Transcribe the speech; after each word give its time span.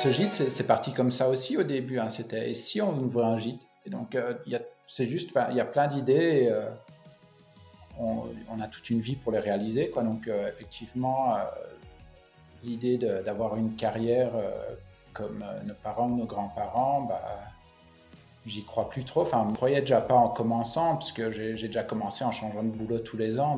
Ce 0.00 0.12
gîte, 0.12 0.48
c'est 0.48 0.66
parti 0.68 0.92
comme 0.92 1.10
ça 1.10 1.28
aussi 1.28 1.56
au 1.56 1.64
début. 1.64 1.98
Hein. 1.98 2.08
C'était 2.08 2.54
si 2.54 2.80
on 2.80 2.96
ouvrait 3.00 3.24
un 3.24 3.36
gîte. 3.36 3.60
Et 3.84 3.90
donc, 3.90 4.14
euh, 4.14 4.34
c'est 4.86 5.06
juste, 5.06 5.30
il 5.50 5.56
y 5.56 5.60
a 5.60 5.64
plein 5.64 5.88
d'idées. 5.88 6.48
Euh, 6.52 6.70
on, 7.98 8.60
a 8.60 8.68
toute 8.68 8.90
une 8.90 9.00
vie 9.00 9.16
pour 9.16 9.32
les 9.32 9.40
réaliser. 9.40 9.90
Donc, 9.96 10.28
euh, 10.28 10.48
effectivement, 10.48 11.34
l'idée 12.62 12.96
d'avoir 12.96 13.56
une 13.56 13.74
carrière 13.74 14.30
comme 15.14 15.44
nos 15.66 15.74
parents 15.74 16.08
ou 16.08 16.16
nos 16.16 16.26
grands-parents, 16.26 17.02
bah, 17.02 17.40
j'y 18.46 18.62
crois 18.64 18.88
plus 18.88 19.02
trop. 19.02 19.22
Enfin, 19.22 19.42
je 19.46 19.50
ne 19.50 19.56
croyais 19.56 19.80
déjà 19.80 20.00
pas 20.00 20.14
en 20.14 20.28
commençant, 20.28 20.94
parce 20.94 21.10
que 21.10 21.32
j'ai 21.32 21.54
déjà 21.54 21.82
commencé 21.82 22.22
en 22.22 22.30
changeant 22.30 22.62
de 22.62 22.68
boulot 22.68 23.00
tous 23.00 23.16
les 23.16 23.40
ans. 23.40 23.56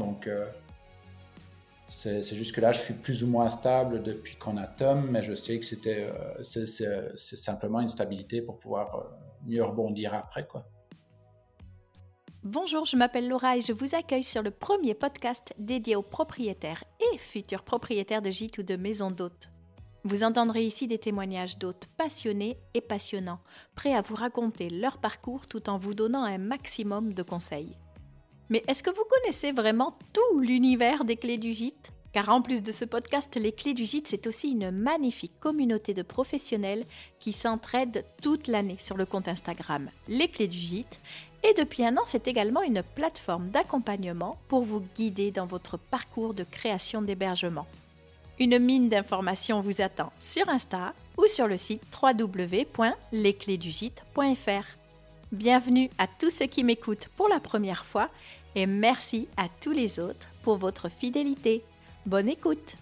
C'est 1.90 2.22
juste 2.34 2.54
que 2.54 2.60
là, 2.60 2.72
je 2.72 2.80
suis 2.80 2.94
plus 2.94 3.24
ou 3.24 3.26
moins 3.26 3.48
stable 3.48 4.02
depuis 4.02 4.36
qu'on 4.36 4.56
a 4.56 4.66
Tom, 4.66 5.08
mais 5.10 5.22
je 5.22 5.34
sais 5.34 5.58
que 5.58 5.66
c'était 5.66 6.08
euh, 6.08 6.42
c'est 6.42 7.36
simplement 7.36 7.80
une 7.80 7.88
stabilité 7.88 8.42
pour 8.42 8.58
pouvoir 8.58 8.94
euh, 8.94 9.02
mieux 9.46 9.64
rebondir 9.64 10.14
après. 10.14 10.46
quoi. 10.46 10.64
Bonjour, 12.42 12.86
je 12.86 12.96
m'appelle 12.96 13.28
Laura 13.28 13.56
et 13.56 13.60
je 13.60 13.72
vous 13.72 13.94
accueille 13.94 14.24
sur 14.24 14.42
le 14.42 14.50
premier 14.50 14.94
podcast 14.94 15.52
dédié 15.58 15.96
aux 15.96 16.02
propriétaires 16.02 16.84
et 17.12 17.18
futurs 17.18 17.64
propriétaires 17.64 18.22
de 18.22 18.30
gîtes 18.30 18.58
ou 18.58 18.62
de 18.62 18.76
maisons 18.76 19.10
d'hôtes. 19.10 19.50
Vous 20.04 20.22
entendrez 20.22 20.62
ici 20.62 20.86
des 20.86 20.96
témoignages 20.96 21.58
d'hôtes 21.58 21.88
passionnés 21.98 22.56
et 22.72 22.80
passionnants, 22.80 23.40
prêts 23.74 23.94
à 23.94 24.00
vous 24.00 24.14
raconter 24.14 24.70
leur 24.70 24.98
parcours 24.98 25.46
tout 25.46 25.68
en 25.68 25.76
vous 25.76 25.92
donnant 25.92 26.24
un 26.24 26.38
maximum 26.38 27.12
de 27.12 27.22
conseils. 27.22 27.76
Mais 28.50 28.62
est-ce 28.66 28.82
que 28.82 28.90
vous 28.90 29.04
connaissez 29.08 29.52
vraiment 29.52 29.96
tout 30.12 30.40
l'univers 30.40 31.04
des 31.04 31.16
clés 31.16 31.38
du 31.38 31.54
gîte? 31.54 31.92
Car 32.12 32.28
en 32.30 32.42
plus 32.42 32.64
de 32.64 32.72
ce 32.72 32.84
podcast, 32.84 33.36
les 33.36 33.52
clés 33.52 33.74
du 33.74 33.84
gîte, 33.84 34.08
c'est 34.08 34.26
aussi 34.26 34.50
une 34.50 34.72
magnifique 34.72 35.38
communauté 35.38 35.94
de 35.94 36.02
professionnels 36.02 36.84
qui 37.20 37.32
s'entraident 37.32 38.04
toute 38.20 38.48
l'année 38.48 38.78
sur 38.80 38.96
le 38.96 39.06
compte 39.06 39.28
Instagram 39.28 39.88
Les 40.08 40.26
clés 40.26 40.48
du 40.48 40.58
gîte. 40.58 40.98
Et 41.44 41.54
depuis 41.54 41.84
un 41.84 41.96
an, 41.96 42.02
c'est 42.06 42.26
également 42.26 42.62
une 42.62 42.82
plateforme 42.82 43.50
d'accompagnement 43.50 44.36
pour 44.48 44.62
vous 44.62 44.82
guider 44.96 45.30
dans 45.30 45.46
votre 45.46 45.76
parcours 45.76 46.34
de 46.34 46.42
création 46.42 47.02
d'hébergement. 47.02 47.68
Une 48.40 48.58
mine 48.58 48.88
d'informations 48.88 49.60
vous 49.60 49.80
attend 49.80 50.10
sur 50.18 50.48
Insta 50.48 50.92
ou 51.16 51.28
sur 51.28 51.46
le 51.46 51.56
site 51.56 51.82
www.lesclésdugite.fr. 52.02 54.80
Bienvenue 55.32 55.90
à 55.96 56.08
tous 56.08 56.30
ceux 56.30 56.46
qui 56.46 56.64
m'écoutent 56.64 57.06
pour 57.16 57.28
la 57.28 57.38
première 57.38 57.84
fois 57.84 58.10
et 58.54 58.66
merci 58.66 59.28
à 59.36 59.48
tous 59.60 59.72
les 59.72 59.98
autres 60.00 60.28
pour 60.42 60.56
votre 60.56 60.88
fidélité. 60.88 61.62
Bonne 62.06 62.28
écoute 62.28 62.76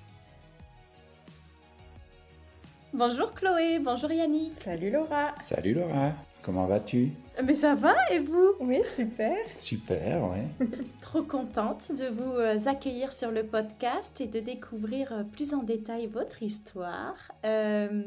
Bonjour 2.95 3.35
Chloé, 3.35 3.79
bonjour 3.79 4.11
Yannick. 4.11 4.61
Salut 4.61 4.91
Laura. 4.91 5.35
Salut 5.41 5.75
Laura, 5.75 6.13
comment 6.43 6.67
vas-tu? 6.67 7.13
Mais 7.45 7.55
ça 7.55 7.75
va 7.75 7.95
et 8.11 8.19
vous? 8.19 8.55
Oui, 8.61 8.81
super. 8.89 9.37
Super, 9.57 10.29
ouais. 10.29 10.47
Trop 11.01 11.23
contente 11.23 11.93
de 11.93 12.09
vous 12.09 12.33
euh, 12.33 12.59
accueillir 12.67 13.13
sur 13.13 13.31
le 13.31 13.47
podcast 13.47 14.21
et 14.21 14.27
de 14.27 14.41
découvrir 14.41 15.13
euh, 15.13 15.23
plus 15.23 15.55
en 15.55 15.63
détail 15.63 16.09
votre 16.09 16.43
histoire. 16.43 17.15
Euh, 17.45 18.03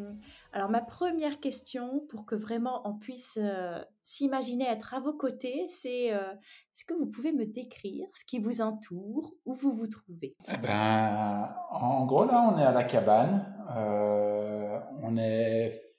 alors 0.51 0.69
ma 0.69 0.81
première 0.81 1.39
question, 1.39 2.01
pour 2.09 2.25
que 2.25 2.35
vraiment 2.35 2.81
on 2.83 2.93
puisse 2.93 3.39
s'imaginer 4.03 4.66
être 4.66 4.93
à 4.93 4.99
vos 4.99 5.13
côtés, 5.13 5.66
c'est 5.69 6.07
est-ce 6.07 6.83
que 6.83 6.93
vous 6.93 7.05
pouvez 7.05 7.31
me 7.31 7.45
décrire 7.45 8.07
ce 8.13 8.25
qui 8.25 8.39
vous 8.39 8.59
entoure, 8.59 9.33
où 9.45 9.53
vous 9.53 9.71
vous 9.71 9.88
trouvez? 9.88 10.35
Eh 10.51 10.57
ben, 10.57 11.55
En 11.71 12.05
gros, 12.05 12.25
là, 12.25 12.51
on 12.51 12.57
est 12.59 12.66
à 12.66 12.73
la 12.73 12.83
cabane. 12.83 13.45
on 15.01 15.16
est 15.16 15.91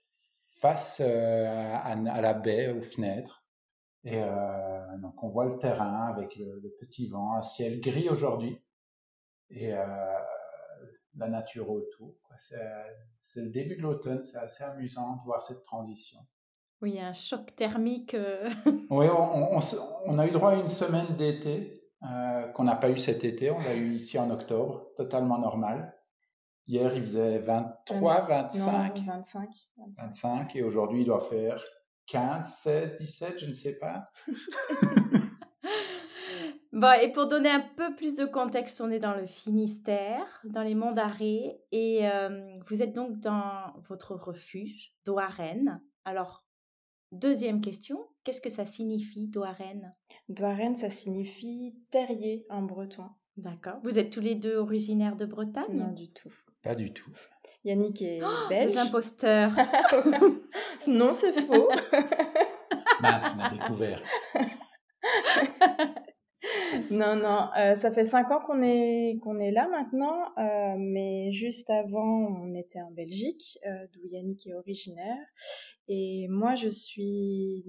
face 0.62 1.00
à, 1.00 1.94
la 1.96 2.34
baie, 2.34 2.70
aux 2.70 2.82
fenêtres. 2.82 3.44
Et 4.05 4.22
euh, 4.22 4.96
donc 4.98 5.23
on 5.23 5.28
voit 5.28 5.45
le 5.45 5.58
terrain 5.58 6.06
avec 6.06 6.36
le, 6.36 6.74
petit 6.80 7.08
vent, 7.08 7.34
un 7.34 7.42
ciel 7.42 7.80
gris 7.80 8.08
aujourd'hui 8.08 8.61
et 9.51 9.74
euh, 9.74 9.84
la 11.17 11.28
nature 11.28 11.68
autour. 11.68 12.17
C'est 12.39 13.42
le 13.42 13.51
début 13.51 13.77
de 13.77 13.83
l'automne, 13.83 14.22
c'est 14.22 14.39
assez 14.39 14.64
amusant 14.64 15.17
de 15.17 15.24
voir 15.24 15.42
cette 15.42 15.62
transition. 15.62 16.20
Oui, 16.80 16.98
un 16.98 17.12
choc 17.12 17.55
thermique. 17.55 18.14
Euh. 18.14 18.51
oui, 18.90 19.06
on, 19.08 19.61
on, 20.06 20.18
a 20.18 20.27
eu 20.27 20.30
droit 20.30 20.52
à 20.52 20.55
une 20.55 20.68
semaine 20.68 21.17
d'été 21.17 21.80
qu'on 22.55 22.64
n'a 22.64 22.74
pas 22.74 22.90
eu 22.90 22.98
cet 22.98 23.24
été, 23.24 23.51
on 23.52 23.58
l'a 23.58 23.74
eu 23.74 23.95
ici 23.95 24.18
en 24.18 24.30
octobre, 24.30 24.89
totalement 24.96 25.39
normal. 25.39 25.95
Hier, 26.67 26.95
il 26.95 27.00
faisait 27.00 27.39
23, 27.39 28.20
25. 28.20 28.98
25, 29.05 29.50
25. 29.96 30.56
et 30.56 30.62
aujourd'hui, 30.62 31.00
il 31.02 31.06
doit 31.06 31.20
faire 31.20 31.62
15, 32.06 32.55
16, 32.62 32.98
17, 32.98 33.39
je 33.40 33.46
ne 33.46 33.52
sais 33.52 33.78
pas. 33.78 34.08
bon, 36.72 37.01
et 37.01 37.11
pour 37.11 37.27
donner 37.27 37.51
un 37.51 37.64
peu 37.77 37.96
plus 37.96 38.14
de 38.14 38.27
contexte, 38.27 38.80
on 38.80 38.90
est 38.90 39.01
dans 39.01 39.14
le 39.14 39.27
Finistère, 39.27 40.40
dans 40.45 40.62
les 40.62 40.77
monts 40.77 40.92
d'Arrée, 40.92 41.61
et 41.72 42.08
euh, 42.08 42.58
vous 42.68 42.80
êtes 42.80 42.92
donc 42.92 43.18
dans 43.18 43.72
votre 43.89 44.14
refuge, 44.14 44.95
Douarenne. 45.05 45.83
Alors, 46.05 46.45
deuxième 47.11 47.61
question, 47.61 48.06
qu'est-ce 48.22 48.40
que 48.40 48.51
ça 48.51 48.64
signifie, 48.64 49.27
Douarenne 49.27 49.95
Douarenne, 50.28 50.77
ça 50.77 50.90
signifie 50.90 51.77
terrier 51.90 52.46
en 52.51 52.62
breton. 52.62 53.08
D'accord. 53.36 53.80
Vous 53.83 53.98
êtes 53.98 54.11
tous 54.11 54.20
les 54.20 54.36
deux 54.36 54.56
originaires 54.56 55.17
de 55.17 55.24
Bretagne? 55.24 55.77
Non, 55.77 55.92
du 55.92 56.12
tout. 56.12 56.33
Pas 56.62 56.74
du 56.74 56.92
tout. 56.92 57.11
Yannick 57.64 58.02
est 58.02 58.20
oh, 58.23 58.48
belge. 58.48 58.73
Des 58.73 58.78
imposteurs. 58.78 59.50
non, 60.86 61.12
c'est 61.12 61.33
faux. 61.33 61.68
Mince, 63.00 63.24
on 63.36 63.40
a 63.40 63.50
découvert. 63.50 64.02
non, 66.90 67.16
non, 67.16 67.48
euh, 67.58 67.74
ça 67.74 67.92
fait 67.92 68.05
cinq 68.05 68.30
ans 68.30 68.40
qu'on 68.40 68.62
est 68.62 69.18
qu'on 69.22 69.38
est 69.38 69.50
là 69.50 69.68
maintenant, 69.68 70.33
euh, 70.38 70.74
mais 70.78 71.30
juste 71.30 71.70
avant, 71.70 72.27
on 72.42 72.55
était 72.55 72.80
en 72.80 72.90
Belgique, 72.90 73.58
euh, 73.66 73.86
d'où 73.92 74.00
Yannick 74.10 74.46
est 74.46 74.55
originaire, 74.55 75.18
et 75.88 76.27
moi, 76.28 76.55
je 76.55 76.68
suis 76.68 77.64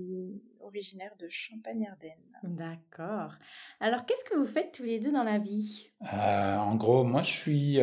originaire 0.59 1.13
de 1.19 1.27
Champagne-Ardenne. 1.27 2.11
D'accord. 2.43 3.33
Alors, 3.79 4.05
qu'est-ce 4.05 4.23
que 4.23 4.37
vous 4.37 4.47
faites 4.47 4.71
tous 4.71 4.83
les 4.83 4.99
deux 4.99 5.11
dans 5.11 5.23
la 5.23 5.39
vie? 5.39 5.89
En 6.01 6.75
gros, 6.75 7.03
moi, 7.03 7.21
je 7.23 7.31
suis 7.31 7.79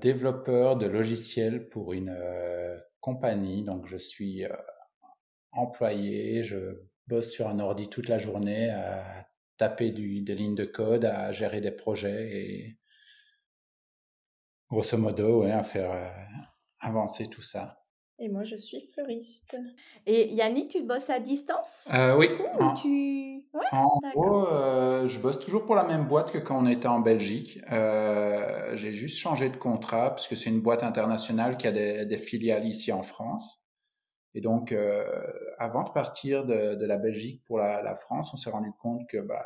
développeur 0.00 0.76
de 0.76 0.86
logiciels 0.86 1.68
pour 1.68 1.92
une 1.92 2.16
compagnie, 3.00 3.62
donc 3.64 3.86
je 3.86 3.96
suis 3.96 4.44
employé, 5.52 6.42
je 6.42 6.82
bosse 7.06 7.30
sur 7.30 7.48
un 7.48 7.58
ordi 7.58 7.88
toute 7.88 8.08
la 8.08 8.18
journée 8.18 8.70
à 8.70 9.19
taper 9.60 9.90
du, 9.90 10.22
des 10.22 10.34
lignes 10.34 10.54
de 10.54 10.64
code, 10.64 11.04
à 11.04 11.32
gérer 11.32 11.60
des 11.60 11.70
projets 11.70 12.30
et 12.32 12.78
grosso 14.70 14.96
modo, 14.96 15.42
ouais, 15.42 15.52
à 15.52 15.62
faire 15.62 15.90
euh, 15.90 16.08
avancer 16.80 17.26
tout 17.26 17.42
ça. 17.42 17.84
Et 18.18 18.30
moi, 18.30 18.42
je 18.42 18.56
suis 18.56 18.80
fleuriste. 18.94 19.56
Et 20.06 20.32
Yannick, 20.32 20.70
tu 20.70 20.82
bosses 20.82 21.10
à 21.10 21.20
distance? 21.20 21.90
Euh, 21.92 22.16
Oui. 22.16 22.28
en, 22.58 22.74
tu... 22.74 23.44
en 23.72 24.00
gros, 24.14 24.46
euh, 24.46 25.06
je 25.06 25.18
bosse 25.20 25.40
toujours 25.40 25.66
pour 25.66 25.74
la 25.74 25.84
même 25.84 26.06
boîte 26.08 26.32
que 26.32 26.38
quand 26.38 26.58
on 26.58 26.66
était 26.66 26.88
en 26.88 27.00
Belgique. 27.00 27.60
J'ai 27.68 28.92
juste 28.94 29.18
changé 29.18 29.50
de 29.50 29.58
contrat 29.58 30.08
parce 30.10 30.26
que 30.26 30.36
c'est 30.36 30.48
une 30.48 30.62
boîte 30.62 30.82
internationale 30.82 31.58
qui 31.58 31.66
a 31.66 31.72
des, 31.72 32.06
des 32.06 32.18
filiales 32.18 32.64
ici 32.66 32.92
en 32.92 33.02
France. 33.02 33.62
Et 34.34 34.40
donc, 34.40 34.72
euh, 34.72 35.04
avant 35.58 35.82
de 35.82 35.90
partir 35.90 36.44
de, 36.44 36.74
de, 36.76 36.86
la 36.86 36.98
Belgique 36.98 37.42
pour 37.44 37.58
la, 37.58 37.82
la 37.82 37.94
France, 37.94 38.32
on 38.32 38.36
s'est 38.36 38.50
rendu 38.50 38.70
compte 38.80 39.08
que 39.08 39.18
bah, 39.18 39.44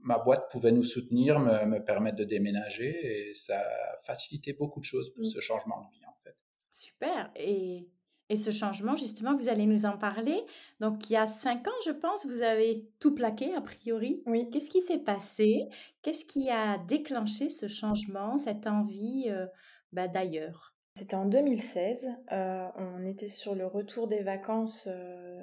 ma 0.00 0.18
boîte 0.18 0.50
pouvait 0.50 0.72
nous 0.72 0.82
soutenir, 0.82 1.40
me, 1.40 1.64
me, 1.64 1.82
permettre 1.82 2.16
de 2.16 2.24
déménager, 2.24 3.30
et 3.30 3.34
ça 3.34 3.58
a 3.58 3.98
facilité 4.04 4.52
beaucoup 4.52 4.80
de 4.80 4.84
choses 4.84 5.12
pour 5.14 5.24
mmh. 5.24 5.28
ce 5.28 5.40
changement 5.40 5.80
de 5.80 5.86
vie, 5.96 6.04
en 6.06 6.14
fait. 6.22 6.36
Super. 6.70 7.30
Et, 7.36 7.88
et 8.28 8.36
ce 8.36 8.50
changement, 8.50 8.96
justement, 8.96 9.36
vous 9.36 9.48
allez 9.48 9.66
nous 9.66 9.86
en 9.86 9.96
parler. 9.96 10.44
Donc, 10.80 11.08
il 11.08 11.14
y 11.14 11.16
a 11.16 11.26
cinq 11.26 11.66
ans, 11.68 11.80
je 11.84 11.90
pense, 11.90 12.26
vous 12.26 12.42
avez 12.42 12.88
tout 12.98 13.14
plaqué, 13.14 13.54
a 13.54 13.60
priori. 13.60 14.22
Oui. 14.26 14.48
Qu'est-ce 14.50 14.70
qui 14.70 14.82
s'est 14.82 14.98
passé? 14.98 15.68
Qu'est-ce 16.02 16.24
qui 16.24 16.50
a 16.50 16.78
déclenché 16.78 17.50
ce 17.50 17.68
changement, 17.68 18.36
cette 18.38 18.66
envie 18.66 19.26
euh, 19.28 19.46
bah, 19.92 20.08
d'ailleurs? 20.08 20.74
C'était 20.94 21.16
en 21.16 21.26
2016. 21.26 22.10
Euh, 22.32 22.68
on 22.76 23.04
était 23.06 23.28
sur 23.28 23.54
le 23.54 23.66
retour 23.66 24.08
des 24.08 24.22
vacances 24.22 24.86
euh, 24.88 25.42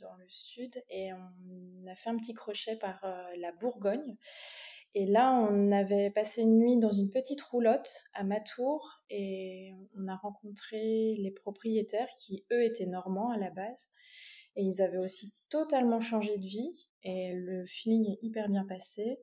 dans 0.00 0.14
le 0.16 0.28
sud 0.28 0.82
et 0.90 1.12
on 1.12 1.86
a 1.90 1.94
fait 1.94 2.10
un 2.10 2.16
petit 2.16 2.34
crochet 2.34 2.76
par 2.76 3.02
euh, 3.04 3.24
la 3.38 3.52
Bourgogne. 3.52 4.16
Et 4.94 5.06
là, 5.06 5.32
on 5.32 5.72
avait 5.72 6.10
passé 6.10 6.42
une 6.42 6.58
nuit 6.58 6.78
dans 6.78 6.90
une 6.90 7.10
petite 7.10 7.42
roulotte 7.42 8.00
à 8.14 8.24
Matour 8.24 9.02
et 9.10 9.72
on 9.94 10.08
a 10.08 10.16
rencontré 10.16 11.14
les 11.18 11.30
propriétaires 11.30 12.08
qui, 12.18 12.46
eux, 12.50 12.64
étaient 12.64 12.86
normands 12.86 13.30
à 13.30 13.36
la 13.36 13.50
base. 13.50 13.90
Et 14.56 14.62
ils 14.64 14.80
avaient 14.80 14.98
aussi 14.98 15.34
totalement 15.50 16.00
changé 16.00 16.38
de 16.38 16.46
vie 16.46 16.88
et 17.02 17.34
le 17.34 17.66
feeling 17.66 18.10
est 18.10 18.18
hyper 18.22 18.48
bien 18.48 18.64
passé. 18.64 19.18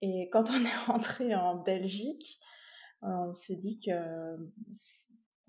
Et 0.00 0.30
quand 0.32 0.50
on 0.50 0.64
est 0.64 0.76
rentré 0.86 1.34
en 1.34 1.56
Belgique, 1.56 2.40
on 3.02 3.32
s'est 3.32 3.56
dit 3.56 3.80
que 3.80 4.36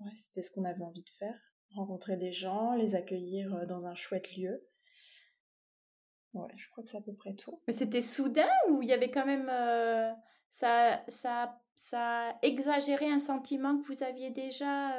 ouais, 0.00 0.12
c'était 0.14 0.42
ce 0.42 0.50
qu'on 0.50 0.64
avait 0.64 0.82
envie 0.82 1.02
de 1.02 1.10
faire. 1.18 1.38
rencontrer 1.74 2.16
des 2.16 2.32
gens, 2.32 2.74
les 2.74 2.94
accueillir 2.94 3.66
dans 3.66 3.86
un 3.86 3.94
chouette 3.94 4.36
lieu. 4.36 4.66
Ouais, 6.34 6.52
je 6.56 6.68
crois 6.70 6.82
que 6.82 6.90
c'est 6.90 6.96
à 6.96 7.02
peu 7.02 7.14
près 7.14 7.34
tout. 7.34 7.60
Mais 7.66 7.72
c'était 7.72 8.00
soudain 8.00 8.50
ou 8.70 8.82
il 8.82 8.88
y 8.88 8.92
avait 8.92 9.10
quand 9.10 9.26
même 9.26 9.50
ça, 10.50 11.02
ça, 11.08 11.60
ça 11.74 12.36
exagérait 12.42 13.10
un 13.10 13.20
sentiment 13.20 13.78
que 13.78 13.86
vous 13.86 14.02
aviez 14.02 14.30
déjà 14.30 14.94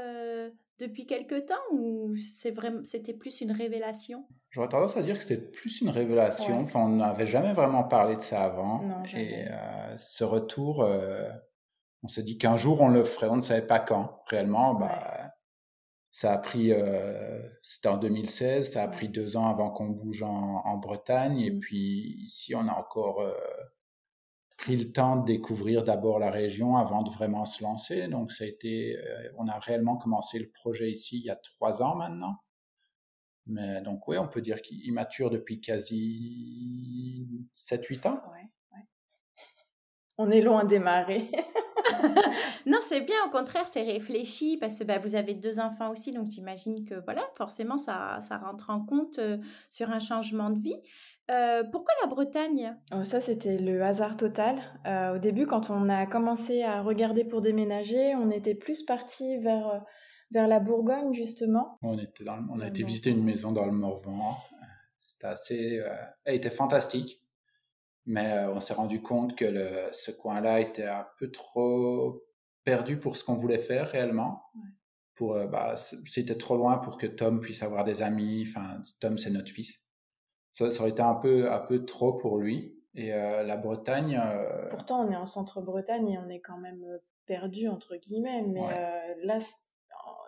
depuis 0.79 1.05
quelque 1.05 1.39
temps 1.39 1.55
ou 1.71 2.15
c'est 2.17 2.51
vraiment, 2.51 2.83
c'était 2.83 3.13
plus 3.13 3.41
une 3.41 3.51
révélation? 3.51 4.27
J'aurais 4.50 4.69
tendance 4.69 4.97
à 4.97 5.01
dire 5.01 5.17
que 5.17 5.23
c'était 5.23 5.41
plus 5.41 5.81
une 5.81 5.89
révélation. 5.89 6.59
Enfin, 6.59 6.81
on 6.81 6.89
n'avait 6.89 7.25
jamais 7.25 7.53
vraiment 7.53 7.83
parlé 7.83 8.15
de 8.15 8.21
ça 8.21 8.44
avant. 8.44 8.83
Non, 8.83 9.03
et 9.15 9.47
ce 9.97 10.23
retour, 10.23 10.88
on 12.03 12.07
s'est 12.07 12.23
dit 12.23 12.38
qu'un 12.38 12.57
jour 12.57 12.81
on 12.81 12.89
le 12.89 13.03
ferait. 13.03 13.29
On 13.29 13.38
ne 13.38 13.41
savait 13.41 13.65
pas 13.65 13.79
quand. 13.79 14.21
Réellement, 14.27 14.75
bah, 14.75 15.33
ça 16.11 16.33
a 16.33 16.38
pris. 16.38 16.71
c'était 17.61 17.89
en 17.89 17.97
2016. 17.97 18.73
Ça 18.73 18.83
a 18.83 18.88
pris 18.88 19.09
deux 19.09 19.38
ans 19.38 19.47
avant 19.47 19.71
qu'on 19.71 19.89
bouge 19.89 20.23
en, 20.23 20.61
en 20.65 20.77
Bretagne. 20.77 21.39
Et 21.39 21.51
mmh. 21.51 21.59
puis 21.59 22.15
ici, 22.23 22.55
on 22.55 22.67
a 22.67 22.73
encore 22.73 23.21
pris 24.57 24.77
le 24.77 24.91
temps 24.91 25.17
de 25.17 25.25
découvrir 25.25 25.83
d'abord 25.83 26.19
la 26.19 26.31
région 26.31 26.77
avant 26.77 27.03
de 27.03 27.09
vraiment 27.09 27.45
se 27.45 27.63
lancer. 27.63 28.07
Donc, 28.07 28.31
ça 28.31 28.44
a 28.44 28.47
été, 28.47 28.97
euh, 28.97 29.29
on 29.38 29.47
a 29.47 29.59
réellement 29.59 29.97
commencé 29.97 30.39
le 30.39 30.50
projet 30.50 30.91
ici 30.91 31.17
il 31.17 31.25
y 31.25 31.29
a 31.29 31.35
trois 31.35 31.81
ans 31.81 31.95
maintenant. 31.95 32.35
Mais 33.45 33.81
donc, 33.81 34.07
oui, 34.07 34.17
on 34.17 34.27
peut 34.27 34.41
dire 34.41 34.61
qu'il 34.61 34.94
mature 34.94 35.29
depuis 35.29 35.59
quasi 35.59 37.27
7-8 37.53 38.07
ans. 38.07 38.21
Ouais. 38.31 38.47
On 40.18 40.30
est 40.30 40.42
loin 40.42 40.63
de 40.63 40.69
démarrer. 40.69 41.24
non, 42.65 42.77
c'est 42.81 43.01
bien, 43.01 43.15
au 43.27 43.30
contraire, 43.30 43.68
c'est 43.68 43.83
réfléchi 43.83 44.57
parce 44.57 44.80
que 44.80 44.83
bah, 44.83 45.00
vous 45.00 45.15
avez 45.15 45.33
deux 45.33 45.60
enfants 45.60 45.92
aussi, 45.92 46.12
donc 46.12 46.30
j'imagine 46.30 46.86
que 46.86 46.95
voilà, 47.04 47.24
forcément, 47.36 47.77
ça, 47.77 48.19
ça 48.21 48.38
rentre 48.38 48.69
en 48.69 48.86
compte 48.86 49.19
euh, 49.19 49.38
sur 49.69 49.89
un 49.89 50.00
changement 50.00 50.50
de 50.50 50.60
vie. 50.60 50.80
Euh, 51.31 51.63
pourquoi 51.71 51.94
la 52.01 52.07
Bretagne? 52.07 52.75
Oh, 52.94 53.04
Ça, 53.04 53.21
c'était 53.21 53.57
le 53.57 53.81
hasard 53.81 54.18
total. 54.18 54.62
Euh, 54.86 55.15
au 55.15 55.18
début, 55.18 55.48
quand 55.48 55.69
on 55.69 55.89
a 55.89 56.06
commencé 56.06 56.63
à 56.63 56.81
regarder 56.81 57.24
pour 57.24 57.42
déménager, 57.42 58.13
on 58.15 58.30
était 58.30 58.56
plus 58.56 58.83
parti 58.83 59.38
vers, 59.38 59.83
vers 60.31 60.48
la 60.48 60.60
Bourgogne, 60.60 61.13
justement. 61.13 61.80
On, 61.81 61.98
était 61.98 62.24
dans 62.24 62.39
on 62.54 62.60
a 62.60 62.68
été 62.68 62.83
visiter 62.83 63.10
une 63.10 63.24
maison 63.24 63.51
dans 63.51 63.65
le 63.65 63.71
Morvan. 63.71 64.38
C'était 65.00 65.27
assez... 65.27 65.81
elle 66.25 66.36
était 66.36 66.50
fantastique. 66.50 67.23
Mais 68.05 68.45
on 68.47 68.59
s'est 68.59 68.73
rendu 68.73 69.01
compte 69.01 69.35
que 69.35 69.45
le, 69.45 69.88
ce 69.91 70.11
coin-là 70.11 70.59
était 70.59 70.88
un 70.88 71.07
peu 71.19 71.31
trop 71.31 72.23
perdu 72.65 73.00
pour 73.00 73.15
ce 73.15 73.23
qu'on 73.23 73.35
voulait 73.35 73.59
faire 73.59 73.88
réellement. 73.88 74.44
Pour, 75.15 75.38
bah, 75.47 75.75
c'était 75.75 76.38
trop 76.38 76.57
loin 76.57 76.79
pour 76.79 76.97
que 76.97 77.07
Tom 77.07 77.39
puisse 77.39 77.63
avoir 77.63 77.83
des 77.83 78.01
amis. 78.01 78.45
Enfin, 78.47 78.81
Tom, 79.00 79.17
c'est 79.17 79.29
notre 79.29 79.51
fils 79.51 79.83
ça, 80.53 80.67
aurait 80.79 80.91
été 80.91 81.01
un 81.01 81.15
peu, 81.15 81.51
un 81.51 81.59
peu 81.59 81.85
trop 81.85 82.13
pour 82.13 82.38
lui. 82.38 82.79
Et 82.95 83.11
euh, 83.11 83.44
la 83.44 83.57
Bretagne. 83.57 84.21
Euh, 84.23 84.69
Pourtant, 84.69 85.05
on 85.05 85.11
est 85.11 85.15
en 85.15 85.25
centre-Bretagne 85.25 86.09
et 86.09 86.17
on 86.19 86.29
est 86.29 86.41
quand 86.41 86.57
même 86.57 86.83
euh, 86.83 87.00
perdu, 87.25 87.67
entre 87.67 87.95
guillemets. 87.95 88.44
Mais 88.44 88.61
là, 89.23 89.39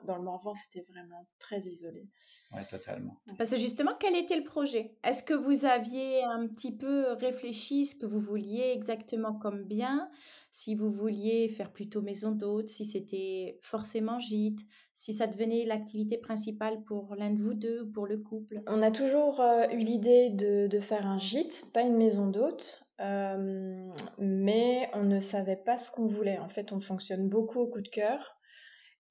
dans 0.06 0.16
le 0.16 0.24
Morvan, 0.24 0.54
c'était 0.56 0.86
vraiment 0.90 1.28
très 1.40 1.60
isolé. 1.60 2.07
Oui, 2.54 2.62
totalement. 2.69 3.18
Parce 3.38 3.52
que 3.52 3.57
justement, 3.57 3.92
quel 4.00 4.16
était 4.16 4.38
le 4.38 4.44
projet? 4.44 4.96
Est-ce 5.04 5.24
que 5.24 5.34
vous 5.34 5.66
aviez 5.66 6.24
un 6.24 6.48
petit 6.48 6.72
peu 6.72 7.12
réfléchi 7.13 7.86
ce 7.86 7.96
que 7.96 8.06
vous 8.06 8.19
vouliez 8.19 8.72
exactement 8.74 9.34
comme 9.34 9.63
bien? 9.63 10.10
Si 10.52 10.74
vous 10.74 10.90
vouliez 10.90 11.50
faire 11.50 11.74
plutôt 11.74 12.02
maison 12.02 12.31
d'hôte, 12.31 12.69
si 12.69 12.86
c'était 12.86 13.60
forcément 13.62 14.19
gîte, 14.19 14.62
si 14.94 15.13
ça 15.13 15.28
devenait 15.28 15.66
l'activité 15.66 16.18
principale 16.18 16.81
pour 16.84 17.13
l'un 17.16 17.31
de 17.31 17.42
vous 17.42 17.56
deux 17.56 17.81
ou 17.81 17.92
pour 17.92 18.08
le 18.08 18.18
couple? 18.18 18.62
On 18.68 18.81
a 18.81 18.92
toujours 18.92 19.42
euh, 19.42 19.68
eu 19.74 19.80
l'idée 19.80 20.30
de, 20.30 20.68
de, 20.68 20.80
faire 20.80 21.06
un 21.06 21.18
gîte, 21.18 21.66
pas 21.74 21.81
une 21.81 21.98
maison 21.98 22.28
d'hôte. 22.28 22.86
Euh, 23.01 23.90
mais 24.18 24.90
on 24.94 25.04
ne 25.04 25.19
savait 25.19 25.58
pas 25.58 25.78
ce 25.78 25.92
qu'on 25.92 26.06
voulait. 26.06 26.40
En 26.40 26.48
fait, 26.48 26.72
on 26.72 26.80
fonctionne 26.80 27.28
beaucoup 27.28 27.60
au 27.60 27.68
coup 27.68 27.81
de 27.81 27.90
cœur. 27.90 28.35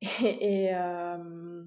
Et, 0.03 0.75
euh, 0.75 1.65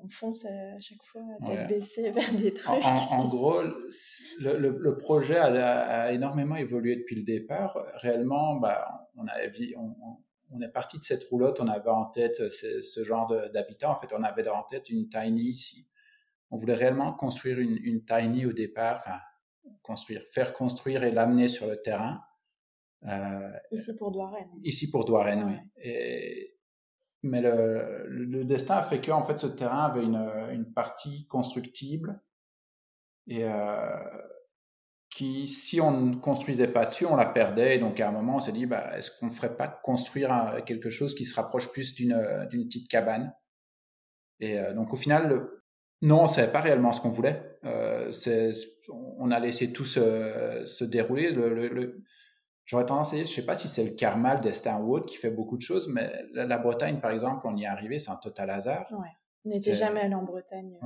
on 0.00 0.08
fonce 0.08 0.44
à 0.46 0.78
chaque 0.78 1.02
fois 1.02 1.22
tête 1.44 1.68
baissée 1.68 2.10
vers 2.12 2.32
des 2.34 2.54
trucs. 2.54 2.84
En, 2.84 3.28
gros, 3.28 3.62
le, 4.38 4.96
projet 4.96 5.38
a, 5.38 6.12
énormément 6.12 6.56
évolué 6.56 6.96
depuis 6.96 7.16
le 7.16 7.24
départ. 7.24 7.76
Réellement, 7.94 8.56
bah, 8.56 9.08
on, 9.16 9.26
avait, 9.26 9.50
on, 9.76 9.96
on, 10.50 10.60
est 10.60 10.68
parti 10.68 10.98
de 10.98 11.04
cette 11.04 11.24
roulotte, 11.24 11.60
on 11.60 11.68
avait 11.68 11.90
en 11.90 12.06
tête 12.06 12.48
ce, 12.48 13.02
genre 13.02 13.28
d'habitat. 13.52 13.90
En 13.90 13.98
fait, 13.98 14.12
on 14.12 14.22
avait 14.22 14.48
en 14.48 14.62
tête 14.62 14.88
une 14.88 15.08
tiny 15.08 15.42
ici. 15.42 15.86
On 16.50 16.56
voulait 16.56 16.74
réellement 16.74 17.12
construire 17.12 17.58
une, 17.58 17.78
une 17.82 18.04
tiny 18.04 18.46
au 18.46 18.52
départ, 18.52 19.02
construire, 19.82 20.22
faire 20.32 20.52
construire 20.52 21.02
et 21.02 21.10
l'amener 21.10 21.48
sur 21.48 21.66
le 21.66 21.76
terrain. 21.76 22.22
Euh, 23.06 23.50
ici 23.70 23.96
pour 23.96 24.10
Douarenne. 24.10 24.50
Ici 24.64 24.90
pour 24.90 25.04
Douarenne, 25.04 25.44
oui. 25.44 25.82
Et, 25.82 26.58
mais 27.22 27.40
le, 27.40 28.06
le, 28.08 28.44
destin 28.44 28.76
a 28.76 28.82
fait 28.82 29.00
que 29.00 29.10
en 29.10 29.24
fait 29.24 29.38
ce 29.38 29.46
terrain 29.46 29.84
avait 29.84 30.04
une, 30.04 30.30
une 30.52 30.72
partie 30.72 31.26
constructible 31.26 32.20
et 33.26 33.44
euh, 33.44 33.98
qui, 35.10 35.46
si 35.46 35.80
on 35.80 35.90
ne 35.90 36.16
construisait 36.16 36.68
pas 36.68 36.86
dessus, 36.86 37.06
on 37.06 37.16
la 37.16 37.26
perdait. 37.26 37.76
Et 37.76 37.78
donc 37.78 38.00
à 38.00 38.08
un 38.08 38.12
moment, 38.12 38.36
on 38.36 38.40
s'est 38.40 38.52
dit, 38.52 38.66
bah, 38.66 38.96
est-ce 38.96 39.10
qu'on 39.18 39.26
ne 39.26 39.32
ferait 39.32 39.56
pas 39.56 39.68
construire 39.68 40.62
quelque 40.66 40.90
chose 40.90 41.14
qui 41.14 41.24
se 41.24 41.34
rapproche 41.34 41.72
plus 41.72 41.94
d'une 41.94 42.46
d'une 42.50 42.64
petite 42.64 42.88
cabane? 42.88 43.34
Et 44.40 44.58
euh, 44.58 44.74
donc 44.74 44.92
au 44.92 44.96
final, 44.96 45.48
non, 46.02 46.22
on 46.22 46.26
savait 46.26 46.52
pas 46.52 46.60
réellement 46.60 46.92
ce 46.92 47.00
qu'on 47.00 47.10
voulait. 47.10 47.58
Euh, 47.64 48.12
on 49.18 49.30
a 49.30 49.40
laissé 49.40 49.72
tout 49.72 49.84
se, 49.84 50.62
se 50.66 50.84
dérouler. 50.84 51.32
Le, 51.32 51.68
le, 51.68 52.04
J'aurais 52.68 52.84
tendance 52.84 53.14
à 53.14 53.16
dire, 53.16 53.24
je 53.24 53.32
sais 53.32 53.46
pas 53.46 53.54
si 53.54 53.66
c'est 53.66 53.82
le 53.82 53.92
karma, 53.92 54.34
le 54.34 54.42
destin 54.42 54.78
ou 54.78 54.94
autre 54.94 55.06
qui 55.06 55.16
fait 55.16 55.30
beaucoup 55.30 55.56
de 55.56 55.62
choses, 55.62 55.88
mais 55.88 56.12
la, 56.34 56.58
Bretagne, 56.58 57.00
par 57.00 57.12
exemple, 57.12 57.46
on 57.46 57.56
y 57.56 57.62
est 57.62 57.66
arrivé, 57.66 57.98
c'est 57.98 58.10
un 58.10 58.16
total 58.16 58.50
hasard. 58.50 58.86
Ouais. 58.92 59.08
On 59.46 59.48
n'était 59.48 59.72
jamais 59.72 60.00
allé 60.00 60.14
en 60.14 60.22
Bretagne. 60.22 60.78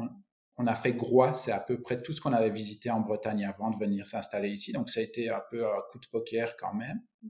On, 0.58 0.66
a 0.68 0.76
fait 0.76 0.92
Groix, 0.92 1.34
c'est 1.34 1.50
à 1.50 1.58
peu 1.58 1.82
près 1.82 2.00
tout 2.00 2.12
ce 2.12 2.20
qu'on 2.20 2.32
avait 2.32 2.50
visité 2.50 2.88
en 2.92 3.00
Bretagne 3.00 3.44
avant 3.44 3.68
de 3.70 3.76
venir 3.84 4.06
s'installer 4.06 4.50
ici, 4.50 4.70
donc 4.70 4.90
ça 4.90 5.00
a 5.00 5.02
été 5.02 5.28
un 5.28 5.42
peu 5.50 5.66
un 5.66 5.80
coup 5.90 5.98
de 5.98 6.06
poker 6.06 6.56
quand 6.56 6.72
même. 6.72 7.02
Mm. 7.22 7.28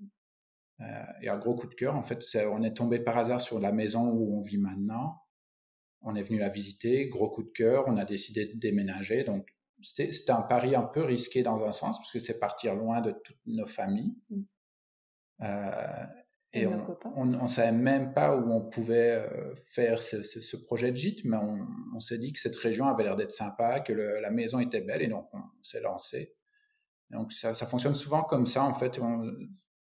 Euh, 0.81 1.05
et 1.23 1.29
un 1.31 1.39
gros 1.39 1.55
coup 1.55 1.67
de 1.67 1.75
cœur, 1.75 1.97
en 1.97 2.03
fait, 2.03 2.23
on 2.53 2.63
est 2.63 2.77
tombé 2.77 3.01
par 3.01 3.17
hasard 3.17 3.41
sur 3.41 3.59
la 3.59 3.73
maison 3.73 4.11
où 4.11 4.39
on 4.39 4.43
vit 4.43 4.59
maintenant. 4.59 5.23
On 6.03 6.15
est 6.15 6.23
venu 6.23 6.39
la 6.39 6.51
visiter, 6.51 7.09
gros 7.09 7.31
coup 7.31 7.45
de 7.45 7.53
cœur, 7.53 7.85
on 7.87 7.97
a 7.97 8.05
décidé 8.05 8.45
de 8.53 8.59
déménager, 8.59 9.25
donc 9.25 9.49
c'était 9.83 10.31
un 10.31 10.43
pari 10.43 10.75
un 10.75 10.83
peu 10.83 11.03
risqué 11.03 11.43
dans 11.43 11.65
un 11.65 11.73
sens, 11.73 11.99
parce 11.99 12.13
que 12.13 12.19
c'est 12.19 12.39
partir 12.39 12.75
loin 12.75 13.01
de 13.01 13.11
toutes 13.11 13.41
nos 13.47 13.67
familles. 13.67 14.15
Mm. 14.31 14.43
Euh, 15.43 16.07
et, 16.55 16.67
on 16.67 17.25
ne 17.25 17.49
savait 17.49 17.73
même 17.73 18.13
pas 18.13 18.37
où 18.37 18.53
on 18.53 18.61
pouvait 18.61 19.13
euh, 19.13 19.55
faire 19.71 20.03
ce, 20.03 20.23
ce, 20.23 20.57
projet 20.57 20.91
de 20.91 20.97
gîte, 20.97 21.25
mais 21.25 21.39
on, 21.39 21.67
on 21.95 21.99
s'est 21.99 22.19
dit 22.19 22.33
que 22.33 22.39
cette 22.39 22.57
région 22.57 22.87
avait 22.87 23.05
l'air 23.05 23.17
d'être 23.17 23.33
sympa, 23.33 23.81
que 23.81 23.95
le, 23.95 24.21
la 24.21 24.31
maison 24.31 24.61
était 24.61 24.83
belle, 24.83 25.01
et 25.01 25.09
donc 25.09 25.29
on 25.33 25.41
s'est 25.63 25.81
lancé. 25.81 26.35
donc 27.09 27.33
ça, 27.33 27.55
ça, 27.55 27.67
fonctionne 27.67 27.95
souvent 27.95 28.23
comme 28.23 28.45
ça, 28.45 28.65
en 28.65 28.75
fait. 28.75 29.01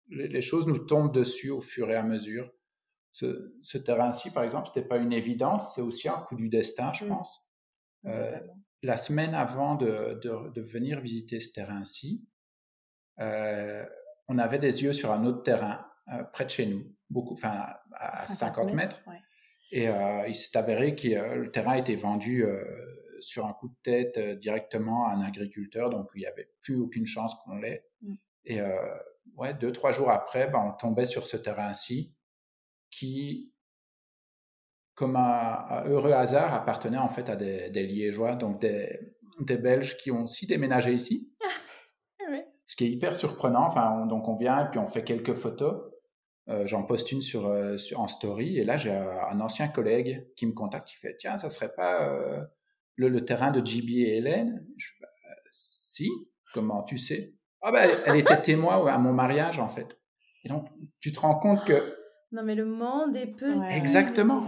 les, 0.09 0.41
choses 0.41 0.65
nous 0.65 0.77
tombent 0.77 1.13
dessus 1.13 1.49
au 1.49 1.59
fur 1.59 1.91
et 1.91 1.95
à 1.95 2.03
mesure. 2.03 2.49
Ce, 3.11 3.53
ce 3.61 3.77
terrain-ci, 3.77 4.31
par 4.31 4.43
exemple, 4.43 4.69
c'était 4.73 4.87
pas 4.87 4.97
une 4.97 5.11
évidence, 5.11 5.75
c'est 5.75 5.81
aussi 5.81 6.07
un 6.07 6.21
coup 6.21 6.37
du 6.37 6.47
destin, 6.47 6.93
je 6.93 7.03
mm. 7.03 7.09
pense. 7.09 7.51
Euh, 8.05 8.29
la 8.83 8.97
semaine 8.97 9.35
avant 9.35 9.75
de, 9.75 10.19
de, 10.23 10.61
venir 10.61 11.01
visiter 11.01 11.39
ce 11.39 11.51
terrain-ci, 11.51 12.25
euh, 13.19 13.85
on 14.27 14.37
avait 14.37 14.59
des 14.59 14.83
yeux 14.83 14.93
sur 14.93 15.11
un 15.11 15.25
autre 15.25 15.43
terrain 15.43 15.85
euh, 16.13 16.23
près 16.23 16.45
de 16.45 16.49
chez 16.49 16.65
nous, 16.65 16.83
beaucoup, 17.09 17.33
enfin 17.33 17.67
à 17.93 18.17
50, 18.17 18.73
mètres. 18.73 19.01
Et 19.71 19.87
euh, 19.87 20.27
il 20.27 20.33
s'est 20.33 20.57
avéré 20.57 20.95
que 20.95 21.07
le 21.35 21.51
terrain 21.51 21.75
était 21.75 21.95
vendu 21.95 22.43
sur 23.19 23.45
un 23.45 23.53
coup 23.53 23.69
de 23.69 23.75
tête 23.83 24.19
directement 24.39 25.07
à 25.07 25.13
un 25.13 25.21
agriculteur, 25.21 25.89
donc 25.89 26.09
il 26.15 26.19
n'y 26.19 26.25
avait 26.25 26.51
plus 26.61 26.77
aucune 26.77 27.05
chance 27.05 27.35
qu'on 27.43 27.57
l'ait. 27.57 27.85
Mm. 28.01 28.15
Et 28.45 28.61
ouais, 29.35 29.53
deux, 29.53 29.71
trois 29.71 29.91
jours 29.91 30.09
après, 30.09 30.49
ben, 30.49 30.73
on 30.73 30.77
tombait 30.77 31.05
sur 31.05 31.27
ce 31.27 31.37
terrain-ci 31.37 32.15
qui 32.89 33.50
comme 35.01 35.15
un, 35.15 35.83
heureux 35.87 36.11
hasard, 36.11 36.53
appartenait 36.53 36.99
en 36.99 37.09
fait 37.09 37.27
à 37.27 37.35
des, 37.35 37.71
Liégeois, 37.71 38.35
donc 38.35 38.61
des, 38.61 38.99
des, 39.39 39.57
Belges 39.57 39.97
qui 39.97 40.11
ont 40.11 40.25
aussi 40.25 40.45
déménagé 40.45 40.93
ici. 40.93 41.33
Ah 41.43 42.35
Ce 42.67 42.75
qui 42.75 42.85
est 42.85 42.91
hyper 42.91 43.17
surprenant. 43.17 43.65
Enfin, 43.65 44.05
donc 44.05 44.27
on 44.27 44.37
vient 44.37 44.63
et 44.63 44.69
puis 44.69 44.77
on 44.77 44.85
fait 44.85 45.03
quelques 45.03 45.33
photos. 45.33 45.81
Euh, 46.49 46.67
j'en 46.67 46.83
poste 46.83 47.11
une 47.11 47.23
sur, 47.23 47.47
euh, 47.47 47.77
sur, 47.77 47.99
en 47.99 48.05
story 48.05 48.59
et 48.59 48.63
là 48.63 48.75
j'ai 48.75 48.91
un 48.91 49.39
ancien 49.41 49.67
collègue 49.67 50.27
qui 50.35 50.47
me 50.47 50.53
contacte 50.53 50.87
qui 50.87 50.95
fait 50.95 51.15
tiens 51.15 51.37
ça 51.37 51.49
serait 51.49 51.71
pas 51.71 52.09
euh, 52.09 52.43
le, 52.95 53.09
le, 53.09 53.23
terrain 53.23 53.51
de 53.51 53.63
JB 53.63 53.89
et 53.91 54.17
Hélène? 54.17 54.65
Je 54.75 54.89
si 55.51 56.09
comment 56.51 56.83
tu 56.83 56.97
sais? 56.97 57.35
Ah 57.61 57.71
ben 57.71 57.87
elle, 58.07 58.17
était 58.17 58.41
témoin 58.41 58.87
à 58.87 58.97
mon 58.97 59.13
mariage 59.13 59.59
en 59.59 59.69
fait 59.69 59.99
et 60.43 60.49
donc 60.49 60.67
tu 60.99 61.11
te 61.11 61.19
rends 61.19 61.37
compte 61.37 61.63
que 61.63 61.95
Non, 62.31 62.43
mais 62.43 62.55
le 62.55 62.65
monde 62.65 63.15
est 63.17 63.27
petit. 63.27 63.75
Exactement. 63.75 64.41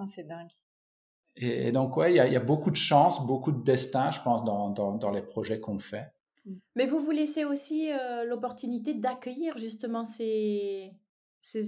Ah, 0.00 0.06
c'est 0.06 0.26
dingue. 0.26 0.50
Et, 1.36 1.72
donc, 1.72 1.96
ouais, 1.96 2.12
il 2.12 2.16
y, 2.16 2.36
a 2.36 2.40
beaucoup 2.40 2.70
de 2.70 2.76
chance, 2.76 3.24
beaucoup 3.24 3.52
de 3.52 3.62
destin, 3.62 4.10
je 4.10 4.20
pense, 4.20 4.44
dans, 4.44 4.70
dans, 4.70 5.10
les 5.10 5.22
projets 5.22 5.60
qu'on 5.60 5.78
fait. 5.78 6.12
Mais 6.74 6.86
vous 6.86 7.00
vous 7.00 7.12
laissez 7.12 7.44
aussi 7.44 7.90
euh, 7.92 8.24
l'opportunité 8.24 8.94
d'accueillir 8.94 9.56
justement 9.56 10.04
ces, 10.04 10.92
ces, 11.40 11.64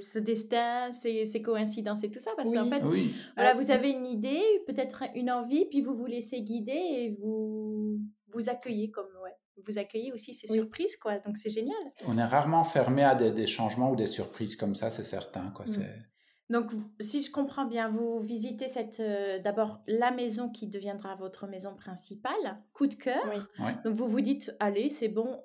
ce 0.00 0.18
destin, 0.18 0.92
ces, 0.92 1.26
ces, 1.26 1.42
coïncidences 1.42 2.04
et 2.04 2.10
tout 2.10 2.20
ça. 2.20 2.30
Parce 2.36 2.52
qu'en 2.54 2.68
fait, 2.68 2.82
voilà, 3.34 3.54
vous 3.54 3.70
avez 3.70 3.90
une 3.90 4.06
idée, 4.06 4.42
peut-être 4.66 5.04
une 5.14 5.30
envie, 5.30 5.66
puis 5.66 5.80
vous 5.80 5.94
vous 5.94 6.06
laissez 6.06 6.42
guider 6.42 6.72
et 6.72 7.16
vous 7.20 8.00
vous 8.32 8.48
accueillez 8.48 8.90
comme, 8.90 9.08
vous 9.66 9.78
accueillez 9.78 10.12
aussi 10.12 10.34
ces 10.34 10.46
surprises, 10.46 10.96
quoi. 10.96 11.18
Donc 11.18 11.36
c'est 11.38 11.50
génial. 11.50 11.76
On 12.06 12.18
est 12.18 12.24
rarement 12.24 12.64
fermé 12.64 13.02
à 13.02 13.14
des, 13.14 13.46
changements 13.46 13.90
ou 13.90 13.96
des 13.96 14.06
surprises 14.06 14.56
comme 14.56 14.74
ça, 14.74 14.90
c'est 14.90 15.04
certain, 15.04 15.50
quoi. 15.54 15.64
Mmh. 15.66 15.82
Donc, 16.52 16.70
si 17.00 17.22
je 17.22 17.30
comprends 17.30 17.64
bien, 17.64 17.88
vous 17.88 18.20
visitez 18.20 18.68
cette 18.68 19.00
euh, 19.00 19.38
d'abord 19.38 19.80
la 19.86 20.10
maison 20.10 20.50
qui 20.50 20.68
deviendra 20.68 21.14
votre 21.14 21.46
maison 21.46 21.74
principale, 21.74 22.62
coup 22.74 22.86
de 22.86 22.94
cœur. 22.94 23.48
Donc, 23.84 23.94
vous 23.94 24.06
vous 24.06 24.20
dites, 24.20 24.54
allez, 24.60 24.90
c'est 24.90 25.08
bon, 25.08 25.40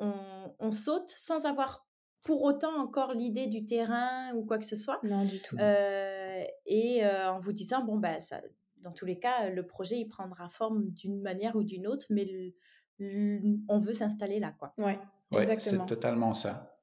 on, 0.60 0.72
saute 0.72 1.14
sans 1.16 1.46
avoir 1.46 1.88
pour 2.24 2.44
autant 2.44 2.78
encore 2.78 3.14
l'idée 3.14 3.48
du 3.48 3.66
terrain 3.66 4.34
ou 4.36 4.44
quoi 4.44 4.58
que 4.58 4.66
ce 4.66 4.76
soit. 4.76 5.00
Non, 5.04 5.24
du 5.24 5.40
tout. 5.40 5.56
Euh, 5.58 6.44
et 6.66 7.06
euh, 7.06 7.32
en 7.32 7.40
vous 7.40 7.54
disant, 7.54 7.86
bon, 7.86 7.98
bah, 7.98 8.20
ça, 8.20 8.42
dans 8.82 8.92
tous 8.92 9.06
les 9.06 9.18
cas, 9.18 9.50
le 9.50 9.66
projet, 9.66 9.98
il 9.98 10.10
prendra 10.10 10.50
forme 10.50 10.90
d'une 10.90 11.22
manière 11.22 11.56
ou 11.56 11.64
d'une 11.64 11.88
autre, 11.88 12.08
mais 12.10 12.54
on 13.00 13.80
veut 13.80 13.94
s'installer 13.94 14.40
là, 14.40 14.54
quoi. 14.58 14.72
Oui, 14.78 14.94
ouais, 15.32 15.40
exactement. 15.40 15.86
C'est 15.88 15.96
totalement 15.96 16.34
ça. 16.34 16.78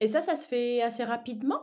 Et 0.00 0.06
ça, 0.06 0.20
ça 0.20 0.36
se 0.36 0.46
fait 0.48 0.82
assez 0.82 1.04
rapidement? 1.04 1.62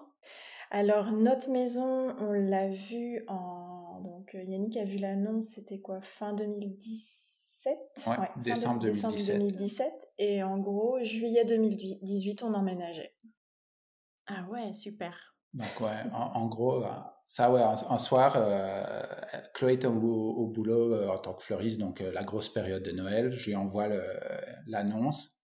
Alors, 0.72 1.12
notre 1.12 1.50
maison, 1.50 2.16
on 2.20 2.32
l'a 2.32 2.70
vue 2.70 3.24
en. 3.28 4.02
Donc, 4.02 4.34
euh, 4.36 4.44
Yannick 4.44 4.78
a 4.78 4.86
vu 4.86 4.98
l'annonce, 4.98 5.46
c'était 5.48 5.80
quoi? 5.80 6.00
Fin 6.02 6.34
2017 6.34 7.78
Ouais, 8.08 8.16
décembre, 8.38 8.80
2017. 8.82 9.12
décembre 9.12 9.40
2017. 9.40 10.14
Et 10.20 10.44
en 10.44 10.58
gros, 10.58 11.00
juillet 11.02 11.44
2018, 11.44 12.44
on 12.44 12.54
emménageait. 12.54 13.14
Ah 14.28 14.46
ouais, 14.50 14.72
super. 14.74 15.36
Donc, 15.54 15.82
ouais, 15.82 16.10
en, 16.14 16.48
gros, 16.48 16.84
euh, 16.84 16.90
ça, 17.32 17.52
ouais, 17.52 17.62
un, 17.62 17.98
soir, 18.00 18.34
euh, 18.36 18.94
Chloé 19.54 19.74
était 19.74 19.88
au, 19.88 20.48
boulot 20.48 21.10
en 21.10 21.20
tant 21.20 21.34
que 21.34 21.44
fleuriste, 21.44 21.80
donc 21.80 22.00
la 22.00 22.24
grosse 22.24 22.50
période 22.50 22.82
de 22.82 22.92
Noël. 22.92 23.32
Je 23.32 23.52
lui 23.52 23.56
envoie 23.56 23.88
l'annonce 24.66 25.40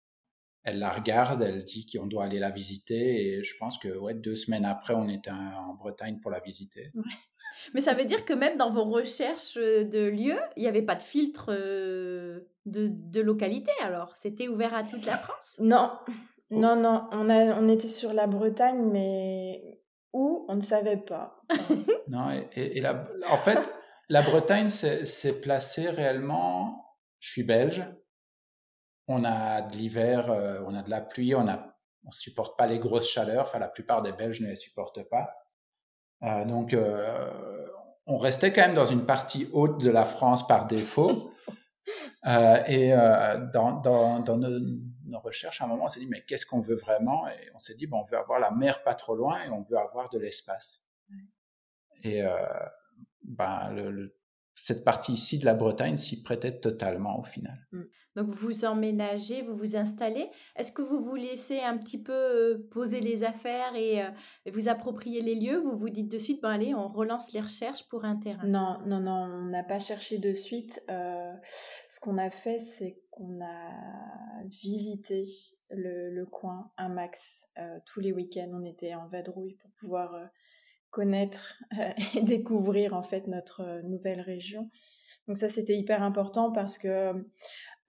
elle 0.63 0.79
la 0.79 0.91
regarde, 0.91 1.43
elle 1.43 1.65
dit 1.65 1.87
qu'on 1.87 2.07
doit 2.07 2.25
aller 2.25 2.39
la 2.39 2.51
visiter 2.51 3.27
et 3.27 3.43
je 3.43 3.57
pense 3.57 3.79
que 3.79 3.89
ouais, 3.97 4.15
deux 4.15 4.37
semaines 4.37 4.67
après, 4.67 4.95
on 4.95 5.09
était 5.09 5.31
en 5.31 5.75
Bretagne 5.75 6.19
pour 6.21 6.31
la 6.31 6.41
visiter. 6.41 6.93
Mais 7.75 7.81
ça 7.81 7.95
veut 7.95 8.05
dire 8.05 8.25
que 8.25 8.35
même 8.35 8.59
dans 8.59 8.71
vos 8.71 8.85
recherches 8.85 9.57
de 9.57 10.09
lieux, 10.09 10.41
il 10.57 10.63
n'y 10.63 10.69
avait 10.69 10.83
pas 10.83 10.97
de 10.97 11.03
filtre 11.03 11.47
euh, 11.49 12.41
de, 12.67 12.89
de 12.91 13.21
localité 13.21 13.71
alors? 13.83 14.15
C'était 14.17 14.49
ouvert 14.49 14.75
à 14.75 14.83
toute 14.83 15.07
la 15.07 15.17
France? 15.17 15.57
Non, 15.61 15.93
oh. 16.07 16.13
non, 16.51 16.77
non. 16.77 17.09
On, 17.13 17.31
a, 17.31 17.59
on 17.59 17.69
était 17.69 17.89
sur 17.89 18.13
la 18.13 18.27
Bretagne, 18.27 18.91
mais 18.93 19.80
où 20.12 20.45
On 20.49 20.57
ne 20.57 20.61
savait 20.61 20.97
pas. 20.97 21.40
non, 22.09 22.31
et, 22.55 22.83
en 22.87 23.37
fait, 23.37 23.59
la 24.09 24.23
Bretagne 24.23 24.69
s'est 24.69 25.40
placée 25.40 25.88
réellement. 25.88 26.97
Je 27.21 27.31
suis 27.31 27.43
belge, 27.43 27.85
on 29.12 29.25
a 29.25 29.61
de 29.61 29.76
l'hiver, 29.76 30.31
euh, 30.31 30.61
on 30.67 30.75
a 30.75 30.83
de 30.83 30.90
la 30.90 31.00
pluie, 31.00 31.35
on 31.35 31.49
a, 31.49 31.76
on 32.05 32.12
supporte 32.12 32.57
pas 32.57 32.69
les 32.69 32.79
grosses 32.79 33.09
chaleurs. 33.09 33.43
Enfin, 33.43 33.59
la 33.59 33.69
plupart 33.69 34.02
des 34.02 34.12
Belges 34.12 34.40
ne 34.40 34.47
les 34.47 34.57
supportent 34.57 35.02
pas. 35.09 35.35
Euh, 36.23 36.45
donc, 36.45 36.75
euh, 36.75 37.67
on 38.07 38.19
restait 38.19 38.52
quand 38.52 38.61
même 38.61 38.75
dans 38.75 38.87
une 38.87 39.07
partie 39.07 39.49
haute 39.52 39.81
de 39.81 39.90
la 39.90 40.05
France 40.05 40.47
par 40.47 40.67
défaut. 40.67 41.33
et 42.25 42.91
dans, 43.53 44.23
nos, 45.07 45.21
recherches, 45.21 45.61
à 45.61 45.65
un 45.65 45.69
moment, 45.69 45.85
on 45.85 45.89
s'est 45.89 46.00
dit, 46.00 46.07
mais 46.07 46.23
qu'est-ce 46.23 46.47
qu'on 46.47 46.61
veut 46.61 46.77
vraiment? 46.77 47.29
Et 47.29 47.50
on 47.55 47.59
s'est 47.59 47.75
dit, 47.75 47.87
bon, 47.87 48.00
on 48.00 48.05
veut 48.05 48.19
avoir 48.19 48.39
la 48.39 48.50
mer 48.50 48.83
pas 48.83 48.95
trop 48.95 49.15
loin 49.15 49.43
et 49.43 49.49
on 49.50 49.62
veut 49.62 49.79
avoir 49.79 50.09
de 50.11 50.19
l'espace. 50.19 50.85
Et 52.05 52.23
ben, 53.23 53.71
le, 53.71 54.20
cette 54.54 54.85
partie 54.85 55.12
ici 55.12 55.38
de 55.38 55.45
la 55.45 55.54
Bretagne 55.54 55.97
s'y 55.97 56.23
prêtait 56.23 56.59
totalement 56.59 57.19
au 57.19 57.25
final. 57.25 57.66
Mmh. 57.73 57.83
Donc 58.16 58.28
vous 58.30 58.64
emménagez, 58.64 59.42
vous 59.42 59.54
vous 59.54 59.76
installez. 59.76 60.28
Est-ce 60.57 60.73
que 60.73 60.83
vous 60.83 61.00
vous 61.00 61.14
laissez 61.14 61.61
un 61.61 61.78
petit 61.78 62.02
peu 62.02 62.12
euh, 62.12 62.69
poser 62.71 63.00
les 63.00 63.23
affaires 63.23 63.75
et, 63.76 64.02
euh, 64.02 64.11
vous 64.52 64.69
approprier 64.69 65.21
les 65.21 65.37
lieux? 65.37 65.61
Vous 65.61 65.78
vous 65.78 65.90
dites 65.90 66.11
de 66.11 66.19
suite, 66.19 66.42
bon 66.42 66.49
allez, 66.49 66.75
on 66.75 66.88
relance 66.88 67.33
les 67.33 67.40
recherches 67.40 67.88
pour 67.88 68.04
un 68.04 68.16
terrain 68.16 68.45
Non, 68.45 68.78
non, 68.85 69.00
non, 69.00 69.12
on 69.12 69.45
n'a 69.47 69.62
pas 69.62 69.78
cherché 69.78 70.19
de 70.19 70.33
suite. 70.33 70.83
Euh, 70.90 71.33
ce 71.88 72.00
qu'on 72.00 72.19
a 72.19 72.30
fait, 72.30 72.59
c'est 72.59 73.00
qu'on 73.11 73.40
a 73.42 74.42
visité 74.45 75.23
le, 75.71 76.25
coin 76.25 76.73
un 76.78 76.88
max. 76.88 77.47
tous 77.87 78.00
les 78.00 78.12
week-ends, 78.12 78.50
on 78.52 78.64
était 78.64 78.95
en 78.95 79.07
vadrouille 79.07 79.54
pour 79.54 79.71
pouvoir 79.71 80.14
connaître 80.91 81.63
et 82.17 82.23
découvrir 82.23 82.95
en 82.95 83.03
fait 83.03 83.27
notre 83.27 83.83
nouvelle 83.85 84.21
région. 84.21 84.71
Donc 85.27 85.37
ça, 85.37 85.49
c'était 85.49 85.77
hyper 85.77 86.03
important 86.03 86.51
parce 86.51 86.79
que 86.79 87.13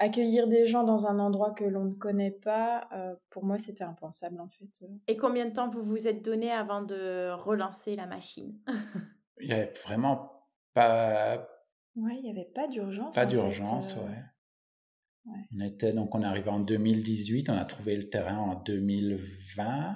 accueillir 0.01 0.47
des 0.47 0.65
gens 0.65 0.83
dans 0.83 1.05
un 1.05 1.19
endroit 1.19 1.51
que 1.51 1.63
l'on 1.63 1.85
ne 1.85 1.93
connaît 1.93 2.31
pas, 2.31 2.87
euh, 2.93 3.15
pour 3.29 3.45
moi, 3.45 3.57
c'était 3.57 3.83
impensable 3.83 4.41
en 4.41 4.49
fait. 4.49 4.85
Et 5.07 5.15
combien 5.15 5.45
de 5.45 5.53
temps 5.53 5.69
vous 5.69 5.83
vous 5.83 6.07
êtes 6.07 6.25
donné 6.25 6.51
avant 6.51 6.81
de 6.81 7.31
relancer 7.31 7.95
la 7.95 8.07
machine? 8.07 8.57
Il 9.39 9.47
n'y 9.47 9.53
avait 9.53 9.73
vraiment 9.85 10.45
pas. 10.73 11.47
Ouais, 11.95 12.15
il 12.15 12.21
n'y 12.21 12.29
avait 12.29 12.49
pas 12.53 12.67
d'urgence. 12.67 13.15
Pas 13.15 13.25
d'urgence, 13.25 13.97
euh, 13.97 14.07
ouais. 14.07 15.41
On 15.55 15.59
était 15.61 15.91
donc 15.93 16.13
on 16.13 16.21
est 16.21 16.25
arrivé 16.25 16.49
en 16.49 16.59
2018, 16.59 17.49
on 17.49 17.57
a 17.57 17.65
trouvé 17.65 17.95
le 17.95 18.07
terrain 18.07 18.37
en 18.37 18.55
2020. 18.55 19.95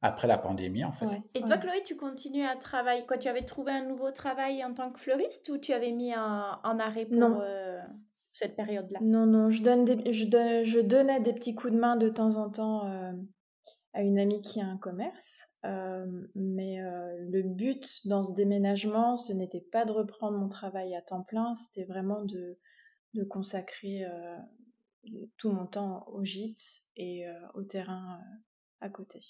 Après 0.00 0.28
la 0.28 0.38
pandémie, 0.38 0.84
en 0.84 0.92
fait. 0.92 1.06
Et 1.34 1.42
toi, 1.42 1.58
Chloé, 1.58 1.82
tu 1.84 1.96
continues 1.96 2.44
à 2.44 2.54
travailler 2.54 3.04
Quoi, 3.06 3.18
tu 3.18 3.28
avais 3.28 3.42
trouvé 3.42 3.72
un 3.72 3.84
nouveau 3.84 4.12
travail 4.12 4.64
en 4.64 4.72
tant 4.72 4.92
que 4.92 5.00
fleuriste 5.00 5.48
ou 5.48 5.58
tu 5.58 5.72
avais 5.72 5.90
mis 5.90 6.14
en, 6.14 6.78
arrêt 6.78 7.06
pour 7.06 7.18
non. 7.18 7.40
Euh, 7.42 7.80
cette 8.38 8.56
période-là? 8.56 9.00
Non, 9.02 9.26
non, 9.26 9.50
je, 9.50 9.62
donne 9.62 9.84
des, 9.84 10.12
je, 10.12 10.24
je, 10.64 10.80
donnais 10.80 11.20
des 11.20 11.32
petits 11.32 11.54
coups 11.54 11.72
de 11.72 11.78
main 11.78 11.96
de 11.96 12.08
temps 12.08 12.36
en 12.36 12.50
temps 12.50 12.86
euh, 12.86 13.12
à 13.92 14.02
une 14.02 14.18
amie 14.18 14.40
qui 14.42 14.60
a 14.60 14.66
un 14.66 14.76
commerce. 14.76 15.48
Euh, 15.64 16.06
mais 16.36 16.80
euh, 16.80 17.16
le 17.18 17.42
but 17.42 18.06
dans 18.06 18.22
ce 18.22 18.32
déménagement, 18.34 19.16
ce 19.16 19.32
n'était 19.32 19.66
pas 19.72 19.84
de 19.84 19.92
reprendre 19.92 20.38
mon 20.38 20.48
travail 20.48 20.94
à 20.94 21.02
temps 21.02 21.24
plein, 21.24 21.54
c'était 21.56 21.84
vraiment 21.84 22.22
de, 22.22 22.58
de 23.14 23.24
consacrer 23.24 24.06
tout 25.36 25.50
mon 25.50 25.66
temps 25.66 26.06
au 26.08 26.22
gîte 26.22 26.82
et 26.96 27.24
au 27.54 27.62
terrain 27.62 28.20
à 28.80 28.88
côté. 28.88 29.20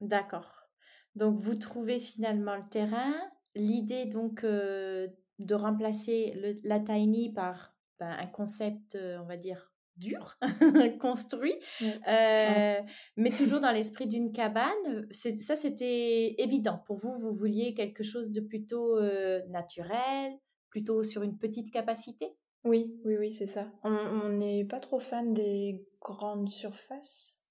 D'accord. 0.00 0.68
Donc 1.14 1.38
vous 1.38 1.54
trouvez 1.54 1.98
finalement 1.98 2.56
le 2.56 2.68
terrain. 2.68 3.14
L'idée 3.54 4.04
donc 4.06 4.44
de 4.44 5.54
remplacer 5.54 6.56
la 6.62 6.80
tiny 6.80 7.32
par 7.32 7.74
ben, 7.98 8.10
un 8.10 8.26
concept, 8.26 8.94
euh, 8.94 9.18
on 9.20 9.24
va 9.24 9.36
dire, 9.36 9.72
dur, 9.96 10.36
construit, 11.00 11.54
euh, 11.82 12.80
mais 13.16 13.30
toujours 13.30 13.60
dans 13.60 13.72
l'esprit 13.72 14.06
d'une 14.06 14.32
cabane. 14.32 15.08
Ça, 15.10 15.56
c'était 15.56 16.34
évident. 16.38 16.82
Pour 16.86 16.96
vous, 16.96 17.14
vous 17.14 17.32
vouliez 17.32 17.72
quelque 17.72 18.02
chose 18.02 18.30
de 18.30 18.42
plutôt 18.42 19.00
naturel, 19.48 20.34
plutôt 20.68 21.02
sur 21.02 21.22
une 21.22 21.38
petite 21.38 21.72
capacité? 21.72 22.36
Oui, 22.64 22.94
oui, 23.04 23.16
oui, 23.16 23.32
c'est 23.32 23.46
ça. 23.46 23.72
On 23.84 24.28
n'est 24.28 24.66
pas 24.66 24.80
trop 24.80 25.00
fan 25.00 25.32
des 25.32 25.82
grandes 26.02 26.50
surfaces. 26.50 27.45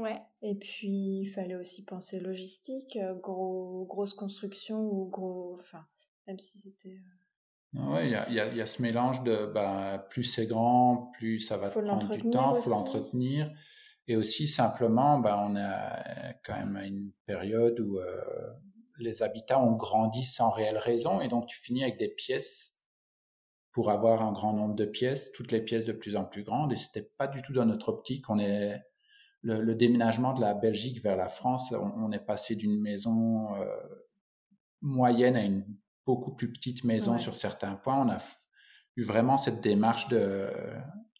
Ouais. 0.00 0.20
Et 0.42 0.54
puis, 0.54 1.20
il 1.22 1.26
fallait 1.26 1.56
aussi 1.56 1.84
penser 1.84 2.20
logistique, 2.20 2.98
gros, 3.22 3.86
grosse 3.88 4.14
construction 4.14 4.80
ou 4.80 5.08
gros. 5.08 5.58
Enfin, 5.60 5.84
même 6.26 6.38
si 6.38 6.58
c'était. 6.58 6.98
Oui, 7.74 8.04
il 8.04 8.10
y 8.10 8.14
a, 8.14 8.30
y 8.30 8.60
a, 8.60 8.66
ce 8.66 8.80
mélange 8.80 9.22
de 9.22 9.46
bah, 9.46 10.06
plus 10.10 10.24
c'est 10.24 10.46
grand, 10.46 11.10
plus 11.18 11.40
ça 11.40 11.58
va 11.58 11.68
prendre 11.68 12.16
du 12.16 12.30
temps, 12.30 12.56
il 12.56 12.62
faut 12.62 12.70
l'entretenir. 12.70 13.52
Et 14.08 14.16
aussi, 14.16 14.46
simplement, 14.46 15.18
bah, 15.18 15.44
on 15.46 15.56
a 15.56 16.32
quand 16.44 16.54
même 16.54 16.76
une 16.84 17.12
période 17.26 17.78
où 17.80 17.98
euh, 17.98 18.24
les 18.98 19.22
habitats 19.22 19.60
ont 19.60 19.74
grandi 19.74 20.24
sans 20.24 20.50
réelle 20.50 20.78
raison. 20.78 21.20
Et 21.20 21.28
donc, 21.28 21.46
tu 21.46 21.58
finis 21.58 21.82
avec 21.82 21.98
des 21.98 22.08
pièces 22.08 22.80
pour 23.72 23.90
avoir 23.90 24.22
un 24.22 24.32
grand 24.32 24.52
nombre 24.52 24.74
de 24.74 24.86
pièces, 24.86 25.32
toutes 25.32 25.52
les 25.52 25.60
pièces 25.60 25.84
de 25.84 25.92
plus 25.92 26.16
en 26.16 26.24
plus 26.24 26.44
grandes. 26.44 26.72
Et 26.72 26.76
c'était 26.76 27.10
pas 27.18 27.26
du 27.26 27.42
tout 27.42 27.52
dans 27.52 27.66
notre 27.66 27.88
optique. 27.88 28.30
On 28.30 28.38
est, 28.38 28.80
le, 29.46 29.74
déménagement 29.74 30.34
de 30.34 30.40
la 30.40 30.54
Belgique 30.54 31.02
vers 31.02 31.16
la 31.16 31.28
France, 31.28 31.72
on, 31.72 32.10
est 32.12 32.24
passé 32.24 32.56
d'une 32.56 32.80
maison 32.80 33.54
euh, 33.56 33.66
moyenne 34.80 35.36
à 35.36 35.42
une 35.42 35.64
beaucoup 36.04 36.34
plus 36.34 36.52
petite 36.52 36.84
maison 36.84 37.18
sur 37.18 37.36
certains 37.36 37.74
points. 37.74 38.04
On 38.04 38.10
a 38.10 38.18
eu 38.96 39.02
vraiment 39.02 39.36
cette 39.36 39.60
démarche 39.60 40.08
de 40.08 40.48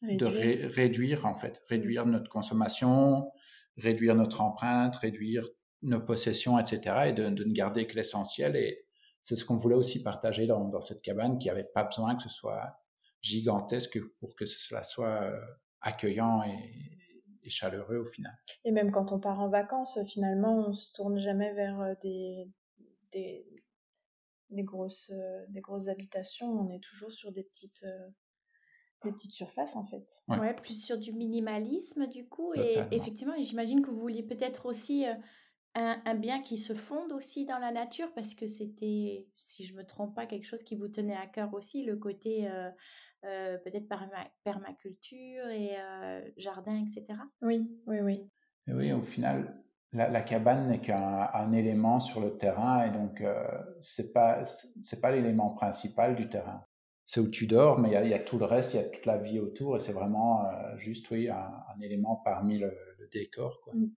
réduire, 0.02 0.18
de 0.18 0.75
réduire 0.75 1.26
en 1.26 1.35
fait, 1.35 1.62
réduire 1.68 2.06
notre 2.06 2.28
consommation, 2.28 3.30
réduire 3.76 4.14
notre 4.14 4.40
empreinte, 4.40 4.97
réduire 4.97 5.49
nos 5.83 6.00
possessions, 6.00 6.59
etc., 6.59 7.09
et 7.09 7.12
de, 7.12 7.28
ne 7.28 7.52
garder 7.52 7.87
que 7.87 7.95
l'essentiel. 7.95 8.56
Et 8.56 8.87
c'est 9.23 9.37
ce 9.37 9.45
qu'on 9.45 9.56
voulait 9.56 9.76
aussi 9.76 10.02
partager 10.02 10.47
dans, 10.47 10.64
dans 10.68 10.80
cette 10.80 11.02
cabane, 11.02 11.38
qui 11.38 11.49
n'avait 11.49 11.64
pas 11.64 11.85
besoin 11.85 12.16
que 12.16 12.23
ce 12.23 12.28
soit 12.28 12.80
gigantesque 13.23 13.99
pour 14.18 14.35
que 14.37 14.45
cela 14.45 14.83
soit 14.83 15.23
euh, 15.23 15.40
accueillant 15.80 16.42
et, 16.45 17.06
chaleureux 17.50 17.99
au 17.99 18.05
final. 18.05 18.37
Et 18.65 18.71
même 18.71 18.91
quand 18.91 19.12
on 19.12 19.21
part 19.21 19.41
en 19.41 19.49
vacances, 19.49 19.99
finalement, 20.07 20.69
on 20.69 20.73
se 20.73 20.93
tourne 20.93 21.19
jamais 21.19 21.53
vers 21.55 21.81
euh, 21.81 21.95
des, 22.03 22.49
des, 23.12 23.65
des 24.50 24.62
grosses, 24.62 25.11
euh, 25.15 25.45
des 25.49 25.61
grosses 25.61 25.88
habitations. 25.88 26.49
On 26.49 26.71
est 26.71 26.83
toujours 26.83 27.12
sur 27.12 27.33
des 27.33 27.43
petites, 27.43 27.87
des 29.05 29.12
petites 29.12 29.33
surfaces 29.33 29.76
en 29.76 29.85
fait. 29.85 30.07
Ouais. 30.29 30.55
plus 30.55 30.85
sur 30.85 30.99
du 30.99 31.12
minimalisme 31.12 32.07
du 32.07 32.26
coup. 32.26 32.55
Et 32.55 32.79
effectivement, 32.91 33.35
j'imagine 33.38 33.83
que 33.83 33.91
vous 33.91 34.00
vouliez 34.00 34.23
peut-être 34.23 34.67
aussi 34.67 35.05
un, 35.76 36.14
bien 36.14 36.40
qui 36.40 36.56
se 36.56 36.73
fonde 36.73 37.12
aussi 37.12 37.45
dans 37.45 37.59
la 37.59 37.71
nature 37.71 38.09
parce 38.14 38.35
que 38.35 38.47
c'était, 38.47 39.26
si 39.37 39.66
je 39.66 39.75
me 39.75 39.85
trompe 39.85 40.14
pas, 40.14 40.26
quelque 40.26 40.47
chose 40.47 40.62
qui 40.62 40.75
vous 40.75 40.88
tenait 40.88 41.16
à 41.16 41.26
cœur 41.26 41.52
aussi, 41.52 41.85
le 41.85 41.97
côté 41.97 42.49
euh, 42.50 42.71
euh, 43.25 43.59
peut-être 43.59 43.87
permaculture 44.42 45.47
et 45.49 45.76
euh, 45.78 46.23
jardin, 46.38 46.83
etc. 46.83 47.18
Oui, 47.42 47.71
oui, 47.87 48.00
oui. 48.00 48.30
Et 48.66 48.73
oui, 48.73 48.92
au 48.92 49.02
final, 49.02 49.62
la, 49.92 50.23
cabane 50.23 50.68
n'est 50.68 50.80
qu'un 50.80 51.52
élément 51.52 52.00
sur 52.00 52.21
le 52.21 52.38
terrain 52.38 52.85
et 52.87 52.90
donc 52.90 53.23
c'est 53.80 54.12
pas 54.12 54.45
c'est 54.45 55.00
pas 55.00 55.12
l'élément 55.12 55.50
principal 55.50 56.16
du 56.16 56.28
terrain. 56.28 56.64
C'est 57.04 57.21
où 57.21 57.28
tu 57.28 57.47
dors, 57.47 57.78
mais 57.78 57.90
il 57.90 58.11
y, 58.11 58.14
a 58.14 58.18
tout 58.18 58.37
le 58.37 58.47
reste, 58.47 58.75
il 58.75 58.78
y 58.78 58.80
a 58.80 58.85
toute 58.85 59.06
la 59.06 59.18
vie 59.18 59.38
autour 59.38 59.76
et 59.76 59.80
c'est 59.80 59.92
vraiment 59.92 60.45
juste 60.76 61.09
oui 61.12 61.28
un, 61.28 61.80
élément 61.80 62.16
parmi 62.25 62.59
le, 62.59 62.76
décor. 63.12 63.61
Quoi. 63.62 63.75
Mmh. 63.75 63.90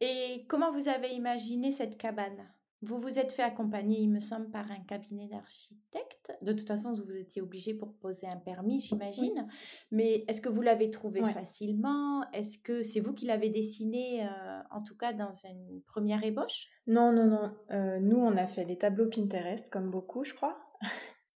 Et 0.00 0.44
comment 0.48 0.72
vous 0.72 0.88
avez 0.88 1.14
imaginé 1.14 1.72
cette 1.72 1.98
cabane? 1.98 2.48
Vous 2.80 2.98
vous 2.98 3.18
êtes 3.18 3.32
fait 3.32 3.42
accompagner, 3.42 3.98
il 3.98 4.08
me 4.08 4.20
semble, 4.20 4.50
par 4.50 4.70
un 4.70 4.78
cabinet 4.86 5.26
d'architectes. 5.26 6.32
De 6.42 6.52
toute 6.52 6.68
façon, 6.68 6.92
vous 6.92 7.16
étiez 7.16 7.42
obligé 7.42 7.74
pour 7.74 7.92
poser 7.94 8.28
un 8.28 8.36
permis, 8.36 8.80
j'imagine. 8.80 9.48
Mais 9.90 10.24
est-ce 10.28 10.40
que 10.40 10.48
vous 10.48 10.62
l'avez 10.62 10.88
trouvé 10.88 11.20
facilement? 11.32 12.24
Est-ce 12.30 12.56
que 12.56 12.84
c'est 12.84 13.00
vous 13.00 13.14
qui 13.14 13.26
l'avez 13.26 13.48
dessiné, 13.48 14.24
euh, 14.24 14.60
en 14.70 14.80
tout 14.80 14.96
cas 14.96 15.12
dans 15.12 15.32
une 15.32 15.82
première 15.86 16.22
ébauche? 16.22 16.68
Non, 16.86 17.10
non, 17.10 17.24
non. 17.24 17.52
Euh, 17.72 17.98
nous, 17.98 18.18
on 18.18 18.36
a 18.36 18.46
fait 18.46 18.64
les 18.64 18.78
tableaux 18.78 19.08
Pinterest, 19.08 19.70
comme 19.70 19.90
beaucoup, 19.90 20.22
je 20.22 20.34
crois. 20.34 20.56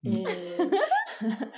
Mmh. 0.03 0.13
Et 0.13 0.23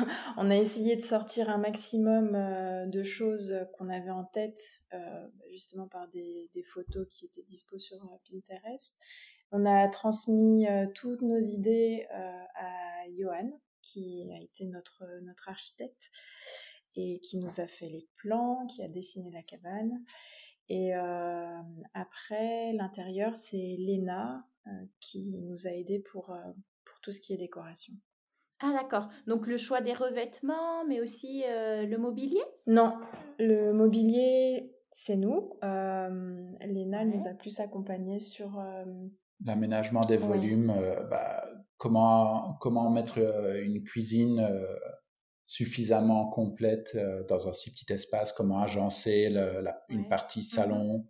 on 0.36 0.50
a 0.50 0.56
essayé 0.56 0.96
de 0.96 1.00
sortir 1.00 1.50
un 1.50 1.58
maximum 1.58 2.34
euh, 2.34 2.86
de 2.86 3.02
choses 3.02 3.54
qu'on 3.74 3.88
avait 3.88 4.10
en 4.10 4.24
tête, 4.24 4.60
euh, 4.92 5.28
justement 5.50 5.88
par 5.88 6.08
des, 6.08 6.48
photos 6.66 7.06
qui 7.08 7.26
étaient 7.26 7.42
dispo 7.42 7.78
sur 7.78 7.96
euh, 7.96 8.16
Pinterest. 8.30 8.96
On 9.52 9.66
a 9.66 9.88
transmis 9.88 10.64
toutes 10.94 11.22
nos 11.22 11.40
idées 11.40 12.06
à 12.12 13.10
Johan, 13.18 13.50
qui 13.82 14.30
a 14.32 14.40
été 14.40 14.64
notre, 14.66 15.04
notre 15.22 15.48
architecte 15.48 16.12
et 16.94 17.18
qui 17.18 17.36
nous 17.36 17.60
a 17.60 17.66
fait 17.66 17.88
les 17.88 18.06
plans, 18.14 18.64
qui 18.68 18.80
a 18.84 18.86
dessiné 18.86 19.32
la 19.32 19.42
cabane. 19.42 20.04
Et 20.68 20.92
après, 21.94 22.72
l'intérieur, 22.74 23.34
c'est 23.34 23.74
Léna 23.76 24.46
qui 25.00 25.24
nous 25.24 25.66
a 25.66 25.70
aidés 25.70 25.98
pour, 25.98 26.26
pour 26.84 27.00
tout 27.00 27.10
ce 27.10 27.20
qui 27.20 27.32
est 27.32 27.36
décoration. 27.36 27.94
Ah 28.62 28.72
d'accord. 28.74 29.08
Donc 29.26 29.46
le 29.46 29.56
choix 29.56 29.80
des 29.80 29.94
revêtements, 29.94 30.84
mais 30.86 31.00
aussi 31.00 31.44
euh, 31.46 31.86
le 31.86 31.96
mobilier? 31.96 32.42
Non, 32.66 32.94
le 33.38 33.72
mobilier, 33.72 34.74
c'est 34.90 35.16
nous. 35.16 35.54
Euh, 35.64 36.42
Léna 36.60 37.04
nous 37.04 37.26
a 37.26 37.34
plus 37.34 37.58
accompagnés 37.60 38.20
sur... 38.20 38.58
Euh, 38.58 38.84
L'aménagement 39.46 40.04
des 40.04 40.18
volumes, 40.18 40.74
bah, 41.08 41.42
comment, 41.78 42.58
comment 42.60 42.90
mettre 42.90 43.18
une 43.62 43.82
cuisine 43.82 44.46
suffisamment 45.46 46.28
complète 46.28 46.94
dans 47.26 47.48
un 47.48 47.52
si 47.54 47.70
petit 47.70 47.90
espace, 47.90 48.32
comment 48.32 48.60
agencer 48.60 49.34
une 49.88 50.06
partie 50.08 50.40
mmh 50.40 50.42
salon. 50.42 51.06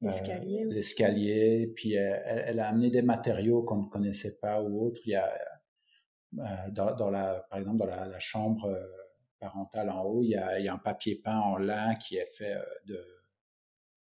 L'escalier 0.00 0.64
aussi. 0.64 0.76
L'escalier, 0.76 1.72
puis 1.76 1.92
elle, 1.92 2.44
elle, 2.46 2.60
a 2.60 2.68
amené 2.68 2.88
des 2.88 3.02
matériaux 3.02 3.62
qu'on 3.64 3.82
ne 3.82 3.88
connaissait 3.90 4.38
pas 4.40 4.62
ou 4.62 4.86
autres. 4.86 5.02
Il 5.04 5.10
y 5.10 5.16
a 5.16 5.28
euh, 6.36 6.70
dans, 6.70 7.10
la, 7.10 7.40
par 7.48 7.58
exemple, 7.58 7.78
dans 7.78 7.86
la, 7.86 8.18
chambre 8.18 8.66
euh, 8.66 8.86
parentale 9.40 9.90
en 9.90 10.02
haut, 10.02 10.22
il 10.22 10.30
y, 10.30 10.36
a, 10.36 10.58
il 10.58 10.64
y, 10.64 10.68
a, 10.68 10.74
un 10.74 10.78
papier 10.78 11.16
peint 11.16 11.38
en 11.38 11.56
lin 11.56 11.94
qui 11.94 12.16
est 12.16 12.26
fait 12.36 12.54
euh, 12.54 12.62
de, 12.86 13.02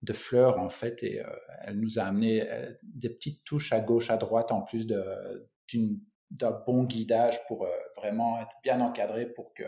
de 0.03 0.13
fleurs, 0.13 0.59
en 0.59 0.71
fait, 0.71 1.03
et 1.03 1.23
elle 1.63 1.81
nous 1.81 1.99
a 1.99 2.03
amené 2.03 2.47
des 2.83 3.09
petites 3.09 3.43
touches 3.43 3.73
à 3.73 3.81
gauche, 3.81 4.11
à 4.11 4.19
droite, 4.19 4.53
en 4.53 4.61
plus 4.61 4.87
d'un 4.87 6.51
bon 6.67 6.85
guidage 6.85 7.45
pour 7.47 7.67
vraiment 7.97 8.39
être 8.43 8.55
bien 8.63 8.83
encadré 8.83 9.25
pour 9.25 9.55
que 9.55 9.65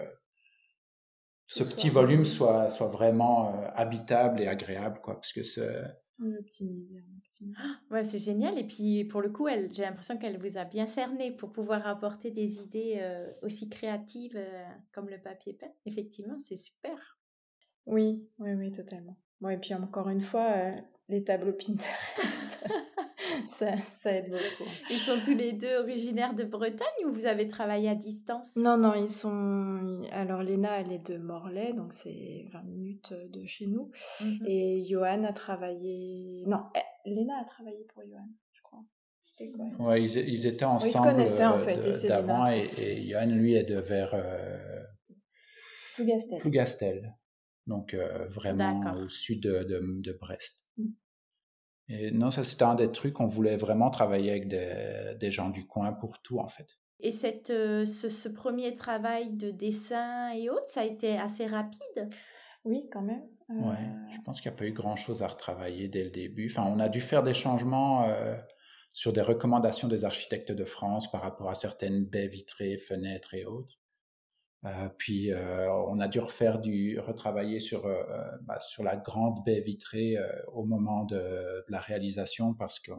ce 1.46 1.64
petit 1.64 1.88
volume 1.88 2.26
soit, 2.26 2.68
soit 2.68 2.88
vraiment 2.88 3.64
habitable 3.74 4.42
et 4.42 4.46
agréable, 4.46 5.00
quoi, 5.00 5.14
parce 5.14 5.32
que 5.32 5.42
optimiser 6.20 6.98
un 6.98 7.14
maximum. 7.14 7.54
Ouais, 7.90 8.04
c'est 8.04 8.18
génial. 8.18 8.58
Et 8.58 8.64
puis, 8.64 9.04
pour 9.04 9.20
le 9.20 9.30
coup, 9.30 9.48
j'ai 9.48 9.82
l'impression 9.82 10.16
qu'elle 10.16 10.38
vous 10.38 10.56
a 10.58 10.64
bien 10.64 10.86
cerné 10.86 11.30
pour 11.30 11.52
pouvoir 11.52 11.86
apporter 11.86 12.30
des 12.30 12.58
idées 12.62 12.98
euh, 12.98 13.30
aussi 13.42 13.68
créatives 13.68 14.36
euh, 14.36 14.64
comme 14.92 15.08
le 15.08 15.18
papier 15.18 15.52
peint. 15.52 15.72
Effectivement, 15.84 16.38
c'est 16.38 16.56
super. 16.56 17.18
Oui, 17.86 18.26
oui, 18.38 18.54
oui, 18.54 18.72
totalement. 18.72 19.16
Bon, 19.40 19.50
et 19.50 19.58
puis, 19.58 19.74
encore 19.74 20.08
une 20.08 20.20
fois, 20.20 20.52
euh, 20.56 20.72
les 21.08 21.22
tableaux 21.24 21.52
Pinterest. 21.66 22.64
ça, 23.48 23.76
ça, 23.78 24.12
aide 24.12 24.30
beaucoup. 24.30 24.70
Ils 24.90 24.98
sont 24.98 25.16
tous 25.24 25.34
les 25.34 25.52
deux 25.52 25.76
originaires 25.78 26.34
de 26.34 26.44
Bretagne 26.44 27.06
ou 27.06 27.12
vous 27.12 27.26
avez 27.26 27.48
travaillé 27.48 27.88
à 27.88 27.94
distance? 27.94 28.56
Non, 28.56 28.76
non, 28.76 28.94
ils 28.94 29.08
sont. 29.08 30.02
Alors, 30.12 30.42
Léna, 30.42 30.80
elle 30.80 30.92
est 30.92 31.10
de 31.10 31.18
Morlaix, 31.18 31.72
donc 31.72 31.92
c'est 31.92 32.44
20 32.50 32.62
minutes 32.64 33.14
de 33.30 33.46
chez 33.46 33.66
nous. 33.66 33.90
Mhm. 34.20 34.46
Et 34.46 34.84
Johan 34.84 35.24
a 35.24 35.32
travaillé. 35.32 36.44
Non, 36.46 36.64
eh, 36.74 37.10
Léna 37.10 37.34
a 37.40 37.44
travaillé 37.44 37.84
pour 37.92 38.02
Johan, 38.04 38.28
je 38.52 38.62
crois. 38.62 38.84
Ouais, 39.78 40.02
ils, 40.02 40.16
ils, 40.16 40.46
étaient 40.46 40.64
ensemble. 40.64 40.90
ils 40.90 40.96
se 40.96 41.02
connaissaient 41.02 41.44
en 41.44 41.58
fait. 41.58 42.06
D'avant, 42.08 42.48
et, 42.48 42.70
et, 42.78 43.08
Johan, 43.08 43.26
lui, 43.26 43.54
est 43.54 43.64
de 43.64 43.78
vers. 43.78 44.14
Euh... 44.14 44.82
Plougastel. 45.94 46.38
Plougastel. 46.40 47.16
Donc, 47.66 47.94
euh, 47.94 48.26
vraiment 48.28 48.80
au 48.94 49.08
sud 49.08 49.42
de, 49.42 49.64
de, 49.64 49.80
de 49.82 50.12
Brest. 50.12 50.65
Et 51.88 52.10
non, 52.10 52.30
ça 52.30 52.42
c'était 52.44 52.64
un 52.64 52.74
des 52.74 52.90
trucs 52.90 53.14
qu'on 53.14 53.26
voulait 53.26 53.56
vraiment 53.56 53.90
travailler 53.90 54.30
avec 54.30 54.48
des, 54.48 55.14
des, 55.20 55.30
gens 55.30 55.50
du 55.50 55.66
coin 55.66 55.92
pour 55.92 56.20
tout 56.20 56.38
en 56.40 56.48
fait. 56.48 56.78
Et 57.00 57.12
cette, 57.12 57.50
euh, 57.50 57.84
ce, 57.84 58.08
ce, 58.08 58.28
premier 58.28 58.74
travail 58.74 59.30
de 59.30 59.50
dessin 59.50 60.30
et 60.30 60.50
autres, 60.50 60.68
ça 60.68 60.80
a 60.80 60.84
été 60.84 61.18
assez 61.18 61.46
rapide? 61.46 62.10
Oui, 62.64 62.88
quand 62.90 63.02
même. 63.02 63.22
Euh... 63.50 63.70
Ouais, 63.70 63.78
je 64.12 64.20
pense 64.22 64.40
qu'il 64.40 64.50
n'y 64.50 64.56
a 64.56 64.58
pas 64.58 64.66
eu 64.66 64.72
grand-chose 64.72 65.22
à 65.22 65.28
retravailler 65.28 65.88
dès 65.88 66.02
le 66.02 66.10
début. 66.10 66.50
Enfin, 66.50 66.68
on 66.68 66.80
a 66.80 66.88
dû 66.88 67.00
faire 67.00 67.22
des 67.22 67.34
changements 67.34 68.04
euh, 68.04 68.34
sur 68.92 69.12
des 69.12 69.20
recommandations 69.20 69.88
des 69.88 70.04
architectes 70.04 70.52
de 70.52 70.64
France 70.64 71.10
par 71.10 71.20
rapport 71.22 71.48
à 71.48 71.54
certaines 71.54 72.04
baies 72.04 72.28
vitrées, 72.28 72.76
fenêtres 72.76 73.34
et 73.34 73.44
autres. 73.44 73.78
Euh, 74.66 74.88
puis 74.98 75.32
euh, 75.32 75.70
on 75.88 76.00
a 76.00 76.08
dû 76.08 76.18
refaire 76.18 76.58
du 76.58 76.98
retravailler 76.98 77.60
sur 77.60 77.86
euh, 77.86 78.02
bah, 78.42 78.58
sur 78.58 78.82
la 78.82 78.96
grande 78.96 79.44
baie 79.44 79.60
vitrée 79.60 80.16
au 80.52 80.64
moment 80.64 81.04
de, 81.04 81.64
la 81.68 81.78
réalisation 81.78 82.52
parce 82.54 82.80
qu'il 82.80 82.94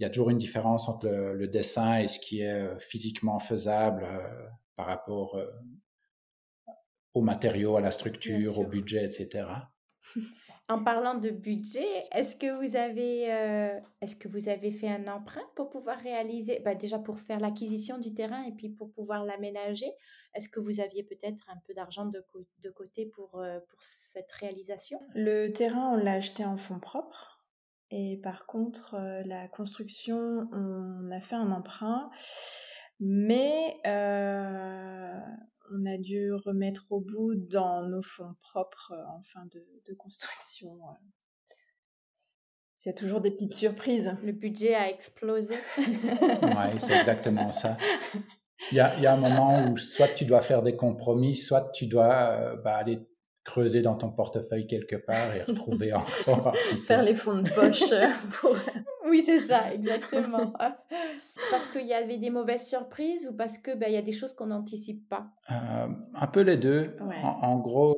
y 0.00 0.04
a 0.04 0.10
toujours 0.10 0.30
une 0.30 0.38
différence 0.38 0.88
entre 0.88 1.08
le, 1.08 1.46
dessin 1.46 1.98
et 1.98 2.08
ce 2.08 2.18
qui 2.18 2.40
est 2.40 2.80
physiquement 2.80 3.38
faisable 3.38 4.06
par 4.74 4.86
rapport 4.86 5.38
aux 7.14 7.22
matériaux, 7.22 7.76
à 7.76 7.80
la 7.80 7.90
structure, 7.90 8.58
au 8.58 8.66
budget, 8.66 9.04
etc. 9.04 9.46
En 10.68 10.82
parlant 10.82 11.14
de 11.14 11.30
budget, 11.30 11.86
est-ce 12.12 12.34
que 12.34 12.60
vous 12.60 12.74
avez, 12.74 13.32
euh, 13.32 13.78
est-ce 14.00 14.16
que 14.16 14.26
vous 14.26 14.48
avez 14.48 14.72
fait 14.72 14.88
un 14.88 15.06
emprunt 15.06 15.48
pour 15.54 15.70
pouvoir 15.70 15.96
réaliser, 15.98 16.60
bah 16.64 16.74
déjà 16.74 16.98
pour 16.98 17.20
faire 17.20 17.38
l'acquisition 17.38 17.98
du 17.98 18.12
terrain 18.14 18.42
et 18.42 18.52
puis 18.52 18.68
pour 18.68 18.92
pouvoir 18.92 19.24
l'aménager, 19.24 19.92
est-ce 20.34 20.48
que 20.48 20.58
vous 20.58 20.80
aviez 20.80 21.04
peut-être 21.04 21.48
un 21.50 21.56
peu 21.66 21.74
d'argent 21.74 22.06
de, 22.06 22.24
de, 22.62 22.70
côté 22.70 23.06
pour, 23.06 23.38
euh, 23.38 23.60
pour 23.68 23.80
cette 23.80 24.32
réalisation? 24.32 24.98
Le 25.14 25.48
terrain, 25.52 25.92
on 25.92 25.96
l'a 25.96 26.14
acheté 26.14 26.44
en 26.44 26.56
fonds 26.56 26.80
propres. 26.80 27.44
Et 27.92 28.18
par 28.24 28.46
contre, 28.46 28.94
euh, 28.94 29.22
la 29.24 29.46
construction, 29.46 30.48
on 30.52 31.10
a 31.12 31.20
fait 31.20 31.36
un 31.36 31.52
emprunt. 31.52 32.10
Mais 32.98 33.76
on 35.72 35.86
a 35.86 35.98
dû 35.98 36.32
remettre 36.32 36.92
au 36.92 37.00
bout 37.00 37.34
dans 37.34 37.82
nos 37.82 38.02
fonds 38.02 38.34
propres 38.40 38.92
euh, 38.92 39.16
en 39.16 39.22
fin 39.22 39.46
de, 39.46 39.94
construction. 39.94 40.72
Euh. 40.88 41.54
Il 42.84 42.88
y 42.88 42.90
a 42.90 42.94
toujours 42.94 43.20
des 43.20 43.30
petites 43.30 43.54
surprises. 43.54 44.14
Le 44.22 44.32
budget 44.32 44.74
a 44.74 44.88
explosé. 44.88 45.54
oui, 45.78 46.78
c'est 46.78 46.96
exactement 46.96 47.50
ça. 47.50 47.76
Il 48.70 48.76
y, 48.76 48.80
a, 48.80 49.12
un 49.12 49.16
moment 49.16 49.68
où 49.68 49.76
soit 49.76 50.08
tu 50.08 50.24
dois 50.24 50.40
faire 50.40 50.62
des 50.62 50.76
compromis, 50.76 51.34
soit 51.34 51.70
tu 51.72 51.86
dois 51.86 52.14
euh, 52.14 52.56
bah, 52.62 52.76
aller 52.76 53.00
creuser 53.44 53.82
dans 53.82 53.96
ton 53.96 54.10
portefeuille 54.10 54.66
quelque 54.66 54.96
part 54.96 55.34
et 55.34 55.42
retrouver 55.42 55.92
encore. 55.94 56.54
Faire 56.84 57.02
les 57.02 57.14
fonds 57.14 57.42
de 57.42 57.48
poche 57.50 57.92
pour. 58.32 58.56
Oui, 59.16 59.22
c'est 59.24 59.38
ça, 59.38 59.62
exactement. 59.72 60.52
parce 61.50 61.66
qu'il 61.68 61.86
y 61.86 61.94
avait 61.94 62.18
des 62.18 62.30
mauvaises 62.30 62.66
surprises 62.66 63.28
ou 63.30 63.36
parce 63.36 63.56
qu'il 63.56 63.76
ben, 63.76 63.90
y 63.90 63.96
a 63.96 64.02
des 64.02 64.12
choses 64.12 64.34
qu'on 64.34 64.46
n'anticipe 64.46 65.08
pas? 65.08 65.26
Un 65.48 66.26
peu 66.26 66.42
les 66.42 66.58
deux. 66.58 66.94
En, 67.00 67.58
gros, 67.58 67.96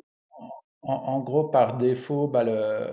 en, 0.83 1.21
gros, 1.21 1.49
par 1.49 1.77
défaut, 1.77 2.29
bah, 2.29 2.45
le, 2.45 2.87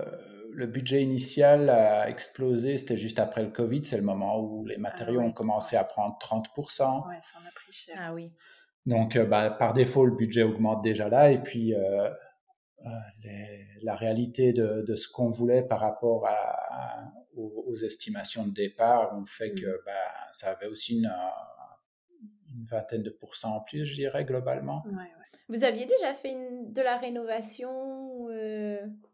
le 0.52 0.66
budget 0.66 1.02
initial 1.02 1.70
a 1.70 2.08
explosé, 2.08 2.78
c'était 2.78 2.96
juste 2.96 3.20
après 3.20 3.44
le 3.44 3.50
Covid, 3.50 3.84
c'est 3.84 3.96
le 3.96 4.02
moment 4.02 4.40
où 4.40 4.66
les 4.66 4.78
matériaux 4.78 5.20
ah 5.22 5.26
ont 5.26 5.32
commencé 5.32 5.76
à 5.76 5.84
prendre 5.84 6.18
30%. 6.18 7.08
Ouais, 7.08 7.14
ça 7.22 7.38
en 7.38 7.46
a 7.46 7.52
pris 7.54 7.70
cher. 7.70 7.96
Ah 8.00 8.12
oui. 8.12 8.32
Donc, 8.86 9.16
euh, 9.16 9.24
bah, 9.24 9.50
par 9.50 9.72
défaut, 9.72 10.04
le 10.04 10.16
budget 10.16 10.42
augmente 10.42 10.82
déjà 10.82 11.08
là. 11.08 11.30
Et 11.30 11.42
puis, 11.42 11.74
euh, 11.74 12.08
euh, 12.86 12.90
la 13.82 13.96
réalité 13.96 14.52
de, 14.52 14.94
ce 14.94 15.08
qu'on 15.08 15.28
voulait 15.28 15.62
par 15.62 15.80
rapport 15.80 16.26
à, 16.26 17.12
aux, 17.36 17.76
estimations 17.76 18.46
de 18.46 18.52
départ 18.52 19.16
ont 19.16 19.26
fait 19.26 19.52
que 19.52 19.66
mmh. 19.66 19.82
bah, 19.84 19.92
ça 20.32 20.50
avait 20.50 20.66
aussi 20.66 20.96
une, 20.96 21.12
vingtaine 22.68 23.02
de 23.02 23.10
pourcents 23.10 23.56
en 23.56 23.60
plus, 23.60 23.84
je 23.84 23.94
dirais, 23.94 24.24
globalement. 24.24 24.82
Vous 25.48 25.62
aviez 25.62 25.86
déjà 25.86 26.14
fait 26.14 26.34
de 26.34 26.82
la 26.82 26.96
rénovation 26.96 28.28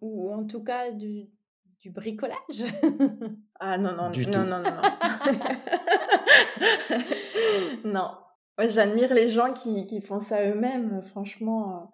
ou 0.00 0.32
en 0.32 0.46
tout 0.46 0.62
cas 0.62 0.92
du, 0.92 1.28
du 1.80 1.90
bricolage? 1.90 2.38
Ah 3.64 3.78
non, 3.78 3.94
non, 3.94 4.10
non, 4.10 4.44
non, 4.44 4.60
non, 4.60 4.60
non, 7.84 7.84
non. 7.84 8.10
J'admire 8.58 9.14
les 9.14 9.28
gens 9.28 9.52
qui, 9.52 9.86
qui, 9.86 10.00
font 10.00 10.18
ça 10.18 10.44
eux-mêmes, 10.44 11.00
franchement. 11.00 11.92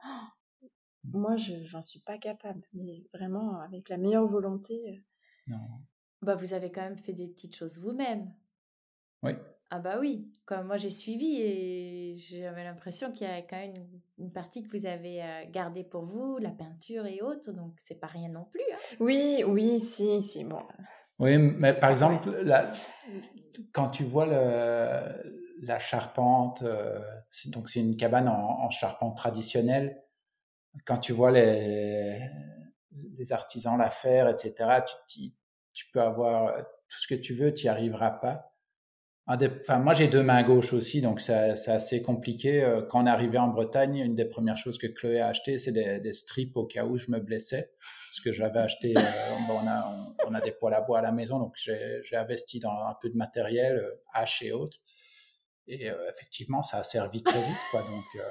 moi, 1.04 1.36
je 1.36 1.70
n'en 1.70 1.82
suis 1.82 2.00
pas 2.00 2.16
capable, 2.16 2.62
mais 2.72 3.04
vraiment, 3.12 3.60
avec 3.60 3.90
la 3.90 3.98
meilleure 3.98 4.26
volonté. 4.26 5.04
Non. 5.46 5.58
Bah, 6.22 6.35
vous 6.35 6.52
avez 6.54 6.70
quand 6.70 6.83
même 6.83 6.98
fait 6.98 7.12
des 7.12 7.28
petites 7.28 7.57
choses 7.57 7.78
vous-même. 7.78 8.33
Oui. 9.22 9.33
Ah 9.70 9.81
bah 9.81 9.98
oui, 10.00 10.33
comme 10.46 10.66
moi 10.66 10.78
j'ai 10.78 10.88
suivi 10.88 11.42
et 11.42 12.16
j'avais 12.16 12.64
l'impression 12.64 13.12
qu'il 13.12 13.26
y 13.26 13.31
a 13.31 13.42
quand 13.42 13.59
même 13.59 13.74
une, 14.16 14.33
partie 14.33 14.62
que 14.62 14.70
vous 14.70 14.87
avez 14.87 15.22
euh, 15.22 15.44
gardée 15.50 15.85
pour 15.85 16.07
vous, 16.07 16.38
la 16.38 16.50
peinture 16.50 17.04
et 17.04 17.20
autres, 17.20 17.52
donc 17.52 17.74
c'est 17.76 18.00
pas 18.00 18.07
rien 18.07 18.31
non 18.31 18.44
plus. 18.44 18.62
Hein. 18.72 18.96
Oui, 18.98 19.44
oui, 19.46 19.78
si, 19.78 20.22
si, 20.22 20.44
bon. 20.44 20.62
Oui, 21.18 21.37
mais 21.37 21.74
par 21.74 21.90
exemple, 21.90 22.31
quand 23.72 23.88
tu 23.88 24.04
vois 24.04 24.24
le, 24.24 25.59
la 25.61 25.78
charpente, 25.78 26.62
euh, 26.62 26.98
donc 27.46 27.68
c'est 27.68 27.81
une 27.81 27.96
cabane 27.96 28.28
en, 28.28 28.70
charpente 28.70 29.18
traditionnelle, 29.18 30.02
quand 30.87 30.98
tu 30.98 31.12
vois 31.12 31.31
les, 31.31 32.20
les 33.18 33.33
artisans 33.33 33.76
la 33.76 33.90
faire, 33.90 34.28
etc., 34.28 34.81
tu, 35.09 35.20
tu 35.78 35.86
peux 35.92 36.00
avoir 36.00 36.56
tout 36.56 36.98
ce 36.98 37.06
que 37.06 37.14
tu 37.14 37.34
veux, 37.34 37.54
tu 37.54 37.66
n'y 37.66 37.70
arriveras 37.70 38.10
pas 38.10 38.48
enfin, 39.28 39.78
moi, 39.78 39.94
j'ai 39.94 40.08
deux 40.08 40.22
mains 40.22 40.42
gauches 40.42 40.72
aussi, 40.72 41.02
donc 41.02 41.20
c'est 41.20 41.34
assez 41.68 42.02
compliqué. 42.02 42.62
Euh, 42.62 42.82
quand 42.82 43.02
on 43.02 43.06
est 43.06 43.10
arrivé 43.10 43.38
en 43.38 43.48
Bretagne, 43.48 43.96
une 43.98 44.14
des 44.14 44.24
premières 44.24 44.56
choses 44.56 44.78
que 44.78 44.86
Chloé 44.86 45.20
a 45.20 45.28
acheté, 45.28 45.58
c'est 45.58 45.72
des, 45.72 46.12
strips 46.12 46.56
au 46.56 46.64
cas 46.64 46.84
où 46.84 46.96
je 46.96 47.10
me 47.10 47.20
blessais. 47.20 47.70
Parce 47.78 48.20
que 48.24 48.32
j'avais 48.32 48.60
acheté, 48.60 48.94
euh, 48.96 49.00
on, 49.50 49.66
a, 49.66 50.14
on, 50.26 50.34
a, 50.34 50.40
des 50.40 50.52
poils 50.52 50.74
à 50.74 50.80
bois 50.80 51.00
à 51.00 51.02
la 51.02 51.12
maison, 51.12 51.38
donc 51.38 51.54
j'ai 51.56 52.16
investi 52.16 52.58
dans 52.58 52.86
un 52.86 52.94
peu 53.00 53.10
de 53.10 53.16
matériel, 53.16 53.76
euh, 53.76 54.02
hache 54.14 54.42
et 54.42 54.52
autres. 54.52 54.78
Et 55.70 55.90
effectivement, 56.08 56.62
ça 56.62 56.78
a 56.78 56.82
servi 56.82 57.22
très 57.22 57.42
vite, 57.42 57.58
quoi. 57.70 57.82
Donc, 57.82 58.24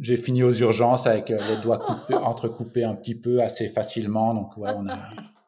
j'ai 0.00 0.16
fini 0.16 0.42
aux 0.42 0.52
urgences 0.52 1.06
avec 1.06 1.28
les 1.28 1.56
doigts 1.62 1.84
entrecoupés 2.12 2.84
un 2.84 2.94
petit 2.94 3.14
peu 3.14 3.42
assez 3.42 3.68
facilement. 3.68 4.34
Donc, 4.34 4.56
ouais, 4.56 4.72
on 4.76 4.88
a 4.88 4.98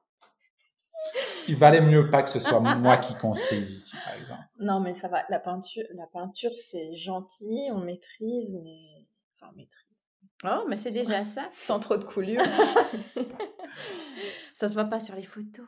il 1.48 1.56
valait 1.56 1.80
mieux 1.80 2.10
pas 2.10 2.22
que 2.22 2.30
ce 2.30 2.40
soit 2.40 2.60
moi 2.60 2.96
qui 2.96 3.14
construise 3.14 3.72
ici, 3.72 3.96
par 4.04 4.14
exemple. 4.14 4.42
Non, 4.60 4.80
mais 4.80 4.94
ça 4.94 5.08
va. 5.08 5.24
La 5.28 5.38
peinture, 5.38 5.84
la 5.94 6.06
peinture, 6.06 6.52
c'est 6.54 6.94
gentil, 6.94 7.68
on 7.72 7.78
maîtrise, 7.78 8.58
mais 8.62 9.06
enfin, 9.34 9.50
on 9.52 9.56
maîtrise. 9.56 9.91
Oh, 10.44 10.64
mais 10.68 10.76
c'est 10.76 10.90
déjà 10.90 11.24
ça. 11.24 11.48
Sans 11.52 11.78
trop 11.78 11.96
de 11.96 12.04
coulure. 12.04 12.42
ça 14.52 14.68
se 14.68 14.74
voit 14.74 14.84
pas 14.84 14.98
sur 14.98 15.14
les 15.14 15.22
photos. 15.22 15.66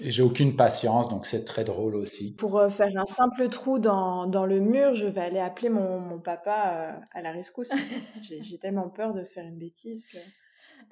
Et 0.00 0.10
j'ai 0.10 0.22
aucune 0.22 0.56
patience, 0.56 1.08
donc 1.08 1.26
c'est 1.26 1.44
très 1.44 1.64
drôle 1.64 1.94
aussi. 1.94 2.32
Pour 2.32 2.58
euh, 2.58 2.70
faire 2.70 2.90
un 2.96 3.04
simple 3.04 3.48
trou 3.48 3.78
dans, 3.78 4.26
dans, 4.26 4.46
le 4.46 4.60
mur, 4.60 4.94
je 4.94 5.06
vais 5.06 5.20
aller 5.20 5.40
appeler 5.40 5.68
mon, 5.68 6.00
mon 6.00 6.18
papa 6.18 6.72
euh, 6.72 6.92
à 7.12 7.20
la 7.20 7.32
rescousse. 7.32 7.72
j'ai 8.22 8.58
tellement 8.58 8.88
peur 8.88 9.12
de 9.12 9.24
faire 9.24 9.44
une 9.44 9.58
bêtise 9.58 10.06
que... 10.06 10.18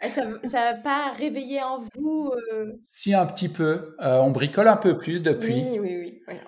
Ah, 0.01 0.09
ça 0.09 0.61
n'a 0.61 0.75
pas 0.75 1.13
réveillé 1.13 1.63
en 1.63 1.79
vous 1.95 2.33
euh? 2.53 2.73
Si, 2.83 3.15
un 3.15 3.27
petit 3.27 3.49
peu. 3.49 3.95
Euh, 4.01 4.19
on 4.19 4.33
bricole 4.33 4.67
un 4.67 4.77
peu 4.77 4.99
plus 4.99 5.23
depuis. 5.23 5.55
Oui, 5.55 5.79
oui, 5.79 6.21
oui. 6.29 6.39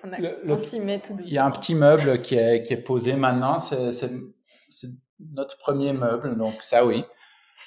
On, 0.45 0.57
s'y 0.57 0.81
met 0.81 0.99
tout 0.99 1.13
doucement. 1.13 1.25
Il 1.25 1.33
y 1.33 1.37
a 1.37 1.45
un 1.45 1.51
petit 1.51 1.73
meuble 1.73 2.21
qui 2.21 2.35
est, 2.35 2.63
qui 2.63 2.73
est 2.73 2.81
posé 2.81 3.13
maintenant. 3.13 3.57
C'est 3.59 4.89
notre 5.19 5.57
premier 5.57 5.93
meuble, 5.93 6.37
donc 6.37 6.61
ça, 6.61 6.85
oui. 6.85 7.03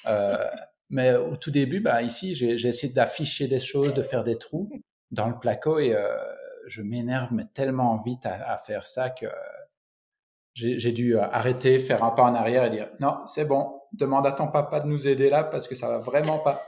Euh, 0.07 0.47
mais 0.89 1.15
au 1.15 1.35
tout 1.35 1.51
début, 1.51 1.79
bah, 1.79 2.01
ici, 2.01 2.35
j'ai 2.35 2.53
essayé 2.53 2.91
d'afficher 2.93 3.47
des 3.47 3.59
choses, 3.59 3.93
de 3.93 4.01
faire 4.01 4.23
des 4.23 4.37
trous 4.37 4.69
dans 5.11 5.27
le 5.27 5.37
placo 5.39 5.79
et 5.79 5.95
je 6.67 6.81
m'énerve 6.81 7.33
mais 7.33 7.45
tellement 7.53 7.97
vite 7.97 8.25
à, 8.25 8.51
à 8.51 8.57
faire 8.57 8.85
ça 8.85 9.09
que 9.09 9.25
j'ai 10.53 10.91
dû 10.91 11.17
arrêter, 11.17 11.79
faire 11.79 12.03
un 12.03 12.11
pas 12.11 12.23
en 12.23 12.35
arrière 12.35 12.65
et 12.65 12.69
dire 12.69 12.89
non, 12.99 13.25
c'est 13.25 13.45
bon, 13.45 13.81
demande 13.93 14.27
à 14.27 14.31
ton 14.31 14.47
papa 14.47 14.79
de 14.79 14.87
nous 14.87 15.07
aider 15.07 15.29
là 15.29 15.43
parce 15.43 15.67
que 15.67 15.75
ça 15.75 15.87
va 15.87 15.99
vraiment 15.99 16.39
pas. 16.39 16.61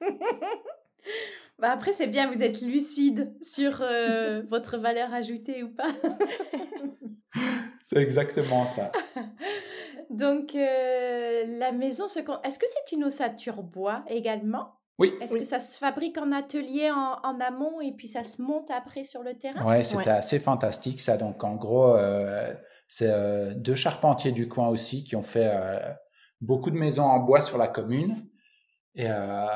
bah 1.58 1.70
après, 1.70 1.92
c'est 1.92 2.06
bien, 2.06 2.30
vous 2.30 2.42
êtes 2.42 2.60
lucide 2.60 3.34
sur 3.42 3.82
euh, 3.82 4.42
votre 4.42 4.78
valeur 4.78 5.12
ajoutée 5.12 5.62
ou 5.62 5.70
pas. 5.70 5.90
c'est 7.82 7.98
exactement 7.98 8.66
ça. 8.66 8.92
Donc, 10.10 10.54
euh, 10.54 11.44
la 11.46 11.72
maison, 11.72 12.06
est-ce 12.06 12.58
que 12.58 12.66
c'est 12.66 12.94
une 12.94 13.04
ossature 13.04 13.62
bois 13.62 14.04
également? 14.08 14.74
Oui. 14.98 15.14
Est-ce 15.20 15.36
que 15.36 15.44
ça 15.44 15.58
se 15.58 15.76
fabrique 15.76 16.18
en 16.18 16.32
atelier 16.32 16.90
en, 16.90 17.40
amont 17.40 17.80
et 17.80 17.92
puis 17.92 18.08
ça 18.08 18.24
se 18.24 18.42
monte 18.42 18.70
après 18.70 19.04
sur 19.04 19.22
le 19.22 19.34
terrain? 19.34 19.66
Ouais, 19.66 19.82
c'était 19.82 20.10
assez 20.10 20.38
fantastique 20.38 21.00
ça. 21.00 21.16
Donc, 21.16 21.42
en 21.44 21.56
gros, 21.56 21.96
euh, 21.96 22.52
c'est 22.92 23.08
euh, 23.08 23.54
deux 23.54 23.74
charpentiers 23.74 24.32
du 24.32 24.48
coin 24.48 24.68
aussi 24.68 25.02
qui 25.02 25.16
ont 25.16 25.22
fait 25.22 25.50
euh, 25.50 25.78
beaucoup 26.42 26.70
de 26.70 26.76
maisons 26.76 27.04
en 27.04 27.20
bois 27.20 27.40
sur 27.40 27.56
la 27.56 27.66
commune. 27.66 28.28
Et 28.94 29.06
euh, 29.08 29.46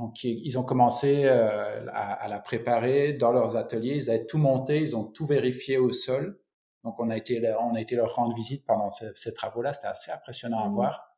donc, 0.00 0.24
ils 0.24 0.58
ont 0.58 0.64
commencé 0.64 1.28
à, 1.28 2.26
la 2.28 2.40
préparer 2.40 3.12
dans 3.12 3.30
leurs 3.30 3.56
ateliers. 3.56 3.94
Ils 3.94 4.10
avaient 4.10 4.26
tout 4.26 4.38
monté, 4.38 4.80
ils 4.80 4.96
ont 4.96 5.04
tout 5.04 5.26
vérifié 5.26 5.78
au 5.78 5.92
sol. 5.92 6.40
Donc, 6.86 6.98
on 6.98 7.10
a 7.10 7.16
été, 7.16 7.42
on 7.60 7.74
a 7.74 7.80
été 7.80 7.96
leur 7.96 8.14
rendre 8.14 8.34
visite 8.34 8.64
pendant 8.64 8.90
ces, 8.90 9.34
travaux-là. 9.34 9.74
C'était 9.74 9.88
assez 9.88 10.10
impressionnant 10.10 10.60
à 10.60 10.70
mmh. 10.70 10.74
voir. 10.74 11.12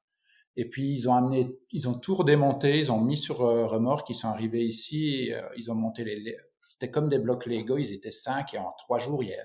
Et 0.57 0.68
puis, 0.68 0.90
ils 0.90 1.09
ont 1.09 1.14
amené, 1.14 1.57
ils 1.70 1.88
ont 1.88 1.94
tout 1.94 2.16
redémonté, 2.16 2.78
ils 2.78 2.90
ont 2.90 3.00
mis 3.00 3.16
sur 3.16 3.38
remorque, 3.38 4.11
ils 4.11 4.16
sont 4.16 4.28
arrivés 4.28 4.64
ici, 4.64 5.31
ils 5.57 5.70
ont 5.70 5.76
monté 5.76 6.02
les, 6.02 6.37
c'était 6.61 6.90
comme 6.90 7.09
des 7.09 7.18
blocs 7.18 7.46
Lego, 7.46 7.78
ils 7.78 7.92
étaient 7.92 8.11
cinq 8.11 8.54
et 8.54 8.59
en 8.59 8.72
trois 8.72 8.98
jours, 8.98 9.22
il 9.22 9.31
y 9.31 9.35
a, 9.35 9.44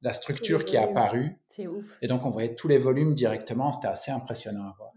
la 0.00 0.12
structure 0.12 0.64
qui 0.64 0.76
est 0.76 0.80
apparue. 0.80 1.38
C'est 1.48 1.68
ouf. 1.68 1.98
Et 2.02 2.08
donc, 2.08 2.26
on 2.26 2.30
voyait 2.30 2.54
tous 2.54 2.66
les 2.66 2.78
volumes 2.78 3.14
directement. 3.14 3.72
C'était 3.72 3.88
assez 3.88 4.10
impressionnant 4.10 4.64
à 4.64 4.74
voir. 4.76 4.92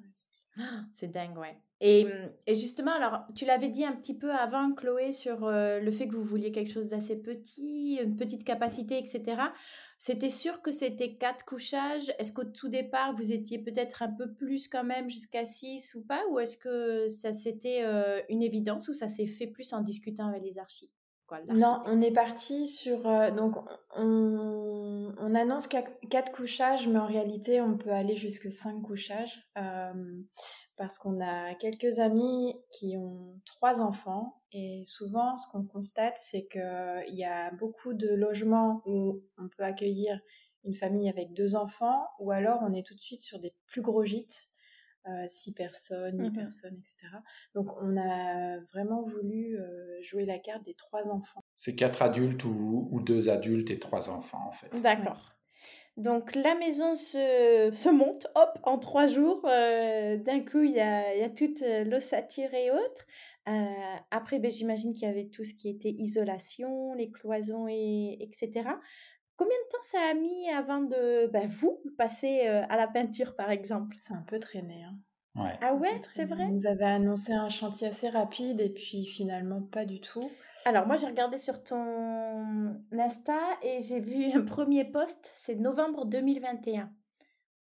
C'est 0.94 1.12
dingue, 1.12 1.38
ouais. 1.38 1.56
Et, 1.82 2.08
et, 2.48 2.56
justement, 2.56 2.94
alors, 2.94 3.26
tu 3.36 3.46
l'avais 3.46 3.68
dit 3.68 3.84
un 3.84 3.92
petit 3.92 4.18
peu 4.18 4.32
avant, 4.32 4.74
Chloé, 4.74 5.12
sur 5.12 5.46
euh, 5.46 5.80
le 5.80 5.92
fait 5.92 6.08
que 6.08 6.16
vous 6.16 6.24
vouliez 6.24 6.52
quelque 6.52 6.72
chose 6.72 6.88
d'assez 6.88 7.22
petit, 7.22 8.00
une 8.02 8.16
petite 8.16 8.46
capacité, 8.46 8.98
etc. 8.98 9.42
C'était 10.00 10.30
sûr 10.30 10.62
que 10.62 10.72
c'était 10.72 11.16
quatre 11.16 11.44
couchages? 11.44 12.14
Est-ce 12.18 12.32
qu'au 12.32 12.46
tout 12.46 12.70
départ, 12.70 13.14
vous 13.16 13.34
étiez 13.34 13.60
peut-être 13.60 14.04
un 14.04 14.12
peu 14.12 14.34
plus 14.34 14.70
quand 14.70 14.86
même, 14.86 15.10
jusqu'à 15.10 15.44
six 15.44 15.96
ou 15.96 16.06
pas? 16.06 16.22
Ou 16.32 16.40
est-ce 16.40 16.58
que 16.58 17.10
ça 17.10 17.34
c'était 17.34 17.82
euh, 17.84 18.22
une 18.30 18.42
évidence 18.42 18.88
ou 18.88 18.94
ça 18.94 19.10
s'est 19.10 19.28
fait 19.28 19.48
plus 19.48 19.74
en 19.74 19.82
discutant 19.82 20.28
avec 20.28 20.44
les 20.44 20.58
archives 20.58 20.90
non, 21.54 21.82
on 21.86 22.02
est 22.02 22.12
parti 22.12 22.68
sur. 22.68 23.08
Euh, 23.08 23.32
donc, 23.32 23.56
on, 23.96 25.14
on 25.18 25.36
annonce 25.36 25.68
quatre, 25.68 26.32
couchages, 26.32 26.88
mais 26.88 27.00
en 27.00 27.06
réalité, 27.06 27.62
on 27.62 27.78
peut 27.78 27.92
aller 27.92 28.16
jusque 28.16 28.52
cinq 28.52 28.82
couchages. 28.82 29.44
Euh, 29.58 30.22
parce 30.78 30.98
qu'on 30.98 31.22
a 31.22 31.56
quelques 31.56 32.00
amis 32.00 32.56
qui 32.70 32.98
ont 32.98 33.40
trois 33.46 33.82
enfants. 33.82 34.42
Et 34.52 34.84
souvent, 34.86 35.38
ce 35.38 35.48
qu'on 35.52 35.66
constate, 35.66 36.18
c'est 36.18 36.48
qu'il 36.48 37.16
y 37.16 37.24
a 37.24 37.52
beaucoup 37.52 37.94
de 37.94 38.10
logements 38.10 38.82
où 38.86 39.22
on 39.38 39.48
peut 39.50 39.64
accueillir 39.64 40.20
une 40.64 40.74
famille 40.74 41.10
avec 41.10 41.34
deux 41.34 41.56
enfants, 41.56 42.08
ou 42.20 42.32
alors 42.32 42.60
on 42.64 42.74
est 42.74 42.86
tout 42.86 42.96
de 42.96 43.00
suite 43.00 43.22
sur 43.22 43.40
des 43.40 43.54
plus 43.68 43.82
gros 43.82 44.04
gîtes 44.04 44.48
euh, 45.08 45.24
six 45.28 45.54
personnes, 45.54 46.20
huit 46.20 46.32
mmh 46.32 46.34
personnes, 46.34 46.78
etc. 46.80 47.14
Donc 47.54 47.70
on 47.80 47.96
a 47.96 48.58
vraiment 48.74 49.04
voulu 49.04 49.56
euh, 49.60 50.02
jouer 50.02 50.26
la 50.26 50.40
carte 50.40 50.66
des 50.66 50.74
trois 50.74 51.10
enfants. 51.10 51.44
C'est 51.56 51.76
quatre 51.76 52.02
adultes 52.02 52.44
ou, 52.44 53.00
deux 53.06 53.30
adultes 53.30 53.70
et 53.70 53.78
trois 53.78 54.10
enfants 54.10 54.44
en 54.48 54.52
fait. 54.52 54.70
D'accord. 54.82 55.35
Donc 55.98 56.36
la 56.36 56.56
maison 56.56 56.94
se, 56.94 57.70
se 57.72 57.90
monte, 57.90 58.28
hop, 58.36 58.60
en 58.64 58.78
trois 58.78 59.08
jours. 59.08 59.42
Euh, 59.46 60.18
d'un 60.18 60.42
coup, 60.42 60.62
il 60.62 60.72
y 60.72 60.80
a, 60.82 61.16
y 61.16 61.24
a 61.24 61.30
toute 61.30 61.62
euh, 61.62 61.86
l'ossature 61.86 62.54
et 62.54 62.70
autres. 62.72 63.06
Euh, 63.48 63.96
après, 64.12 64.40
ben, 64.40 64.52
j'imagine 64.52 64.94
qu'il 64.94 65.08
y 65.08 65.12
avait 65.12 65.28
tout 65.28 65.46
ce 65.46 65.54
qui 65.54 65.70
était 65.70 65.92
isolation, 65.98 66.94
les 66.94 67.12
cloisons, 67.12 67.68
et, 67.70 68.18
etc. 68.20 68.52
Combien 69.38 69.58
de 69.58 69.72
temps 69.72 69.84
ça 69.84 70.00
a 70.12 70.14
mis 70.14 70.50
avant 70.50 70.82
de 70.82 71.28
ben, 71.28 71.48
vous 71.48 71.82
passer 71.98 72.42
à 72.48 72.76
la 72.76 72.88
peinture, 72.88 73.36
par 73.36 73.52
exemple? 73.52 73.96
C'est 74.00 74.14
un 74.14 74.24
peu 74.28 74.40
traîné. 74.40 74.84
Hein. 74.84 74.98
Ouais. 75.36 75.58
Ah 75.62 75.76
ouais, 75.76 76.00
c'est 76.10 76.26
vrai? 76.26 76.48
Vous 76.50 76.66
avez 76.66 76.86
annoncé 76.86 77.34
un 77.34 77.50
chantier 77.50 77.88
assez 77.88 78.08
rapide 78.08 78.62
et 78.62 78.70
puis 78.70 79.04
finalement 79.04 79.62
pas 79.62 79.84
du 79.84 80.00
tout. 80.00 80.32
Alors, 80.66 80.88
moi, 80.88 80.96
j'ai 80.98 81.06
regardé 81.06 81.38
sur 81.38 81.64
ton 81.64 82.76
Insta 82.92 83.38
et 83.62 83.82
j'ai 83.82 84.00
vu 84.00 84.32
un 84.34 84.42
premier 84.42 84.84
post, 84.84 85.32
c'est 85.36 85.56
novembre 85.56 86.06
2021, 86.06 86.92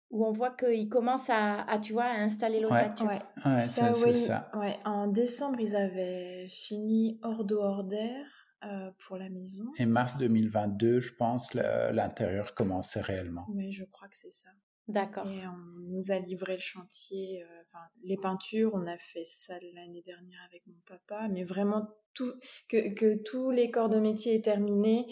où 0.10 0.26
on 0.26 0.32
voit 0.32 0.50
qu'il 0.50 0.89
commence 0.89 1.30
à, 1.30 1.62
à, 1.62 1.78
tu 1.78 1.94
vois, 1.94 2.06
à 2.06 2.18
installer 2.18 2.60
l'ossature. 2.60 3.06
Ouais, 3.06 3.22
ouais. 3.46 3.58
ça, 3.58 3.91
oui. 4.04 4.15
Ça. 4.15 4.50
Ouais. 4.56 4.78
En 4.86 5.08
décembre, 5.08 5.60
ils 5.60 5.76
avaient 5.76 6.48
fini 6.48 7.20
hors 7.22 7.44
d'eau, 7.44 7.84
d'air 7.84 8.26
euh, 8.63 8.89
pour 9.06 9.18
la 9.18 9.30
maison. 9.30 9.65
Et 9.78 9.86
mars 9.86 10.18
2022, 10.18 11.00
je 11.00 11.13
pense, 11.13 11.54
l'intérieur 11.54 12.56
commençait 12.56 13.02
réellement. 13.02 13.46
Oui, 13.50 13.72
je 13.72 13.86
crois 13.86 14.08
que 14.08 14.15
c'est 14.15 14.32
ça. 14.32 14.50
D'accord. 14.88 15.28
Et 15.28 15.48
on 15.48 15.91
nous 15.91 16.12
a 16.12 16.20
livré 16.20 16.54
le 16.54 16.60
chantier, 16.60 17.44
euh, 17.44 17.63
enfin, 17.75 17.85
les 18.03 18.17
peintures, 18.17 18.71
on 18.73 18.88
a 18.88 18.97
fait 18.97 19.25
ça 19.25 19.53
l'année 19.73 20.01
dernière 20.01 20.39
avec 20.49 20.65
mon 20.67 20.79
papa, 20.88 21.27
mais 21.29 21.43
vraiment 21.43 21.88
tout, 22.13 22.33
que, 22.69 22.93
que 22.93 23.21
tous 23.23 23.51
les 23.51 23.71
corps 23.71 23.89
de 23.89 23.99
métier 23.99 24.35
est 24.35 24.45
terminé. 24.45 25.05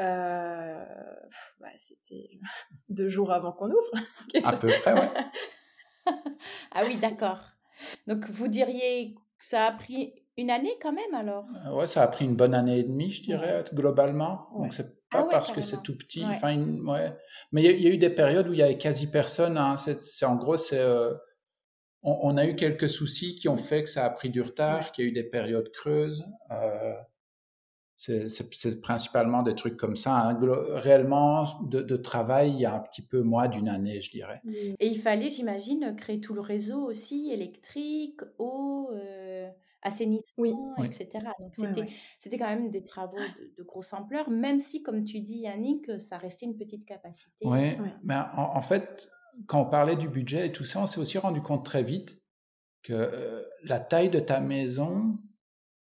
Euh, 0.00 0.84
bah, 1.60 1.68
C'était 1.76 2.30
deux 2.88 3.08
jours 3.08 3.32
avant 3.32 3.52
qu'on 3.52 3.70
ouvre. 3.70 3.90
À 4.44 4.56
peu 4.56 4.68
près, 4.80 4.92
ouais. 4.92 5.10
ah 6.72 6.82
oui, 6.84 6.96
d'accord. 6.96 7.40
Donc 8.06 8.28
vous 8.30 8.48
diriez 8.48 9.14
que 9.14 9.44
ça 9.44 9.66
a 9.66 9.72
pris 9.72 10.14
une 10.36 10.50
année 10.50 10.76
quand 10.82 10.92
même 10.92 11.14
alors? 11.14 11.46
Euh, 11.66 11.72
Ouais, 11.72 11.86
ça 11.86 12.02
a 12.02 12.08
pris 12.08 12.24
une 12.24 12.34
bonne 12.34 12.54
année 12.54 12.78
et 12.78 12.82
demie, 12.82 13.10
je 13.10 13.22
dirais, 13.22 13.64
globalement. 13.72 14.48
Donc 14.58 14.74
c'est 14.74 15.00
pas 15.10 15.20
ah 15.20 15.28
parce 15.30 15.52
que 15.52 15.62
c'est 15.62 15.82
tout 15.82 15.96
petit. 15.96 16.24
Enfin, 16.24 16.56
ouais. 16.58 17.16
Mais 17.52 17.62
il 17.62 17.80
y, 17.80 17.86
a 17.86 17.90
eu 17.90 17.98
des 17.98 18.10
périodes 18.10 18.48
où 18.48 18.52
il 18.52 18.58
y 18.58 18.62
avait 18.62 18.78
quasi 18.78 19.10
personne. 19.10 19.58
Hein. 19.58 19.76
C'est 19.76 20.26
en 20.26 20.34
gros, 20.34 20.56
c'est 20.56 20.80
euh, 20.80 21.14
on, 22.04 22.36
a 22.36 22.46
eu 22.46 22.54
quelques 22.54 22.88
soucis 22.88 23.34
qui 23.34 23.48
ont 23.48 23.56
fait 23.56 23.82
que 23.82 23.88
ça 23.88 24.04
a 24.04 24.10
pris 24.10 24.30
du 24.30 24.42
retard, 24.42 24.92
qu'il 24.92 25.04
y 25.04 25.08
a 25.08 25.10
eu 25.10 25.12
des 25.12 25.24
périodes 25.24 25.70
creuses. 25.72 26.24
Euh, 26.50 26.94
c'est 27.96 28.80
principalement 28.82 29.42
des 29.42 29.54
trucs 29.54 29.76
comme 29.76 29.96
ça. 29.96 30.14
Hein. 30.14 30.38
Réellement, 30.72 31.44
de, 31.62 31.96
travail, 31.96 32.50
il 32.50 32.60
y 32.60 32.66
a 32.66 32.74
un 32.74 32.80
petit 32.80 33.02
peu 33.02 33.22
moins 33.22 33.48
d'une 33.48 33.68
année, 33.68 34.00
je 34.00 34.10
dirais. 34.10 34.42
Et 34.46 34.86
il 34.86 34.98
fallait, 34.98 35.30
j'imagine, 35.30 35.94
créer 35.96 36.20
tout 36.20 36.34
le 36.34 36.42
réseau 36.42 36.82
aussi, 36.84 37.30
électrique, 37.32 38.20
eau. 38.38 38.90
Euh 38.92 39.48
assainissement, 39.84 40.74
etc. 40.82 41.26
Donc 41.38 41.54
c'était 42.18 42.38
quand 42.38 42.48
même 42.48 42.70
des 42.70 42.82
travaux 42.82 43.18
de, 43.58 43.62
grosse 43.62 43.92
ampleur, 43.92 44.30
même 44.30 44.58
si, 44.58 44.82
comme 44.82 45.04
tu 45.04 45.20
dis, 45.20 45.40
Yannick, 45.40 46.00
ça 46.00 46.16
restait 46.18 46.46
une 46.46 46.56
petite 46.56 46.84
capacité. 46.86 47.30
Oui, 47.42 47.76
mais 48.02 48.16
en, 48.34 48.62
fait, 48.62 49.08
quand 49.46 49.62
on 49.62 49.66
parlait 49.66 49.96
du 49.96 50.08
budget 50.08 50.48
et 50.48 50.52
tout 50.52 50.64
ça, 50.64 50.80
on 50.80 50.86
s'est 50.86 51.00
aussi 51.00 51.18
rendu 51.18 51.42
compte 51.42 51.64
très 51.64 51.82
vite 51.82 52.20
que 52.82 52.92
euh, 52.92 53.42
la 53.62 53.80
taille 53.80 54.10
de 54.10 54.20
ta 54.20 54.40
maison, 54.40 55.14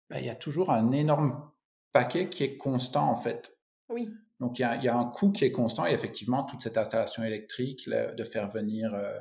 bah, 0.08 0.20
il 0.20 0.26
y 0.26 0.30
a 0.30 0.34
toujours 0.34 0.70
un 0.70 0.92
énorme 0.92 1.50
paquet 1.92 2.28
qui 2.28 2.44
est 2.44 2.56
constant, 2.56 3.10
en 3.10 3.16
fait. 3.16 3.56
Oui. 3.88 4.12
Donc 4.38 4.58
il 4.58 4.62
y, 4.62 4.64
a, 4.88 4.96
un 4.96 5.04
coût 5.04 5.32
qui 5.32 5.44
est 5.44 5.52
constant 5.52 5.86
et 5.86 5.92
effectivement, 5.92 6.44
toute 6.44 6.62
cette 6.62 6.78
installation 6.78 7.22
électrique, 7.22 7.88
de 7.88 8.24
faire 8.24 8.48
venir... 8.48 8.94
Euh, 8.94 9.18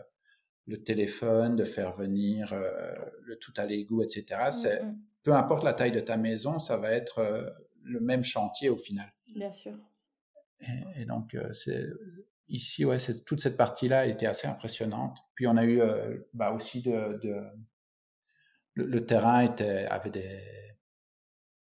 le 0.70 0.84
téléphone, 0.84 1.56
de 1.56 1.66
faire 1.66 1.96
venir 1.96 2.54
euh, 2.54 2.94
le 3.24 3.38
tout 3.38 3.54
à 3.58 3.66
l'égout, 3.66 4.04
etc. 4.04 4.50
C'est, 4.52 4.84
mmh. 4.84 4.98
Peu 5.24 5.34
importe 5.34 5.64
la 5.64 5.74
taille 5.74 5.92
de 5.92 6.00
ta 6.00 6.16
maison, 6.16 6.60
ça 6.60 6.78
va 6.78 6.92
être 6.92 7.20
euh, 7.20 7.50
le 7.84 8.00
même 8.00 8.24
chantier 8.24 8.70
au 8.70 8.78
final. 8.78 9.12
Bien 9.36 9.52
sûr. 9.52 9.74
Et, 10.96 11.06
donc, 11.06 11.36
c'est, 11.54 11.88
ici, 12.50 12.86
ouais, 12.86 12.98
toute 13.26 13.40
cette 13.40 13.58
partie-là 13.58 14.06
était 14.06 14.26
assez 14.26 14.48
impressionnante. 14.48 15.18
Puis 15.36 15.48
on 15.48 15.58
a 15.58 15.66
eu 15.66 15.82
bah, 16.34 16.52
aussi 16.52 16.82
de, 16.82 17.20
le, 18.74 19.06
terrain 19.06 19.42
était, 19.42 19.86
avait 19.86 20.10
des, 20.10 20.42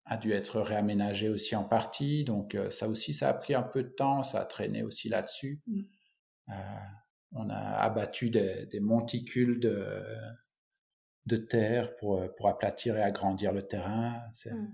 a 0.05 0.17
dû 0.17 0.31
être 0.33 0.59
réaménagé 0.59 1.29
aussi 1.29 1.55
en 1.55 1.63
partie. 1.63 2.23
Donc 2.23 2.57
ça 2.69 2.87
aussi, 2.89 3.13
ça 3.13 3.29
a 3.29 3.33
pris 3.33 3.53
un 3.55 3.63
peu 3.63 3.83
de 3.83 3.89
temps, 3.89 4.23
ça 4.23 4.41
a 4.41 4.45
traîné 4.45 4.83
aussi 4.83 5.09
là-dessus. 5.09 5.61
Mmh 5.67 5.81
on 7.33 7.49
a 7.49 7.55
abattu 7.55 8.29
des, 8.29 8.79
monticules 8.81 9.59
de, 9.59 10.03
de 11.25 11.37
terre 11.37 11.95
pour, 11.95 12.23
pour 12.35 12.47
aplatir 12.49 12.97
et 12.97 13.01
agrandir 13.01 13.53
le 13.53 13.65
terrain. 13.67 14.21
Mmh. 14.45 14.67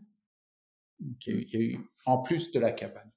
il, 1.27 1.49
y 1.53 1.57
a 1.57 1.59
eu, 1.59 1.79
en 2.05 2.21
plus 2.21 2.51
de 2.51 2.59
la 2.59 2.71
cabane. 2.71 3.11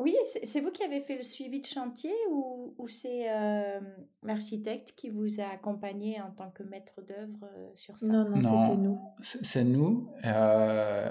Oui, 0.00 0.16
c'est 0.24 0.60
vous 0.60 0.70
qui 0.70 0.82
avez 0.82 1.00
fait 1.00 1.16
le 1.16 1.22
suivi 1.22 1.60
de 1.60 1.66
chantier 1.66 2.14
ou, 2.30 2.74
ou 2.78 2.88
c'est 2.88 3.30
euh, 3.30 3.80
l'architecte 4.22 4.92
qui 4.96 5.10
vous 5.10 5.40
a 5.40 5.48
accompagné 5.52 6.20
en 6.20 6.30
tant 6.30 6.50
que 6.50 6.62
maître 6.62 7.02
d'œuvre 7.02 7.44
euh, 7.44 7.70
sur 7.74 7.98
ça? 7.98 8.06
Non, 8.06 8.28
non, 8.28 8.40
c'était 8.40 8.76
nous. 8.76 8.98
C'est 9.22 9.64
nous. 9.64 10.10
Euh, 10.24 11.10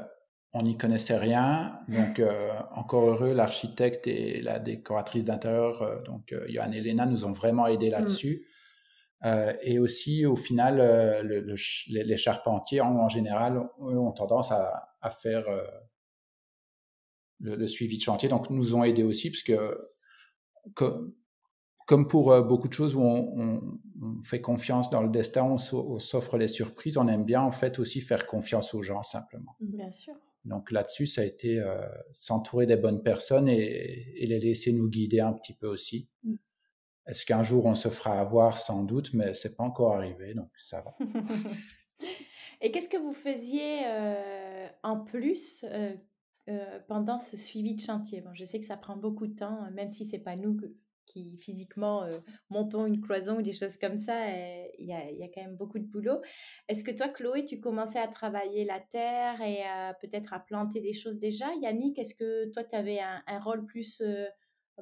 on 0.53 0.63
n'y 0.63 0.77
connaissait 0.77 1.17
rien. 1.17 1.79
Donc, 1.87 2.19
euh, 2.19 2.51
encore 2.75 3.09
heureux, 3.09 3.33
l'architecte 3.33 4.07
et 4.07 4.41
la 4.41 4.59
décoratrice 4.59 5.25
d'intérieur, 5.25 5.81
euh, 5.81 6.01
donc 6.03 6.33
euh, 6.33 6.45
Johan 6.49 6.71
et 6.71 6.77
Elena, 6.77 7.05
nous 7.05 7.25
ont 7.25 7.31
vraiment 7.31 7.67
aidés 7.67 7.89
là-dessus. 7.89 8.45
Mm. 9.23 9.27
et 9.61 9.79
aussi, 9.79 10.27
au 10.27 10.35
final, 10.35 10.77
les, 11.89 12.17
charpentiers, 12.17 12.81
en, 12.81 13.09
général, 13.09 13.67
ont 13.79 14.11
tendance 14.11 14.51
à, 14.51 15.09
faire 15.09 15.45
le, 17.39 17.67
suivi 17.67 17.97
de 17.97 18.01
chantier. 18.01 18.29
Donc, 18.29 18.49
nous 18.49 18.75
ont 18.75 18.83
aidés 18.83 19.03
aussi, 19.03 19.29
parce 19.29 19.43
que, 19.43 19.77
comme 21.87 22.07
pour 22.07 22.41
beaucoup 22.43 22.67
de 22.67 22.73
choses 22.73 22.95
où 22.95 23.01
on, 23.01 23.79
fait 24.23 24.41
confiance 24.41 24.89
dans 24.89 25.01
le 25.01 25.09
destin, 25.09 25.43
on 25.43 25.57
s'offre 25.57 26.37
les 26.37 26.47
surprises, 26.47 26.97
on 26.97 27.07
aime 27.07 27.25
bien 27.25 27.41
en 27.41 27.51
fait 27.51 27.79
aussi 27.79 28.01
faire 28.01 28.25
confiance 28.27 28.73
aux 28.73 28.81
gens 28.81 29.01
simplement. 29.01 29.55
Bien 29.59 29.89
sûr. 29.89 30.13
Donc 30.47 30.71
là-dessus, 30.71 31.05
ça 31.05 31.21
a 31.21 31.23
été 31.25 31.59
euh, 31.59 31.81
s'entourer 32.11 32.65
des 32.65 32.77
bonnes 32.77 33.03
personnes 33.03 33.49
et, 33.49 34.15
les 34.19 34.39
laisser 34.39 34.71
nous 34.71 34.89
guider 34.89 35.19
un 35.19 35.33
petit 35.33 35.53
peu 35.53 35.67
aussi. 35.67 36.07
Mm. 36.23 36.35
Est-ce 37.07 37.25
qu'un 37.25 37.43
jour 37.43 37.65
on 37.65 37.75
se 37.75 37.89
fera 37.89 38.19
avoir? 38.19 38.57
Sans 38.57 38.83
doute, 38.83 39.13
mais 39.13 39.33
c'est 39.33 39.55
pas 39.55 39.63
encore 39.63 39.95
arrivé, 39.95 40.33
donc 40.33 40.49
ça 40.57 40.81
va. 40.81 40.95
et 42.61 42.71
qu'est-ce 42.71 42.89
que 42.89 42.97
vous 42.97 43.13
faisiez 43.13 43.85
euh, 43.85 44.67
en 44.83 44.99
plus 45.01 45.65
euh, 45.69 45.93
pendant 46.87 47.19
ce 47.19 47.37
suivi 47.37 47.75
de 47.75 47.81
chantier 47.81 48.21
bon, 48.21 48.33
Je 48.33 48.43
sais 48.43 48.59
que 48.59 48.65
ça 48.65 48.77
prend 48.77 48.95
beaucoup 48.95 49.27
de 49.27 49.35
temps, 49.35 49.69
même 49.71 49.89
si 49.89 50.05
c'est 50.05 50.19
pas 50.19 50.35
nous 50.35 50.57
qui 51.07 51.37
physiquement 51.37 52.03
euh, 52.03 52.19
montons 52.49 52.85
une 52.85 53.01
cloison 53.01 53.37
ou 53.37 53.41
des 53.41 53.53
choses 53.53 53.77
comme 53.77 53.97
ça, 53.97 54.29
il 54.77 54.85
y 54.85 54.93
a, 54.93 55.27
quand 55.33 55.41
même 55.41 55.55
beaucoup 55.55 55.79
de 55.79 55.85
boulot. 55.85 56.21
Est-ce 56.67 56.83
que 56.83 56.91
toi, 56.91 57.07
Chloé, 57.07 57.45
tu 57.45 57.59
commençais 57.59 57.99
à 57.99 58.07
travailler 58.07 58.65
la 58.65 58.79
terre 58.79 59.41
et 59.41 59.63
peut-être 60.01 60.33
à 60.33 60.39
planter 60.39 60.81
des 60.81 60.93
choses 60.93 61.17
déjà? 61.17 61.47
Yannick, 61.61 61.97
est-ce 61.97 62.13
que 62.13 62.51
toi, 62.51 62.63
tu 62.63 62.75
avais 62.75 62.99
un, 62.99 63.39
rôle 63.39 63.65
plus 63.65 64.01
euh, 64.01 64.25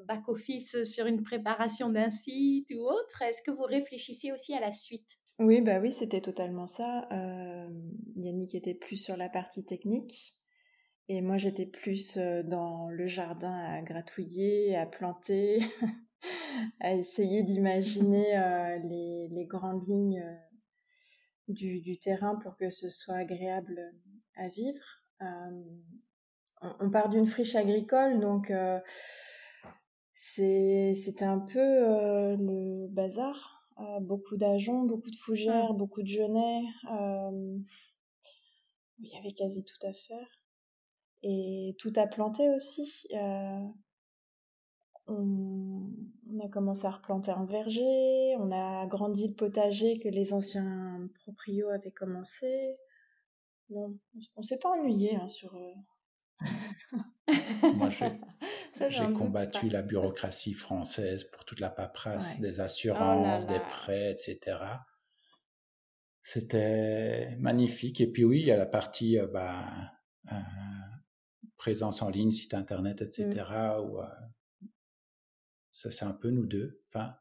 back-office 0.05 0.83
sur 0.83 1.05
une 1.05 1.23
préparation 1.23 1.89
d'un 1.89 2.11
site 2.11 2.69
ou 2.71 2.81
autre? 2.81 3.21
Est-ce 3.21 3.41
que 3.41 3.51
vous 3.51 3.63
réfléchissiez 3.63 4.33
aussi 4.33 4.53
à 4.53 4.59
la 4.59 4.71
suite? 4.71 5.19
Oui, 5.37 5.61
bah 5.61 5.79
oui, 5.79 5.91
c'était 5.91 6.21
totalement 6.21 6.65
ça. 6.65 7.07
Euh, 7.11 7.67
Yannick 8.15 8.55
était 8.55 8.73
plus 8.73 8.95
sur 8.95 9.17
la 9.17 9.29
partie 9.29 9.65
technique. 9.65 10.34
Et 11.07 11.21
moi, 11.21 11.37
j'étais 11.37 11.67
plus 11.67 12.17
dans 12.17 12.89
le 12.89 13.05
jardin 13.05 13.53
à 13.53 13.81
gratouiller, 13.81 14.75
à 14.75 14.87
planter, 14.87 15.59
à 16.79 16.93
essayer 16.93 17.43
d'imaginer 17.43 18.37
euh, 18.37 18.77
les, 18.79 19.27
les, 19.29 19.45
grandes 19.45 19.83
lignes 19.87 20.21
euh, 20.21 20.35
du, 21.47 21.81
du, 21.81 21.97
terrain 21.97 22.35
pour 22.35 22.55
que 22.57 22.69
ce 22.69 22.89
soit 22.89 23.15
agréable 23.15 23.79
à 24.35 24.49
vivre. 24.49 24.83
Euh, 25.21 25.63
on, 26.79 26.89
part 26.89 27.09
d'une 27.09 27.25
friche 27.25 27.55
agricole, 27.55 28.19
donc 28.19 28.51
c'était 30.13 31.23
un 31.25 31.39
peu 31.39 31.59
le 31.59 32.87
bazar. 32.87 33.69
beaucoup 34.01 34.37
d'ajoncs, 34.37 34.87
beaucoup 34.87 35.11
de 35.11 35.15
fougères, 35.15 35.73
beaucoup 35.73 36.01
de 36.01 36.07
genêts. 36.07 36.63
il 38.97 39.07
y 39.07 39.17
avait 39.17 39.33
quasi 39.33 39.63
tout 39.63 39.85
à 39.85 39.93
faire. 39.93 40.44
Et 41.27 41.75
tout 41.79 41.91
à 41.95 42.05
planter 42.05 42.47
aussi 42.53 43.07
on, 45.07 45.89
a 46.43 46.49
commencé 46.49 46.85
à 46.85 46.91
replanter 46.91 47.31
un 47.31 47.45
verger, 47.45 48.35
on 48.39 48.51
a 48.51 48.81
agrandi 48.81 49.27
le 49.27 49.33
potager 49.33 49.99
que 49.99 50.09
les 50.09 50.33
anciens 50.33 51.09
proprios 51.23 51.69
avaient 51.69 51.91
commencé. 51.91 52.77
on, 53.69 53.97
ne 54.37 54.43
s'est 54.43 54.59
pas 54.59 54.69
ennuyé 54.69 55.15
hein, 55.15 55.27
sur. 55.27 55.55
Euh, 55.55 55.73
Moi, 57.75 57.89
J'ai 57.89 59.13
combattu 59.17 59.69
la 59.69 59.81
bureaucratie 59.81 60.53
française 60.53 61.23
pour 61.25 61.45
toute 61.45 61.59
la 61.59 61.69
paperasse 61.69 62.39
des 62.39 62.59
Oh 62.59 62.63
assurances, 62.63 63.47
des 63.47 63.59
prêts, 63.59 64.11
etc. 64.11 64.57
C'était 66.21 67.35
magnifique. 67.37 68.01
Et 68.01 68.11
puis 68.11 68.23
oui, 68.23 68.41
il 68.41 68.47
y 68.47 68.51
a 68.51 68.57
la 68.57 68.65
partie 68.65 69.19
euh, 69.19 69.27
bah, 69.27 69.65
euh, 70.31 70.35
présence 71.57 72.01
en 72.01 72.09
ligne, 72.09 72.31
site 72.31 72.53
internet, 72.53 73.01
etc. 73.01 73.27
Mmh. 73.27 73.81
Où 73.81 73.99
euh, 73.99 74.05
ça, 75.71 75.91
c'est 75.91 76.05
un 76.05 76.13
peu 76.13 76.29
nous 76.29 76.45
deux. 76.45 76.81
Enfin, 76.89 77.15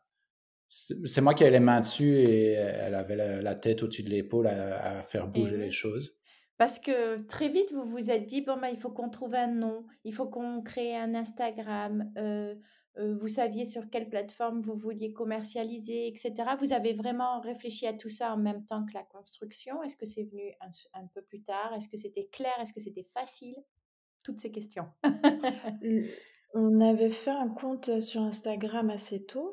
c'est 0.69 1.21
moi 1.21 1.35
qui 1.35 1.45
avais 1.45 1.53
les 1.53 1.61
mains 1.61 1.81
dessus 1.81 2.19
et 2.19 2.53
elle 2.53 2.95
avait 2.95 3.43
la, 3.43 3.55
tête 3.55 3.83
au-dessus 3.83 4.03
de 4.03 4.11
l'épaule 4.11 4.47
à, 4.47 5.03
faire 5.03 5.29
bouger 5.29 5.57
les 5.57 5.71
choses. 5.71 6.17
Parce 6.57 6.79
que 6.79 7.21
très 7.23 7.49
vite, 7.49 7.73
vous 7.73 7.85
vous 7.85 8.11
êtes 8.11 8.27
dit, 8.27 8.43
bon, 8.43 8.59
bah, 8.61 8.71
il 8.71 8.79
faut 8.79 8.91
qu'on 8.91 9.11
trouve 9.11 9.35
un 9.35 9.49
nom, 9.49 9.85
il 10.05 10.15
faut 10.15 10.27
qu'on 10.27 10.63
crée 10.63 10.97
un 10.97 11.15
Instagram, 11.15 12.13
euh, 12.17 12.55
euh, 12.99 13.17
vous 13.17 13.29
saviez 13.29 13.65
sur 13.65 13.91
quelle 13.91 14.09
plateforme 14.09 14.61
vous 14.61 14.77
vouliez 14.77 15.13
commercialiser, 15.13 16.07
etc. 16.07 16.33
Vous 16.61 16.73
avez 16.73 16.93
vraiment 16.93 17.41
réfléchi 17.41 17.87
à 17.87 17.93
tout 17.93 18.09
ça 18.09 18.33
en 18.33 18.37
même 18.37 18.65
temps 18.67 18.85
que 18.85 18.95
la 18.95 19.03
construction 19.03 19.83
Est-ce 19.83 19.97
que 19.97 20.07
c'est 20.07 20.25
venu 20.25 20.53
un, 20.93 21.07
peu 21.09 21.23
plus 21.23 21.43
tard? 21.43 21.75
Est-ce 21.75 21.89
que 21.89 21.97
c'était 21.97 22.27
clair? 22.27 22.53
Est-ce 22.61 22.73
que 22.73 22.81
c'était 22.81 23.05
facile? 23.05 23.57
Toutes 24.25 24.41
ces 24.41 24.51
questions. 24.51 24.89
on 26.55 26.81
avait 26.81 27.11
fait 27.11 27.31
un 27.31 27.49
compte 27.49 28.01
sur 28.01 28.23
Instagram 28.23 28.91
assez 28.91 29.25
tôt. 29.25 29.53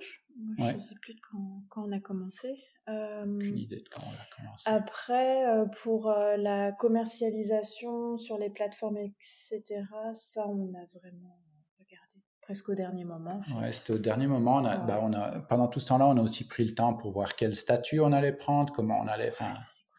Je 0.58 0.64
ne 0.64 0.80
sais 0.80 0.96
plus 1.02 1.16
quand, 1.30 1.64
quand, 1.70 1.88
on 1.88 1.92
a 1.92 2.00
commencé. 2.00 2.64
Aucune 2.88 3.58
idée 3.58 3.78
de 3.78 3.90
quand 3.90 4.02
on 4.02 4.12
a 4.12 4.36
commencé. 4.36 4.70
Après, 4.70 5.46
pour 5.82 6.10
la 6.10 6.72
commercialisation 6.72 8.18
sur 8.18 8.38
les 8.38 8.50
plateformes, 8.50 8.98
etc., 8.98 9.84
ça, 10.14 10.48
on 10.48 10.74
a 10.74 10.86
vraiment 11.00 11.40
regardé 11.80 12.24
presque 12.42 12.70
au 12.70 12.76
dernier 12.76 13.04
moment. 13.04 13.42
Ouais, 13.60 13.72
c'était 13.72 13.94
au 13.94 14.00
dernier 14.00 14.28
moment. 14.28 14.58
On 14.58 14.66
a, 14.66 14.78
bah, 14.78 15.00
on 15.02 15.14
a, 15.14 15.40
pendant 15.42 15.68
tout 15.68 15.80
ce 15.80 15.90
temps-là, 15.90 16.08
on 16.08 16.18
a 16.18 16.22
aussi 16.22 16.48
pris 16.48 16.66
le 16.66 16.74
temps 16.76 16.94
pour 16.94 17.12
voir 17.12 17.36
quel 17.36 17.56
statut 17.56 18.00
on 18.00 18.12
allait 18.12 18.34
prendre, 18.34 18.74
comment 18.74 19.00
on 19.00 19.08
allait. 19.08 19.32
Ah, 19.40 19.54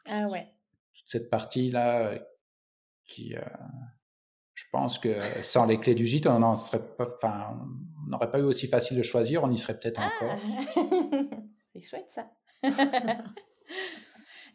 ah 0.07 0.27
ouais. 0.27 0.49
Toute 0.95 1.09
cette 1.09 1.31
partie-là 1.31 2.19
qui. 3.05 3.31
je 3.31 3.39
pense 4.73 4.99
que 4.99 5.19
sans 5.43 5.67
les 5.67 5.79
clés 5.79 5.95
du 5.95 6.07
gîte, 6.07 6.27
on 6.27 6.41
n'en 6.41 6.57
serait 6.57 6.83
pas. 6.97 7.09
Enfin, 7.15 7.57
on 8.05 8.11
n'aurait 8.11 8.31
pas 8.31 8.41
eu 8.41 8.45
aussi 8.45 8.67
facile 8.67 8.97
de 8.97 9.03
choisir. 9.03 9.45
On 9.45 9.51
y 9.51 9.59
serait 9.59 9.79
peut-être 9.79 10.01
encore. 10.01 10.37
Ah! 10.37 10.73
C'est 11.73 11.81
chouette 11.81 12.11
ça. 12.11 12.31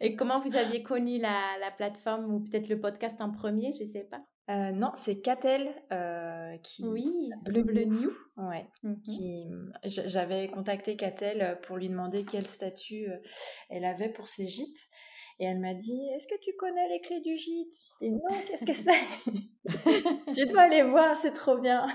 Et 0.00 0.14
comment 0.14 0.40
vous 0.40 0.54
aviez 0.54 0.82
connu 0.82 1.18
la, 1.18 1.58
la 1.60 1.70
plateforme 1.72 2.32
ou 2.32 2.40
peut-être 2.40 2.68
le 2.68 2.78
podcast 2.80 3.20
en 3.20 3.30
premier, 3.30 3.72
je 3.72 3.82
ne 3.82 3.88
sais 3.88 4.04
pas? 4.04 4.22
Euh, 4.50 4.72
non, 4.72 4.92
c'est 4.94 5.20
Catel 5.20 5.68
euh, 5.92 6.56
qui. 6.62 6.86
Oui, 6.86 7.30
Bleu 7.42 7.62
Bleu 7.62 7.84
New. 7.84 8.10
Ouais. 8.38 8.66
Mmh 8.82 8.94
qui... 9.02 9.46
J'avais 9.84 10.48
contacté 10.48 10.96
Catel 10.96 11.58
pour 11.66 11.76
lui 11.76 11.88
demander 11.88 12.24
quel 12.24 12.46
statut 12.46 13.10
euh, 13.10 13.18
elle 13.68 13.84
avait 13.84 14.08
pour 14.08 14.26
ses 14.26 14.46
gîtes. 14.46 14.88
Et 15.40 15.44
elle 15.44 15.60
m'a 15.60 15.74
dit 15.74 16.00
Est-ce 16.14 16.26
que 16.26 16.38
tu 16.40 16.52
connais 16.56 16.88
les 16.88 17.00
clés 17.00 17.20
du 17.20 17.36
gîte? 17.36 17.74
Et 18.00 18.10
non, 18.10 18.20
qu'est-ce 18.46 18.66
que 18.66 18.72
c'est? 18.72 20.32
Tu 20.32 20.46
dois 20.46 20.62
aller 20.62 20.82
voir, 20.82 21.16
c'est 21.16 21.32
trop 21.32 21.58
bien. 21.58 21.86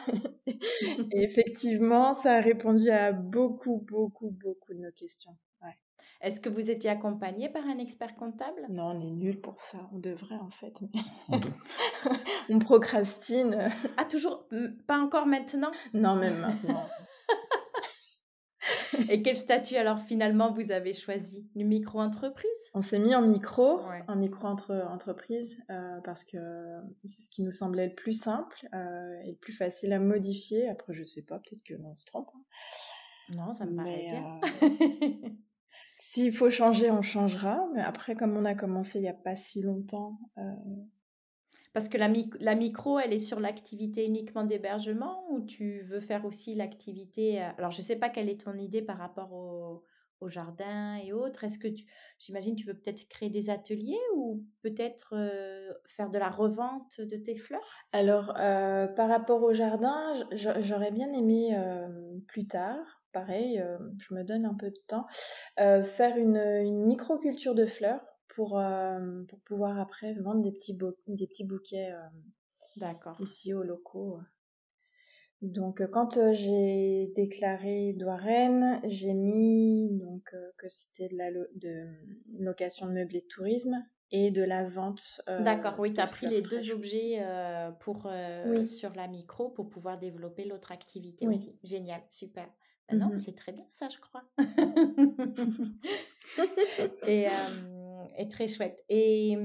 Et 0.47 1.23
effectivement, 1.23 2.13
ça 2.13 2.35
a 2.35 2.39
répondu 2.41 2.89
à 2.89 3.11
beaucoup, 3.11 3.85
beaucoup, 3.89 4.29
beaucoup 4.31 4.73
de 4.73 4.79
nos 4.79 4.91
questions. 4.91 5.35
Est-ce 6.23 6.39
que 6.39 6.47
vous 6.47 6.71
étiez 6.71 6.89
accompagné 6.89 7.49
par 7.49 7.65
un 7.65 7.77
expert 7.79 8.15
comptable? 8.15 8.61
Non, 8.69 8.91
on 8.95 9.01
est 9.01 9.09
nul 9.09 9.41
pour 9.41 9.59
ça. 9.59 9.89
On 9.93 9.99
devrait 9.99 10.37
en 10.37 10.49
fait. 10.49 10.79
on 12.49 12.59
procrastine. 12.59 13.69
Ah, 13.97 14.05
toujours 14.05 14.47
Pas 14.87 14.97
encore 14.97 15.25
maintenant? 15.25 15.71
Non, 15.93 16.15
même 16.15 16.39
maintenant. 16.39 16.87
Et 19.09 19.21
quel 19.21 19.35
statut 19.35 19.75
alors 19.75 19.99
finalement 19.99 20.53
vous 20.53 20.71
avez 20.71 20.93
choisi? 20.93 21.47
Une 21.55 21.67
micro-entreprise? 21.67 22.49
On 22.73 22.81
s'est 22.81 22.99
mis 22.99 23.15
en 23.15 23.21
micro, 23.21 23.79
en 24.07 24.15
micro-entreprise, 24.15 25.63
euh, 25.69 25.99
parce 26.03 26.23
que 26.23 26.37
c'est 27.07 27.21
ce 27.21 27.29
qui 27.29 27.43
nous 27.43 27.51
semblait 27.51 27.87
le 27.87 27.95
plus 27.95 28.13
simple 28.13 28.67
euh, 28.73 29.21
et 29.25 29.31
le 29.31 29.37
plus 29.37 29.53
facile 29.53 29.93
à 29.93 29.99
modifier. 29.99 30.67
Après, 30.69 30.93
je 30.93 31.03
sais 31.03 31.23
pas, 31.23 31.39
peut-être 31.39 31.63
qu'on 31.67 31.95
se 31.95 32.05
trompe. 32.05 32.29
Hein. 32.35 32.43
Non, 33.35 33.53
ça 33.53 33.65
me 33.65 33.75
paraît 33.75 34.05
bien. 34.09 34.39
Euh, 34.63 35.29
S'il 35.95 36.33
faut 36.33 36.49
changer, 36.49 36.89
on 36.91 37.01
changera. 37.01 37.67
Mais 37.73 37.81
après, 37.81 38.15
comme 38.15 38.35
on 38.35 38.45
a 38.45 38.55
commencé 38.55 38.99
il 38.99 39.03
n'y 39.03 39.09
a 39.09 39.13
pas 39.13 39.35
si 39.35 39.61
longtemps. 39.61 40.19
Euh, 40.37 40.41
Parce 41.73 41.89
que 41.89 41.97
la, 41.97 42.09
la, 42.39 42.55
micro, 42.55 42.99
elle 42.99 43.13
est 43.13 43.19
sur 43.19 43.39
l'activité 43.39 44.05
uniquement 44.05 44.43
d'hébergement 44.43 45.25
ou 45.31 45.41
tu 45.41 45.81
veux 45.81 45.99
faire 45.99 46.25
aussi 46.25 46.55
l'activité. 46.55 47.41
Euh, 47.41 47.49
alors, 47.57 47.71
je 47.71 47.79
ne 47.79 47.83
sais 47.83 47.95
pas 47.95 48.09
quelle 48.09 48.29
est 48.29 48.41
ton 48.41 48.57
idée 48.57 48.81
par 48.81 48.97
rapport 48.97 49.33
au, 49.33 49.83
jardin 50.25 50.95
et 51.03 51.11
autres. 51.11 51.43
Est-ce 51.43 51.57
que 51.57 51.67
tu, 51.67 51.83
j'imagine, 52.17 52.55
tu 52.55 52.65
veux 52.65 52.73
peut-être 52.73 53.09
créer 53.09 53.29
des 53.29 53.49
ateliers 53.49 53.99
ou 54.15 54.45
peut-être 54.61 55.15
euh, 55.17 55.73
faire 55.83 56.09
de 56.09 56.17
la 56.17 56.29
revente 56.29 57.01
de 57.01 57.17
tes 57.17 57.35
fleurs? 57.35 57.59
Alors, 57.91 58.27
par 58.95 59.09
rapport 59.09 59.43
au 59.43 59.51
jardin, 59.51 60.13
j'aurais 60.31 60.91
bien 60.91 61.11
aimé 61.11 61.53
plus 62.29 62.47
tard 62.47 63.03
pareil, 63.13 63.61
euh, 63.61 63.77
je 63.99 64.13
me 64.13 64.23
donne 64.23 64.45
un 64.45 64.55
peu 64.55 64.69
de 64.69 64.79
temps, 64.87 65.05
euh, 65.59 65.83
faire 65.83 66.17
une, 66.17 66.35
une 66.35 66.83
microculture 66.85 67.55
de 67.55 67.65
fleurs 67.65 68.01
pour, 68.35 68.59
euh, 68.59 69.23
pour 69.27 69.39
pouvoir 69.41 69.79
après 69.79 70.13
vendre 70.13 70.41
des 70.41 70.51
petits, 70.51 70.77
des 71.07 71.27
petits 71.27 71.45
bouquets 71.45 71.93
ici 73.19 73.53
aux 73.53 73.63
locaux. 73.63 74.19
Donc 75.41 75.85
quand 75.91 76.17
j'ai 76.33 77.11
déclaré 77.15 77.93
Douarenne, 77.93 78.79
j'ai 78.85 79.13
mis 79.13 79.89
donc 79.91 80.33
que 80.57 80.69
c'était 80.69 81.09
de 81.09 81.17
la 81.17 81.31
de 81.31 81.85
location 82.39 82.87
de 82.87 82.93
meubles 82.93 83.17
et 83.17 83.21
de 83.21 83.27
tourisme 83.27 83.85
et 84.11 84.31
de 84.31 84.41
la 84.41 84.63
vente. 84.63 85.21
D'accord, 85.27 85.77
oui, 85.79 85.93
tu 85.93 85.99
as 85.99 86.07
pris 86.07 86.27
les 86.27 86.41
deux 86.41 86.71
objets 86.71 87.21
pour, 87.81 88.09
sur 88.65 88.95
la 88.95 89.07
micro 89.07 89.49
pour 89.49 89.69
pouvoir 89.69 89.99
développer 89.99 90.45
l'autre 90.45 90.71
activité 90.71 91.27
aussi. 91.27 91.57
Génial, 91.63 92.01
super. 92.09 92.47
Ah 92.89 92.95
non, 92.95 93.07
mmh 93.07 93.19
c'est 93.19 93.35
très 93.35 93.53
bien 93.53 93.65
ça, 93.71 93.87
je 93.89 93.97
crois. 93.99 94.23
et, 97.07 97.27
et, 98.17 98.29
très 98.29 98.47
chouette. 98.47 98.83
Et 98.89 99.37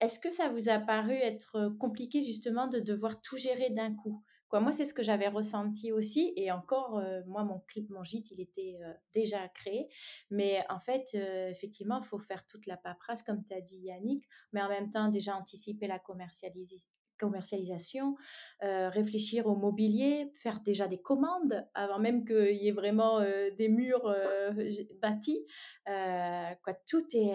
est-ce 0.00 0.18
que 0.18 0.30
ça 0.30 0.48
vous 0.48 0.68
a 0.68 0.78
paru 0.78 1.14
être 1.14 1.70
compliqué 1.78 2.24
justement 2.24 2.66
de 2.66 2.80
devoir 2.80 3.20
tout 3.22 3.36
gérer 3.36 3.70
d'un 3.70 3.94
coup? 3.94 4.22
Quoi, 4.48 4.60
moi, 4.60 4.72
c'est 4.72 4.84
ce 4.84 4.94
que 4.94 5.02
j'avais 5.02 5.26
ressenti 5.26 5.90
aussi. 5.90 6.32
Et 6.36 6.52
encore, 6.52 7.02
moi, 7.26 7.42
mon, 7.42 7.60
mon 7.90 8.02
gîte, 8.04 8.30
il 8.30 8.40
était 8.40 8.78
déjà 9.12 9.48
créé. 9.48 9.88
Mais 10.30 10.64
en 10.68 10.78
fait, 10.78 11.14
effectivement, 11.50 12.00
il 12.00 12.06
faut 12.06 12.18
faire 12.18 12.46
toute 12.46 12.66
la 12.66 12.76
paperasse, 12.76 13.22
comme 13.22 13.44
tu 13.44 13.54
as 13.54 13.60
dit, 13.60 13.78
Yannick, 13.78 14.24
mais 14.52 14.62
en 14.62 14.68
même 14.68 14.90
temps, 14.90 15.08
déjà 15.08 15.36
anticiper 15.36 15.88
la 15.88 15.98
commercialisation 15.98 16.95
commercialisation, 17.16 18.16
euh, 18.62 18.88
réfléchir 18.88 19.46
au 19.46 19.56
mobilier, 19.56 20.32
faire 20.40 20.60
déjà 20.60 20.88
des 20.88 20.98
commandes 20.98 21.66
avant 21.74 21.98
même 21.98 22.24
qu'il 22.24 22.56
y 22.56 22.68
ait 22.68 22.72
vraiment 22.72 23.20
euh, 23.20 23.50
des 23.56 23.68
murs 23.68 24.06
euh, 24.06 24.52
bâtis. 25.00 25.46
quoi, 25.84 26.74
tout 26.86 27.04
est, 27.14 27.34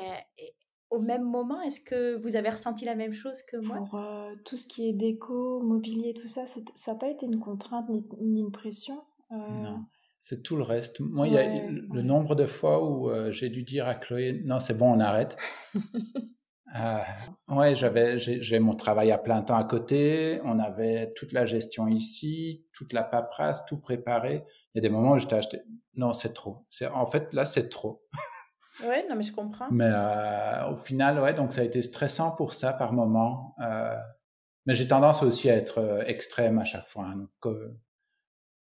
au 0.90 1.00
même 1.00 1.24
moment? 1.24 1.62
Est-ce 1.62 1.82
que 1.82 2.16
vous 2.22 2.36
avez 2.36 2.50
ressenti 2.50 2.86
la 2.86 2.96
même 2.96 3.14
chose 3.14 3.42
que 3.44 3.58
moi? 3.66 3.78
Pour 3.78 4.00
tout 4.46 4.58
ce 4.58 4.68
qui 4.68 4.90
est 4.90 4.94
déco, 4.94 5.62
mobilier, 5.62 6.14
tout 6.14 6.28
ça, 6.28 6.46
ça 6.46 6.92
n'a 6.92 6.98
pas 6.98 7.10
été 7.10 7.26
une 7.26 7.40
contrainte 7.40 7.90
ni, 7.90 8.42
une 8.42 8.52
pression 8.52 9.02
Non. 9.32 9.86
C'est 10.24 10.44
tout 10.44 10.56
le 10.56 10.62
reste. 10.62 11.00
Moi, 11.00 11.28
il 11.28 11.34
y 11.34 11.38
a 11.38 11.68
le 11.68 12.02
nombre 12.04 12.36
de 12.36 12.46
fois 12.46 12.86
où 12.86 13.10
j'ai 13.32 13.50
dû 13.50 13.64
dire 13.64 13.88
à 13.88 13.96
Chloé, 13.96 14.42
non, 14.46 14.60
c'est 14.60 14.78
bon, 14.78 14.94
on 14.94 15.00
arrête. 15.00 15.36
Euh, 16.76 17.00
ouais, 17.50 17.76
j'avais, 17.76 18.18
j'ai 18.18 18.60
mon 18.60 18.76
travail 18.76 19.12
à 19.12 19.18
plein 19.18 19.42
temps 19.42 19.56
à 19.56 19.64
côté. 19.64 20.40
On 20.46 20.60
avait 20.60 21.12
toute 21.16 21.34
la 21.34 21.46
gestion 21.46 21.88
ici, 21.88 22.66
toute 22.74 22.94
la 22.94 23.04
paperasse, 23.04 23.66
tout 23.66 23.80
préparé. 23.80 24.46
Il 24.74 24.78
y 24.78 24.80
a 24.80 24.82
des 24.82 24.94
moments 24.94 25.14
où 25.14 25.18
j'étais 25.18 25.36
acheté. 25.36 25.62
Non, 25.96 26.14
c'est 26.14 26.34
trop. 26.34 26.66
C'est 26.70 26.88
en 26.88 27.06
fait 27.06 27.34
là, 27.34 27.44
c'est 27.44 27.68
trop. 27.68 28.04
ouais, 28.88 29.06
non, 29.10 29.16
mais 29.16 29.24
je 29.24 29.34
comprends. 29.34 29.68
Mais 29.72 29.90
euh, 29.90 30.70
au 30.72 30.78
final, 30.78 31.20
ouais, 31.20 31.34
donc 31.34 31.52
ça 31.52 31.62
a 31.62 31.64
été 31.64 31.82
stressant 31.82 32.32
pour 32.32 32.54
ça 32.54 32.72
par 32.72 32.94
moment. 32.94 33.56
Euh, 33.62 33.98
mais 34.66 34.74
j'ai 34.74 34.88
tendance 34.88 35.24
aussi 35.24 35.50
à 35.50 35.56
être 35.56 35.80
euh, 35.80 36.04
extrême 36.06 36.60
à 36.60 36.64
chaque 36.64 36.88
fois. 36.88 37.06
Hein. 37.06 37.28
donc, 37.44 37.56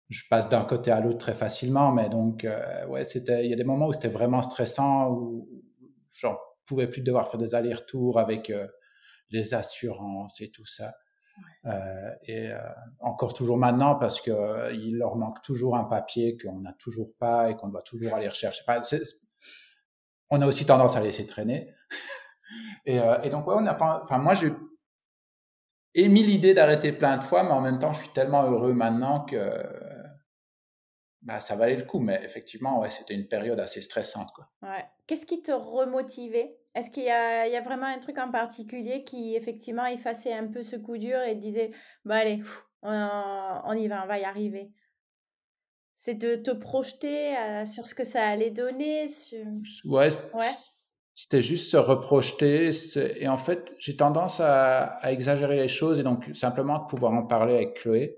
je 0.10 0.24
passe 0.28 0.50
d'un 0.50 0.64
côté 0.64 0.90
à 0.90 1.02
l'autre 1.02 1.20
très 1.20 1.36
facilement, 1.36 1.92
mais 1.92 2.10
donc 2.10 2.48
ouais, 2.88 3.04
c'était. 3.04 3.46
Il 3.46 3.52
y 3.52 3.54
a 3.54 3.56
des 3.56 3.64
moments 3.64 3.86
où 3.86 3.94
c'était 3.94 4.08
vraiment 4.08 4.42
stressant, 4.42 5.12
où 5.12 5.48
genre 6.12 6.49
pouvais 6.70 6.88
plus 6.88 7.02
devoir 7.02 7.30
faire 7.30 7.40
des 7.40 7.56
allers-retours 7.56 8.20
avec 8.20 8.50
euh, 8.50 8.68
les 9.32 9.54
assurances 9.54 10.40
et 10.42 10.50
tout 10.52 10.66
ça. 10.66 10.94
Euh, 11.66 12.12
et 12.24 12.50
euh, 12.50 12.60
encore 13.00 13.34
toujours 13.34 13.58
maintenant 13.58 13.96
parce 13.96 14.20
que 14.20 14.74
il 14.74 14.98
leur 14.98 15.16
manque 15.16 15.42
toujours 15.42 15.78
un 15.78 15.86
papier 15.86 16.38
qu'on 16.38 16.60
n'a 16.60 16.74
toujours 16.74 17.16
pas 17.18 17.50
et 17.50 17.56
qu'on 17.56 17.70
doit 17.70 17.82
toujours 17.82 18.14
aller 18.14 18.28
rechercher. 18.28 18.64
Enfin, 18.68 18.82
on 20.30 20.42
a 20.42 20.48
aussi 20.48 20.66
tendance 20.66 20.96
à 20.96 21.02
laisser 21.02 21.26
traîner. 21.26 21.70
et, 22.86 23.00
et, 23.24 23.30
donc 23.30 23.48
ouais, 23.48 23.56
on 23.58 23.62
n'a 23.62 23.74
pas. 23.74 24.02
Enfin, 24.04 24.18
moi 24.18 24.36
j'ai 24.36 24.52
émis 25.96 26.24
l'idée 26.24 26.54
d'arrêter 26.54 26.92
plein 26.92 27.18
de 27.18 27.24
fois, 27.24 27.44
mais 27.44 27.52
en 27.52 27.62
même 27.62 27.80
temps, 27.80 27.94
je 27.94 28.02
suis 28.02 28.14
tellement 28.14 28.44
heureux 28.44 28.74
maintenant 28.74 29.24
que 29.26 29.40
bah, 31.22 31.40
ça 31.40 31.56
valait 31.56 31.76
le 31.76 31.86
coup. 31.86 32.00
Mais 32.00 32.22
effectivement, 32.24 32.80
ouais, 32.80 32.90
c'était 32.90 33.14
une 33.14 33.28
période 33.28 33.60
assez 33.60 33.82
stressante. 33.82 34.32
Quoi. 34.34 34.50
Ouais. 34.62 34.86
Qu'est-ce 35.08 35.26
qui 35.26 35.42
te 35.42 35.52
remotivait? 35.52 36.59
Est-ce 36.76 36.92
qu'il 36.92 37.04
y 37.04 37.08
y 37.08 37.12
a 37.12 37.62
vraiment 37.62 37.88
un 37.88 38.00
truc 38.00 38.18
en 38.18 38.32
particulier 38.32 39.04
qui, 39.04 39.36
effectivement, 39.36 39.86
effaçait 39.86 40.34
un 40.34 40.48
peu 40.48 40.62
ce 40.62 40.76
coup 40.76 40.98
dur 40.98 41.20
et 41.22 41.36
disait, 41.36 41.72
bah 42.06 42.18
allez, 42.18 42.42
on, 42.84 43.74
y 43.74 43.88
va, 43.88 44.04
on 44.04 44.08
va 44.08 44.20
y 44.20 44.24
arriver 44.24 44.72
c'est 46.02 46.14
de 46.14 46.36
te 46.36 46.52
projeter 46.52 47.36
sur 47.66 47.86
ce 47.86 47.94
que 47.94 48.06
ça 48.06 48.26
allait 48.26 48.52
donner. 48.52 49.06
Ouais, 49.84 50.08
c'était 51.20 51.42
juste 51.42 51.70
se 51.70 51.76
reprojeter. 51.76 52.72
Et 53.22 53.28
en 53.28 53.36
fait, 53.36 53.76
j'ai 53.78 53.98
tendance 53.98 54.40
à, 54.40 54.98
exagérer 55.12 55.58
les 55.58 55.68
choses 55.68 56.00
et 56.00 56.04
donc 56.04 56.30
simplement 56.34 56.80
de 56.80 56.86
pouvoir 56.86 57.12
en 57.12 57.24
parler 57.24 57.56
avec 57.56 57.74
Chloé. 57.74 58.18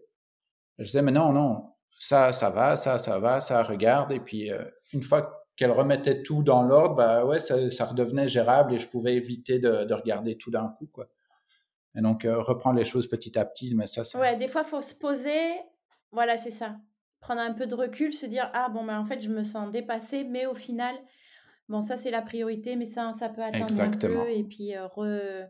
Je 0.78 0.84
disais, 0.84 1.02
mais 1.02 1.12
non, 1.12 1.32
non, 1.32 1.74
ça, 1.98 2.32
ça 2.32 2.52
va, 2.52 2.76
ça, 2.76 3.00
ça 3.00 3.18
va, 3.18 3.42
ça 3.42 3.64
regarde. 3.64 4.12
Et 4.12 4.20
puis, 4.20 4.52
euh, 4.52 4.64
une 4.94 5.02
fois 5.02 5.41
qu'elle 5.62 5.72
remettait 5.72 6.24
tout 6.24 6.42
dans 6.42 6.64
l'ordre, 6.64 6.96
bah 6.96 7.24
ouais, 7.24 7.38
ça, 7.38 7.86
redevenait 7.86 8.28
gérable 8.28 8.74
et 8.74 8.80
je 8.80 8.88
pouvais 8.88 9.14
éviter 9.14 9.60
de, 9.60 9.94
regarder 9.94 10.36
tout 10.36 10.50
d'un 10.50 10.70
coup, 10.70 10.88
quoi. 10.88 11.08
Et 11.96 12.02
donc, 12.02 12.26
euh, 12.26 12.42
reprendre 12.42 12.80
les 12.80 12.84
choses 12.84 13.06
petit 13.08 13.38
à 13.38 13.46
petit, 13.46 13.76
mais 13.76 13.86
ça, 13.86 14.04
ça... 14.04 14.20
Ouais, 14.20 14.36
des 14.36 14.48
fois, 14.48 14.64
faut 14.64 14.82
se 14.82 14.96
poser. 14.96 15.52
Voilà, 16.12 16.36
c'est 16.38 16.50
ça 16.50 16.78
prendre 17.20 17.42
un 17.42 17.54
peu 17.54 17.68
de 17.68 17.76
recul, 17.76 18.14
se 18.14 18.26
dire 18.26 18.50
ah 18.56 18.68
bon 18.70 18.84
mais 18.84 18.96
en 18.96 19.06
fait 19.06 19.22
je 19.22 19.30
me 19.30 19.44
sens 19.44 19.72
dépassée, 19.72 20.24
mais 20.24 20.48
au 20.48 20.56
final 20.56 20.96
bon 21.70 21.80
ça 21.80 21.96
c'est 21.96 22.10
la 22.10 22.24
priorité, 22.24 22.76
mais 22.76 22.88
ça 22.88 23.14
ça 23.14 23.30
peut 23.30 23.44
attendre 23.44 23.80
un 23.80 23.92
peu 23.92 24.28
et 24.28 24.44
puis 24.44 24.76
euh, 24.76 24.88
re, 24.88 25.46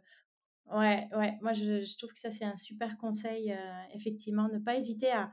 Ouais, 0.74 1.08
ouais, 1.18 1.38
moi 1.42 1.54
je, 1.54 1.98
trouve 1.98 2.14
que 2.14 2.20
ça 2.20 2.32
c'est 2.32 2.46
un 2.46 2.56
super 2.56 2.98
conseil, 2.98 3.52
euh, 3.52 3.56
effectivement, 3.94 4.48
ne 4.48 4.60
pas 4.60 4.76
hésiter 4.76 5.12
à 5.12 5.32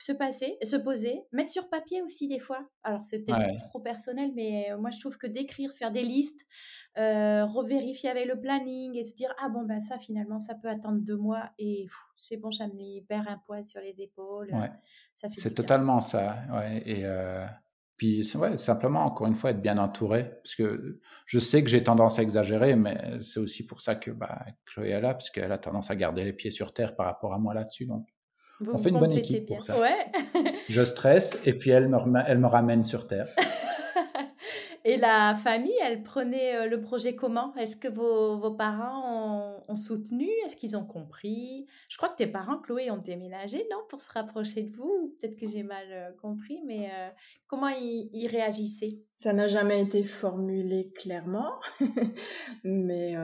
se 0.00 0.12
passer, 0.12 0.58
se 0.62 0.76
poser, 0.76 1.22
mettre 1.32 1.50
sur 1.50 1.68
papier 1.68 2.02
aussi 2.02 2.28
des 2.28 2.38
fois. 2.38 2.68
Alors 2.82 3.04
c'est 3.04 3.20
peut-être 3.20 3.68
trop 3.68 3.80
personnel, 3.80 4.32
mais 4.34 4.70
euh, 4.70 4.78
moi 4.78 4.90
je 4.90 4.98
trouve 5.00 5.16
que 5.16 5.26
d'écrire, 5.26 5.72
faire 5.72 5.90
des 5.90 6.02
listes, 6.02 6.44
euh, 6.98 7.44
revérifier 7.46 8.10
avec 8.10 8.26
le 8.26 8.38
planning 8.38 8.96
et 8.96 9.04
se 9.04 9.14
dire 9.14 9.32
ah 9.42 9.48
bon 9.48 9.64
ben 9.64 9.80
ça 9.80 9.98
finalement 9.98 10.38
ça 10.38 10.54
peut 10.54 10.68
attendre 10.68 10.98
deux 10.98 11.16
mois 11.16 11.50
et 11.58 11.86
c'est 12.16 12.36
bon, 12.36 12.50
ça 12.50 12.66
me 12.66 12.74
libère 12.74 13.28
un 13.28 13.38
poids 13.38 13.64
sur 13.66 13.80
les 13.80 13.94
épaules. 13.98 14.50
Ouais. 14.52 14.70
C'est 15.32 15.54
totalement 15.54 16.00
ça, 16.00 16.36
ouais. 16.52 16.82
Et 16.84 17.04
puis, 17.96 18.22
ouais, 18.36 18.58
simplement, 18.58 19.04
encore 19.04 19.26
une 19.26 19.34
fois, 19.34 19.50
être 19.50 19.62
bien 19.62 19.78
entouré. 19.78 20.32
Parce 20.42 20.54
que 20.54 21.00
je 21.24 21.38
sais 21.38 21.62
que 21.62 21.70
j'ai 21.70 21.82
tendance 21.82 22.18
à 22.18 22.22
exagérer, 22.22 22.76
mais 22.76 23.20
c'est 23.20 23.40
aussi 23.40 23.64
pour 23.64 23.80
ça 23.80 23.94
que 23.94 24.10
bah, 24.10 24.44
Chloé 24.66 24.90
est 24.90 25.00
là, 25.00 25.14
parce 25.14 25.30
qu'elle 25.30 25.52
a 25.52 25.58
tendance 25.58 25.90
à 25.90 25.96
garder 25.96 26.24
les 26.24 26.32
pieds 26.32 26.50
sur 26.50 26.74
terre 26.74 26.94
par 26.94 27.06
rapport 27.06 27.32
à 27.32 27.38
moi 27.38 27.54
là-dessus. 27.54 27.86
Donc, 27.86 28.06
on 28.60 28.78
fait 28.78 28.90
une 28.90 28.98
bonne 28.98 29.12
équipe 29.12 29.46
pour 29.46 29.62
ça. 29.62 29.78
Ouais. 29.80 30.06
je 30.68 30.82
stresse 30.82 31.38
et 31.44 31.52
puis 31.52 31.70
elle 31.70 31.88
me, 31.88 31.98
elle 32.26 32.38
me 32.38 32.46
ramène 32.46 32.84
sur 32.84 33.06
terre. 33.06 33.28
Et 34.88 34.96
la 34.96 35.34
famille, 35.34 35.74
elle 35.82 36.04
prenait 36.04 36.54
euh, 36.54 36.66
le 36.68 36.80
projet 36.80 37.16
comment? 37.16 37.52
Est-ce 37.56 37.76
que 37.76 37.88
vos, 37.88 38.38
vos 38.38 38.52
parents 38.52 39.60
ont, 39.66 39.74
soutenu? 39.74 40.28
Est-ce 40.44 40.54
qu'ils 40.54 40.76
ont 40.76 40.86
compris? 40.86 41.66
Je 41.88 41.96
crois 41.96 42.08
que 42.08 42.14
tes 42.14 42.28
parents, 42.28 42.60
Chloé, 42.60 42.92
ont 42.92 42.96
déménagé, 42.96 43.66
non 43.68 43.78
Pour 43.88 44.00
se 44.00 44.12
rapprocher 44.12 44.62
de 44.62 44.70
vous? 44.76 45.16
Peut-être 45.20 45.34
que 45.34 45.48
j'ai 45.48 45.64
mal 45.64 45.86
euh, 45.90 46.12
compris, 46.22 46.62
mais 46.64 46.88
euh, 46.94 47.08
comment 47.48 47.66
ils, 47.66 48.28
réagissaient? 48.28 49.02
Ça 49.16 49.32
n'a 49.32 49.48
jamais 49.48 49.82
été 49.82 50.04
formulé 50.04 50.92
clairement, 50.94 51.58
mais 52.62 53.16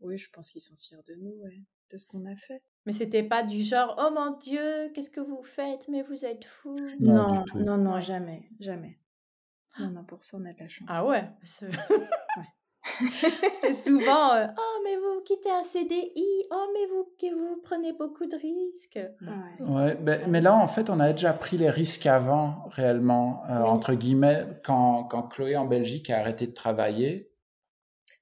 oui, 0.00 0.18
je 0.18 0.28
pense 0.28 0.52
qu'ils 0.52 0.60
sont 0.60 0.76
fiers 0.76 0.98
de 1.08 1.14
nous, 1.14 1.42
de 1.90 1.96
ce 1.96 2.06
qu'on 2.06 2.26
a 2.26 2.36
fait. 2.36 2.60
Mais 2.84 2.92
c'était 2.92 3.22
pas 3.22 3.42
du 3.42 3.62
genre 3.62 3.96
oh 3.98 4.12
mon 4.14 4.36
Dieu, 4.36 4.90
qu'est-ce 4.92 5.08
que 5.08 5.20
vous 5.20 5.42
faites? 5.42 5.88
Mais 5.88 6.02
vous 6.02 6.26
êtes 6.26 6.44
fous. 6.44 6.76
Non, 7.00 7.44
non, 7.54 7.78
non, 7.78 7.98
jamais, 8.00 8.42
jamais. 8.60 8.98
Non, 9.78 9.90
non, 9.90 10.04
pour 10.04 10.22
ça, 10.22 10.36
on 10.38 10.44
a 10.44 10.52
de 10.52 10.60
la 10.60 10.68
chance. 10.68 10.88
Ah 10.90 11.06
ouais 11.06 11.24
C'est 13.54 13.72
souvent 13.72 14.34
euh, 14.34 14.46
Oh, 14.58 14.80
mais 14.84 14.96
vous 14.96 15.22
quittez 15.24 15.50
un 15.50 15.62
CDI, 15.62 16.42
oh, 16.50 16.66
mais 16.74 16.86
vous, 16.86 17.08
que 17.18 17.34
vous 17.34 17.60
prenez 17.62 17.92
beaucoup 17.92 18.26
de 18.26 18.36
risques. 18.36 19.00
Ouais, 19.60 19.94
ben, 19.94 20.28
mais 20.28 20.40
là, 20.40 20.54
en 20.54 20.66
fait, 20.66 20.90
on 20.90 21.00
a 21.00 21.12
déjà 21.12 21.32
pris 21.32 21.56
les 21.56 21.70
risques 21.70 22.06
avant, 22.06 22.64
réellement. 22.66 23.44
Euh, 23.48 23.62
entre 23.62 23.94
guillemets, 23.94 24.46
quand, 24.64 25.04
quand 25.04 25.22
Chloé 25.22 25.56
en 25.56 25.66
Belgique 25.66 26.10
a 26.10 26.18
arrêté 26.18 26.46
de 26.46 26.52
travailler. 26.52 27.32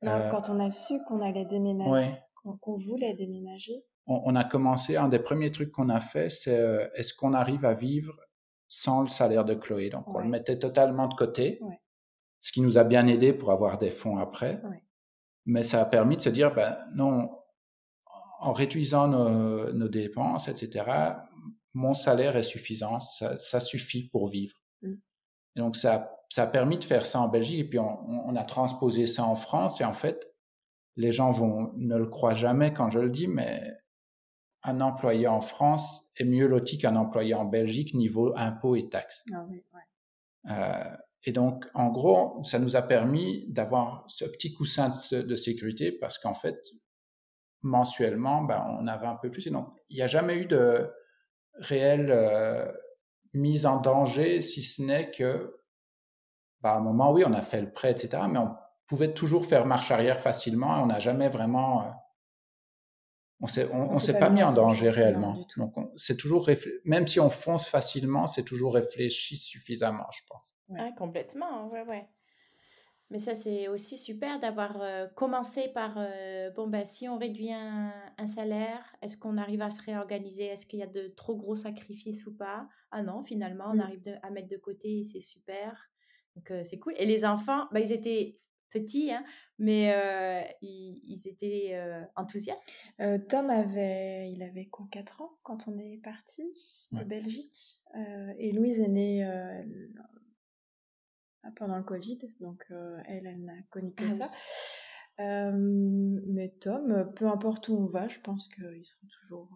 Non, 0.02 0.12
euh, 0.12 0.30
quand 0.30 0.50
on 0.50 0.60
a 0.60 0.70
su 0.70 1.02
qu'on 1.08 1.20
allait 1.20 1.46
déménager, 1.46 2.14
qu'on 2.60 2.76
voulait 2.76 3.14
déménager. 3.14 3.84
On, 4.06 4.22
on, 4.24 4.36
a 4.36 4.44
commencé, 4.44 4.96
un 4.96 5.08
des 5.08 5.18
premiers 5.18 5.50
trucs 5.50 5.72
qu'on 5.72 5.88
a 5.88 6.00
fait, 6.00 6.28
c'est 6.28 6.90
est-ce 6.94 7.14
qu'on 7.14 7.32
arrive 7.32 7.64
à 7.64 7.74
vivre 7.74 8.18
sans 8.70 9.02
le 9.02 9.08
salaire 9.08 9.44
de 9.44 9.54
Chloé. 9.54 9.90
Donc, 9.90 10.06
on 10.06 10.20
le 10.20 10.28
mettait 10.28 10.56
totalement 10.56 11.08
de 11.08 11.14
côté, 11.14 11.60
ce 12.38 12.52
qui 12.52 12.60
nous 12.60 12.78
a 12.78 12.84
bien 12.84 13.08
aidé 13.08 13.32
pour 13.32 13.50
avoir 13.50 13.78
des 13.78 13.90
fonds 13.90 14.16
après. 14.16 14.62
Mais 15.44 15.64
ça 15.64 15.82
a 15.82 15.84
permis 15.84 16.16
de 16.16 16.22
se 16.22 16.28
dire, 16.28 16.54
ben 16.54 16.78
non, 16.94 17.30
en 18.38 18.52
réduisant 18.52 19.08
nos, 19.08 19.88
dépenses, 19.88 20.46
etc., 20.46 20.86
mon 21.74 21.94
salaire 21.94 22.36
est 22.36 22.42
suffisant, 22.42 23.00
ça, 23.00 23.60
suffit 23.60 24.08
pour 24.08 24.28
vivre. 24.28 24.56
Mm. 24.82 24.94
donc, 25.56 25.76
ça, 25.76 26.16
ça 26.28 26.44
a 26.44 26.46
permis 26.46 26.78
de 26.78 26.84
faire 26.84 27.04
ça 27.04 27.20
en 27.20 27.28
Belgique, 27.28 27.60
et 27.60 27.68
puis 27.68 27.78
on, 27.80 28.08
on, 28.08 28.36
a 28.36 28.44
transposé 28.44 29.06
ça 29.06 29.24
en 29.24 29.34
France, 29.34 29.80
et 29.80 29.84
en 29.84 29.92
fait, 29.92 30.32
les 30.96 31.10
gens 31.10 31.32
vont, 31.32 31.72
ne 31.76 31.96
le 31.96 32.06
croient 32.06 32.34
jamais 32.34 32.72
quand 32.72 32.88
je 32.88 33.00
le 33.00 33.10
dis, 33.10 33.26
mais 33.26 33.79
un 34.62 34.80
employé 34.80 35.26
en 35.26 35.40
France 35.40 36.06
est 36.16 36.24
mieux 36.24 36.46
loti 36.46 36.78
qu'un 36.78 36.96
employé 36.96 37.34
en 37.34 37.44
Belgique 37.44 37.94
niveau 37.94 38.32
impôts 38.36 38.76
et 38.76 38.88
taxes. 38.88 39.24
Ah 39.32 39.44
oui, 39.48 39.62
euh, 40.48 40.96
et 41.24 41.32
donc, 41.32 41.66
en 41.74 41.88
gros, 41.88 42.42
ça 42.44 42.58
nous 42.58 42.76
a 42.76 42.82
permis 42.82 43.46
d'avoir 43.48 44.04
ce 44.06 44.24
petit 44.24 44.54
coussin 44.54 44.88
de, 44.88 45.36
sécurité 45.36 45.92
parce 45.92 46.18
qu'en 46.18 46.34
fait, 46.34 46.70
mensuellement, 47.62 48.42
ben, 48.42 48.64
on 48.80 48.86
avait 48.86 49.06
un 49.06 49.16
peu 49.16 49.30
plus. 49.30 49.46
Et 49.46 49.50
donc, 49.50 49.68
il 49.90 49.96
n'y 49.96 50.02
a 50.02 50.06
jamais 50.06 50.36
eu 50.36 50.46
de 50.46 50.90
réelle 51.54 52.10
euh, 52.10 52.72
mise 53.34 53.66
en 53.66 53.80
danger, 53.80 54.40
si 54.40 54.62
ce 54.62 54.82
n'est 54.82 55.10
que, 55.10 55.60
ben, 56.62 56.70
à 56.70 56.76
un 56.76 56.80
moment, 56.80 57.12
oui, 57.12 57.22
on 57.26 57.34
a 57.34 57.42
fait 57.42 57.60
le 57.60 57.70
prêt, 57.70 57.90
etc., 57.90 58.22
mais 58.28 58.38
on 58.38 58.54
pouvait 58.86 59.12
toujours 59.12 59.44
faire 59.44 59.66
marche 59.66 59.90
arrière 59.90 60.20
facilement 60.20 60.78
et 60.78 60.80
on 60.80 60.86
n'a 60.86 60.98
jamais 60.98 61.28
vraiment 61.28 61.82
euh, 61.82 61.90
on 63.40 63.46
s'est 63.46 63.68
on, 63.72 63.94
s'est 63.94 64.18
pas, 64.18 64.28
mis 64.28 64.42
en 64.42 64.52
danger 64.52 64.90
réellement. 64.90 65.46
Donc 65.56 65.74
c'est 65.96 66.16
toujours 66.16 66.48
même 66.84 67.06
si 67.06 67.20
on 67.20 67.30
fonce 67.30 67.66
facilement, 67.68 68.26
c'est 68.26 68.44
toujours 68.44 68.74
réfléchi 68.74 69.36
suffisamment, 69.36 70.06
je 70.12 70.20
pense. 70.28 70.54
Ouais. 70.68 70.92
complètement, 70.96 71.68
ouais 71.68 71.82
ouais. 71.82 72.08
Mais 73.10 73.18
ça 73.18 73.34
c'est 73.34 73.66
aussi 73.66 73.98
super 73.98 74.38
d'avoir 74.38 74.80
euh, 74.80 75.08
commencé 75.08 75.68
par 75.68 75.94
euh, 75.96 76.50
bon 76.50 76.68
ben 76.68 76.84
si 76.84 77.08
on 77.08 77.18
réduit 77.18 77.52
un, 77.52 77.92
salaire, 78.26 78.84
est-ce 79.02 79.16
qu'on 79.16 79.36
arrive 79.36 79.62
à 79.62 79.70
se 79.70 79.82
réorganiser? 79.82 80.44
Est-ce 80.44 80.66
qu'il 80.66 80.78
y 80.78 80.84
a 80.84 80.86
de 80.86 81.08
trop 81.08 81.34
gros 81.34 81.56
sacrifices 81.56 82.26
ou 82.26 82.36
pas? 82.36 82.68
Ah 82.92 83.02
non, 83.02 83.22
finalement 83.22 83.64
on 83.68 83.76
mm. 83.76 83.80
arrive 83.80 84.18
à 84.22 84.30
mettre 84.30 84.48
de 84.48 84.58
côté, 84.58 85.02
c'est 85.02 85.20
super. 85.20 85.90
Donc 86.36 86.50
euh, 86.50 86.62
c'est 86.62 86.78
cool. 86.78 86.94
Et 86.98 87.06
les 87.06 87.24
enfants, 87.24 87.66
bah, 87.72 87.80
ils 87.80 87.92
étaient 87.92 88.38
petits, 88.70 89.10
hein, 89.12 89.24
mais 89.58 89.94
ils, 90.62 91.22
étaient 91.26 91.78
enthousiastes. 92.16 92.72
Tom 93.28 93.50
avait, 93.50 94.30
il 94.32 94.42
avait 94.42 94.66
quoi, 94.66 94.86
4 94.90 95.22
ans 95.22 95.38
quand 95.42 95.68
on 95.68 95.78
est 95.78 96.00
parti 96.02 96.52
de 96.92 97.04
Belgique. 97.04 97.80
et 98.38 98.52
Louise 98.52 98.80
est 98.80 98.88
née 98.88 99.24
pendant 101.56 101.76
le 101.76 101.84
Covid, 101.84 102.18
donc 102.40 102.64
elle, 103.06 103.26
elle 103.26 103.44
n'a 103.44 103.62
connu 103.70 103.92
que 103.94 104.04
ah 104.04 104.10
ça. 104.10 104.30
mais 105.18 106.48
Tom, 106.60 107.12
peu 107.14 107.26
importe 107.26 107.68
où 107.68 107.74
on 107.74 107.86
va, 107.86 108.08
je 108.08 108.20
pense 108.20 108.48
qu'il 108.48 108.86
sera 108.86 109.06
toujours. 109.20 109.48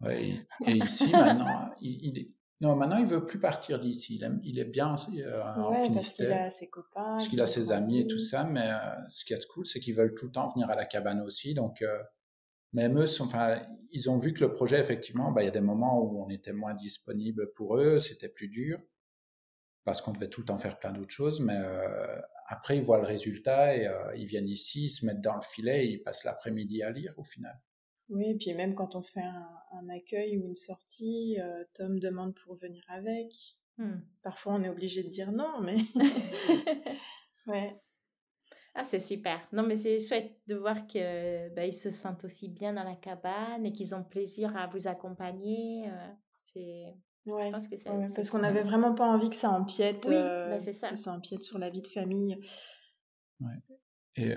Ouais, 0.00 0.46
et 0.66 0.76
ici 0.76 1.10
maintenant, 1.12 1.70
il, 1.80 2.18
est, 2.18 2.30
non, 2.60 2.76
maintenant, 2.76 2.98
il 2.98 3.06
veut 3.06 3.26
plus 3.26 3.38
partir 3.38 3.78
d'ici. 3.78 4.16
Il, 4.16 4.40
il, 4.44 4.58
est 4.58 4.64
bien 4.64 4.96
euh, 5.16 5.42
en 5.42 5.92
parce 5.92 6.12
qu'il 6.12 6.32
a 6.32 6.50
ses 6.50 6.70
copains. 6.70 7.14
Parce 7.14 7.28
qu'il 7.28 7.40
a 7.40 7.46
ses 7.46 7.72
amis 7.72 8.00
et 8.00 8.06
tout 8.06 8.18
ça. 8.18 8.44
Mais 8.44 8.70
euh, 8.70 9.08
ce 9.08 9.24
qui 9.24 9.34
est 9.34 9.46
cool, 9.48 9.66
c'est 9.66 9.80
qu'ils 9.80 9.96
veulent 9.96 10.14
tout 10.14 10.26
le 10.26 10.32
temps 10.32 10.48
venir 10.50 10.70
à 10.70 10.76
la 10.76 10.84
cabane 10.84 11.20
aussi. 11.20 11.52
Donc, 11.52 11.82
euh, 11.82 12.02
même 12.74 12.98
eux, 12.98 13.06
sont, 13.06 13.24
enfin, 13.24 13.62
ils 13.92 14.10
ont 14.10 14.18
vu 14.18 14.34
que 14.34 14.40
le 14.40 14.52
projet, 14.52 14.80
effectivement, 14.80 15.30
bah, 15.30 15.42
il 15.42 15.44
y 15.44 15.48
a 15.48 15.52
des 15.52 15.60
moments 15.60 16.02
où 16.02 16.22
on 16.22 16.28
était 16.28 16.52
moins 16.52 16.74
disponible 16.74 17.52
pour 17.52 17.78
eux, 17.78 18.00
c'était 18.00 18.28
plus 18.28 18.48
dur, 18.48 18.80
parce 19.84 20.02
qu'on 20.02 20.12
devait 20.12 20.28
tout 20.28 20.40
le 20.40 20.46
temps 20.46 20.58
faire 20.58 20.78
plein 20.78 20.92
d'autres 20.92 21.12
choses. 21.12 21.40
Mais 21.40 21.56
euh, 21.56 22.20
après, 22.46 22.76
ils 22.76 22.84
voient 22.84 22.98
le 22.98 23.04
résultat 23.06 23.76
et 23.76 23.86
euh, 23.86 24.16
ils 24.16 24.26
viennent 24.26 24.48
ici, 24.48 24.86
ils 24.86 24.90
se 24.90 25.06
mettent 25.06 25.20
dans 25.20 25.36
le 25.36 25.42
filet 25.42 25.86
et 25.86 25.90
ils 25.92 26.02
passent 26.02 26.24
l'après-midi 26.24 26.82
à 26.82 26.90
lire 26.90 27.14
au 27.16 27.24
final. 27.24 27.58
Oui, 28.14 28.30
et 28.30 28.36
puis 28.36 28.54
même 28.54 28.74
quand 28.74 28.94
on 28.94 29.02
fait 29.02 29.20
un, 29.20 29.88
accueil 29.88 30.38
ou 30.38 30.46
une 30.46 30.56
sortie, 30.56 31.36
euh, 31.40 31.64
Tom 31.74 31.98
demande 31.98 32.34
pour 32.34 32.54
venir 32.54 32.82
avec. 32.88 33.32
Hmm. 33.76 34.00
Parfois, 34.22 34.54
on 34.54 34.62
est 34.62 34.68
obligé 34.68 35.02
de 35.02 35.08
dire 35.08 35.32
non, 35.32 35.60
mais. 35.60 35.76
ouais. 37.46 37.80
Ah, 38.74 38.84
c'est 38.84 39.00
super. 39.00 39.46
Non, 39.52 39.62
mais 39.62 39.76
c'est 39.76 40.00
chouette 40.00 40.32
de 40.46 40.54
voir 40.54 40.86
qu'ils 40.86 41.52
bah, 41.54 41.70
se 41.70 41.90
sentent 41.90 42.24
aussi 42.24 42.48
bien 42.48 42.72
dans 42.72 42.84
la 42.84 42.96
cabane 42.96 43.66
et 43.66 43.72
qu'ils 43.72 43.94
ont 43.94 44.02
plaisir 44.02 44.56
à 44.56 44.66
vous 44.66 44.88
accompagner. 44.88 45.84
c'est 46.38 46.94
Ouais, 47.26 47.50
que 47.50 48.14
parce 48.14 48.28
qu'on 48.28 48.40
n'avait 48.40 48.62
vraiment 48.62 48.94
pas 48.94 49.06
envie 49.06 49.30
que 49.30 49.36
ça 49.36 49.50
empiète. 49.50 50.06
Oui, 50.08 50.14
euh, 50.14 50.50
bah, 50.50 50.58
c'est 50.58 50.74
ça. 50.74 50.90
Que 50.90 50.96
ça 50.96 51.12
empiète 51.12 51.42
sur 51.42 51.58
la 51.58 51.70
vie 51.70 51.80
de 51.80 51.86
famille. 51.86 52.38
Ouais. 53.40 53.54
Et 54.16 54.34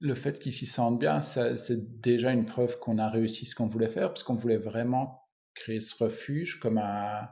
le 0.00 0.14
fait 0.14 0.38
qu'ils 0.38 0.52
s'y 0.52 0.66
sentent 0.66 0.98
bien, 0.98 1.20
c'est 1.20 2.00
déjà 2.00 2.32
une 2.32 2.44
preuve 2.44 2.78
qu'on 2.78 2.98
a 2.98 3.08
réussi 3.08 3.46
ce 3.46 3.54
qu'on 3.54 3.66
voulait 3.66 3.88
faire, 3.88 4.08
parce 4.08 4.22
qu'on 4.22 4.34
voulait 4.34 4.56
vraiment 4.56 5.28
créer 5.54 5.80
ce 5.80 6.02
refuge 6.02 6.58
comme 6.58 6.78
un, 6.78 7.28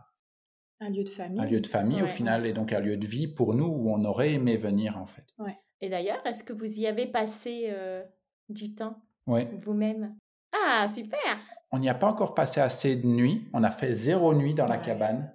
un 0.80 0.90
lieu 0.90 1.04
de 1.04 1.08
famille. 1.08 1.40
Un 1.40 1.46
lieu 1.46 1.60
de 1.60 1.66
famille 1.66 2.02
au 2.02 2.06
final, 2.06 2.46
et 2.46 2.52
donc 2.52 2.72
un 2.72 2.80
lieu 2.80 2.96
de 2.96 3.06
vie 3.06 3.26
pour 3.26 3.54
nous 3.54 3.66
où 3.66 3.90
on 3.90 4.04
aurait 4.04 4.32
aimé 4.32 4.56
venir 4.56 4.98
en 4.98 5.06
fait. 5.06 5.26
Ouais. 5.38 5.56
Et 5.80 5.88
d'ailleurs, 5.88 6.24
est-ce 6.26 6.42
que 6.42 6.52
vous 6.52 6.78
y 6.78 6.86
avez 6.86 7.06
passé 7.06 7.68
euh, 7.70 8.02
du 8.48 8.74
temps? 8.74 9.00
Ouais. 9.26 9.48
vous-même? 9.62 10.16
Ah, 10.52 10.88
super 10.88 11.38
on 11.70 11.78
n'y 11.78 11.88
a 11.88 11.94
pas 11.94 12.06
encore 12.06 12.34
passé 12.34 12.60
assez 12.60 12.96
de 12.96 13.06
nuits. 13.06 13.48
On 13.52 13.62
a 13.62 13.70
fait 13.70 13.94
zéro 13.94 14.34
nuit 14.34 14.54
dans 14.54 14.66
la 14.66 14.78
cabane. 14.78 15.32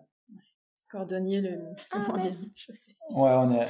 Cordonnier, 0.89 1.41
le. 1.41 1.59
Ah, 1.91 2.05
je 2.55 2.71
sais. 2.73 2.93
Ouais, 3.09 3.31
on 3.31 3.51
est. 3.51 3.67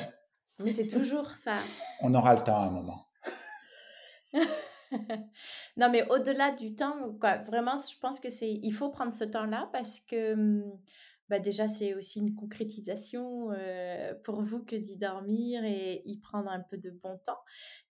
Mais 0.59 0.71
c'est 0.71 0.87
toujours 0.87 1.29
ça. 1.31 1.55
On 2.01 2.13
aura 2.13 2.35
le 2.35 2.41
temps 2.41 2.61
à 2.61 2.65
un 2.65 2.69
moment. 2.69 3.07
non, 5.77 5.89
mais 5.89 6.07
au-delà 6.09 6.51
du 6.51 6.75
temps, 6.75 6.95
vraiment, 7.47 7.75
je 7.77 7.97
pense 7.99 8.19
que 8.19 8.29
c'est, 8.29 8.51
il 8.51 8.71
faut 8.71 8.89
prendre 8.89 9.13
ce 9.13 9.23
temps-là 9.23 9.69
parce 9.71 9.99
que 9.99 10.33
hum, 10.33 10.79
bah 11.33 11.39
déjà, 11.39 11.67
c'est 11.67 11.95
aussi 11.95 12.19
une 12.19 12.35
concrétisation 12.35 13.49
pour 14.23 14.43
vous 14.43 14.63
que 14.63 14.75
d'y 14.75 14.97
dormir 14.97 15.63
et 15.65 16.03
y 16.05 16.19
prendre 16.19 16.47
un 16.47 16.59
peu 16.59 16.77
de 16.77 16.91
bon 16.91 17.17
temps. 17.25 17.39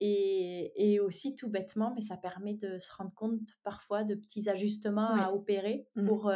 Et, 0.00 0.72
et, 0.74 0.98
aussi, 0.98 1.36
tout 1.36 1.48
bêtement, 1.48 1.92
mais 1.94 2.00
ça 2.00 2.16
permet 2.16 2.54
de 2.54 2.80
se 2.80 2.92
rendre 2.92 3.14
compte 3.14 3.38
parfois 3.62 4.02
de 4.02 4.16
petits 4.16 4.48
ajustements 4.48 5.14
à 5.14 5.30
opérer 5.30 5.86
mmh. 5.94 6.08
pour 6.08 6.32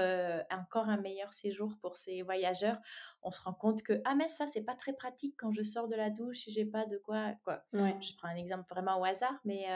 encore 0.53 0.89
un 0.89 1.01
meilleur 1.01 1.33
séjour 1.35 1.77
pour 1.81 1.97
ces 1.97 2.23
voyageurs. 2.23 2.79
On 3.23 3.33
se 3.33 3.43
rend 3.43 3.55
compte 3.55 3.83
que, 3.83 4.01
ah, 4.05 4.15
mais 4.15 4.29
ça, 4.29 4.47
c'est 4.47 4.63
pas 4.63 4.77
très 4.77 4.93
pratique 4.93 5.35
quand 5.37 5.51
je 5.51 5.65
sors 5.65 5.89
de 5.89 5.97
la 5.97 6.09
douche, 6.09 6.45
j'ai 6.47 6.67
pas 6.67 6.87
de 6.87 6.99
quoi. 6.99 7.35
quoi. 7.43 7.65
Je 7.73 8.17
prends 8.17 8.29
un 8.29 8.37
exemple 8.37 8.67
vraiment 8.71 9.01
au 9.01 9.05
hasard, 9.05 9.41
mais 9.45 9.67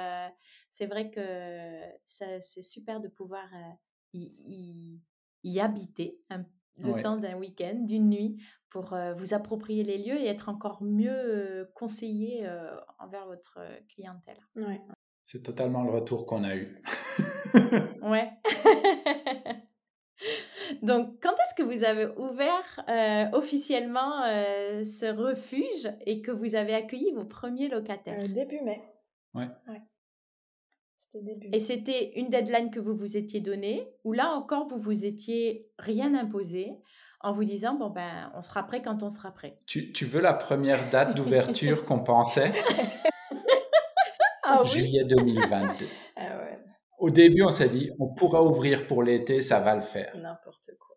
c'est 0.71 0.87
vrai 0.87 1.11
que 1.11 1.21
c'est 2.07 2.63
super 2.63 3.01
de 3.01 3.09
pouvoir 3.09 3.49
y, 4.13 4.33
y, 4.47 5.03
y 5.43 5.59
habiter 5.59 6.21
un 6.31 6.45
le 6.79 7.01
temps 7.01 7.17
d'un 7.17 7.37
week-end, 7.37 7.77
d'une 7.81 8.09
nuit, 8.09 8.43
pour 8.71 8.97
vous 9.17 9.35
approprier 9.35 9.85
les 9.85 9.99
lieux 9.99 10.21
et 10.21 10.27
être 10.27 10.49
encore 10.49 10.83
mieux 10.83 11.71
conseillé 11.75 12.47
envers 12.99 13.27
votre 13.27 13.59
clientèle. 13.89 14.39
Ouais. 14.57 14.81
C'est 15.25 15.43
totalement 15.43 15.83
le 15.83 15.91
retour 15.91 16.27
qu'on 16.27 16.45
a 16.45 16.55
eu. 16.55 16.83
ouais. 18.03 18.31
Donc, 20.83 21.21
quand 21.23 21.33
est-ce 21.33 21.55
que 21.55 21.63
vous 21.63 21.85
avez 21.85 22.07
ouvert 22.17 22.85
officiellement 23.33 24.23
ce 24.85 25.13
refuge 25.13 25.91
et 26.05 26.23
que 26.23 26.31
vous 26.31 26.55
avez 26.55 26.75
accueilli 26.75 27.13
vos 27.13 27.25
premiers 27.25 27.69
locataires? 27.69 28.29
Début 28.29 28.61
mai. 28.61 28.83
Ouais. 29.35 29.49
ouais. 29.69 29.83
Et 31.53 31.59
c'était 31.59 32.13
une 32.17 32.29
deadline 32.29 32.71
que 32.71 32.81
vous 32.81 32.95
vous 32.95 33.17
étiez 33.17 33.41
donnée, 33.41 33.89
ou 34.05 34.13
là 34.13 34.31
encore, 34.31 34.67
vous 34.67 34.79
vous 34.79 35.05
étiez 35.05 35.69
rien 35.79 36.15
imposé 36.15 36.73
en 37.21 37.33
vous 37.33 37.45
disant, 37.45 37.75
bon, 37.75 37.91
ben, 37.91 38.31
on 38.35 38.43
sera 38.43 38.63
prêt 38.65 38.83
quand 38.83 39.03
on 39.03 39.09
sera 39.09 39.33
prêt. 39.33 39.59
Tu, 39.67 39.93
tu 39.93 40.05
veux 40.05 40.21
la 40.21 40.35
première 40.35 40.91
date 40.91 41.17
d'ouverture 41.17 41.85
qu'on 41.85 42.01
pensait? 42.01 42.53
Ah, 44.49 44.63
Juillet 44.63 45.05
2022. 45.05 45.87
Ah 46.17 46.21
ouais. 46.39 46.59
Au 46.99 47.11
début, 47.11 47.43
on 47.43 47.51
s'est 47.51 47.69
dit, 47.69 47.91
on 47.99 48.15
pourra 48.15 48.43
ouvrir 48.45 48.87
pour 48.87 49.03
l'été, 49.03 49.41
ça 49.41 49.59
va 49.59 49.75
le 49.75 49.81
faire. 49.81 50.17
N'importe 50.17 50.71
quoi. 50.79 50.97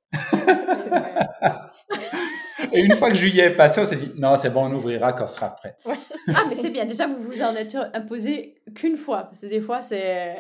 Et 2.72 2.82
une 2.82 2.94
fois 2.94 3.10
que 3.10 3.16
juillet 3.16 3.44
est 3.46 3.56
passé, 3.56 3.82
on 3.82 3.86
s'est 3.86 3.96
dit, 3.96 4.12
non, 4.18 4.36
c'est 4.36 4.50
bon, 4.50 4.66
on 4.66 4.74
ouvrira 4.74 5.14
quand 5.14 5.24
on 5.24 5.28
sera 5.28 5.50
prêt. 5.56 5.78
Ah, 5.86 6.44
mais 6.50 6.56
c'est 6.56 6.70
bien. 6.70 6.86
Déjà, 6.86 7.08
vous 7.08 7.22
vous 7.22 7.42
en 7.42 7.56
êtes 7.56 7.76
imposé 7.94 8.62
qu'une 8.76 8.98
fois. 8.98 9.24
Parce 9.24 9.40
que 9.42 9.48
des 9.48 9.62
fois, 9.62 9.82
c'est. 9.82 10.38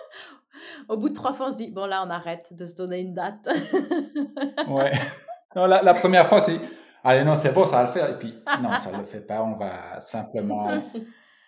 Au 0.88 0.96
bout 0.96 1.08
de 1.08 1.14
trois 1.14 1.32
fois, 1.32 1.48
on 1.48 1.50
se 1.50 1.56
dit, 1.56 1.70
bon, 1.70 1.86
là, 1.86 2.02
on 2.06 2.10
arrête 2.10 2.52
de 2.52 2.64
se 2.64 2.74
donner 2.74 3.00
une 3.00 3.14
date. 3.14 3.48
ouais. 4.68 4.92
Non, 5.56 5.66
la, 5.66 5.82
la 5.82 5.94
première 5.94 6.28
fois, 6.28 6.40
c'est, 6.40 6.60
allez, 7.02 7.24
non, 7.24 7.34
c'est 7.34 7.52
bon, 7.52 7.64
ça 7.64 7.82
va 7.82 7.84
le 7.84 7.92
faire. 7.92 8.10
Et 8.10 8.18
puis, 8.18 8.34
non, 8.62 8.70
ça 8.72 8.92
ne 8.92 8.98
le 8.98 9.04
fait 9.04 9.20
pas. 9.20 9.42
On 9.42 9.56
va 9.56 9.98
simplement 10.00 10.68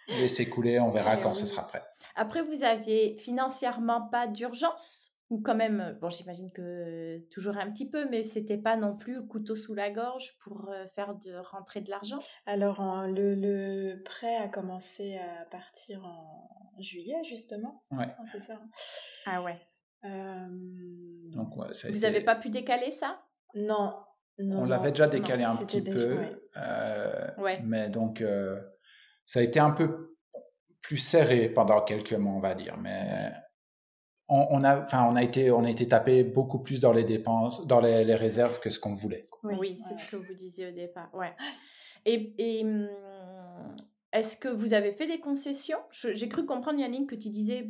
laisser 0.09 0.49
couler. 0.49 0.81
On 0.81 0.91
verra 0.91 1.17
quand 1.17 1.35
ce 1.35 1.47
sera 1.47 1.67
prêt. 1.67 1.83
Après, 2.17 2.43
vous 2.43 2.63
aviez 2.63 3.17
financièrement 3.19 4.03
pas 4.03 4.27
d'urgence? 4.27 5.12
Ou 5.33 5.41
quand 5.41 5.55
même, 5.55 5.97
bon, 5.99 6.11
j'imagine 6.11 6.53
que 6.53 7.19
toujours 7.31 7.57
un 7.57 7.71
petit 7.71 7.89
peu, 7.89 8.07
mais 8.11 8.23
c'était 8.23 8.59
pas 8.59 8.77
non 8.77 8.95
plus 8.95 9.27
couteau 9.27 9.57
sous 9.57 9.73
la 9.75 9.91
gorge 9.91 10.37
pour 10.41 10.71
faire 10.95 11.15
de 11.15 11.35
rentrer 11.37 11.81
de 11.81 11.89
l'argent? 11.89 12.19
Alors, 12.45 13.07
le, 13.07 13.35
le, 13.35 14.03
prêt 14.03 14.37
a 14.37 14.49
commencé 14.49 15.17
à 15.17 15.47
partir 15.47 16.05
en 16.05 16.79
juillet, 16.79 17.25
justement. 17.25 17.83
Ouais. 17.93 18.05
Hein, 18.05 18.25
c'est 18.31 18.43
ça. 18.43 18.61
Hein. 18.63 18.69
Ah 19.25 19.43
ouais. 19.43 19.59
Donc, 21.31 21.57
ouais, 21.57 21.69
Vous 21.91 22.01
n'avez 22.01 22.21
pas 22.21 22.35
pu 22.35 22.51
décaler 22.51 22.91
ça? 22.91 23.23
Non. 23.55 23.95
On 24.39 24.67
l'avait 24.67 24.91
déjà 24.91 25.09
décalé 25.09 25.45
un 25.45 25.57
petit 25.57 25.81
peu. 25.81 26.27
Ouais. 27.39 27.63
Mais 27.65 27.89
donc, 27.89 28.23
ça 29.25 29.41
a 29.41 29.43
été 29.43 29.61
un 29.61 29.71
peu 29.71 30.15
plus 30.83 30.99
serré 30.99 31.49
pendant 31.49 31.81
quelques 31.81 32.13
mois, 32.13 32.35
on 32.35 32.41
va 32.41 32.55
dire. 32.55 32.77
Mais 32.77 33.33
on, 34.29 34.63
a, 34.63 34.83
enfin, 34.83 35.07
on 35.11 35.17
a 35.17 35.23
été, 35.23 35.51
on 35.51 35.65
a 35.65 35.71
été 35.71 35.87
tapé 35.87 36.25
beaucoup 36.25 36.59
plus 36.59 36.81
dans 36.81 36.93
les 36.93 37.05
dépenses, 37.05 37.67
dans 37.67 37.81
les, 37.81 38.15
réserves 38.15 38.61
que 38.61 38.71
ce 38.71 38.79
qu'on 38.79 38.95
voulait. 38.95 39.29
Oui, 39.43 39.79
c'est 39.87 39.95
ce 39.95 40.11
que 40.11 40.17
vous 40.17 40.35
disiez 40.35 40.69
au 40.69 40.73
départ. 40.73 41.11
Ouais. 41.15 41.35
Et, 42.07 42.63
hum, 42.65 42.89
est-ce 44.13 44.37
que 44.37 44.49
vous 44.49 44.75
avez 44.75 44.93
fait 44.93 45.07
des 45.07 45.21
concessions? 45.21 45.79
J'ai 45.91 46.29
cru 46.29 46.47
comprendre, 46.47 46.79
Yannick, 46.79 47.09
que 47.09 47.15
tu 47.15 47.31
disais 47.31 47.69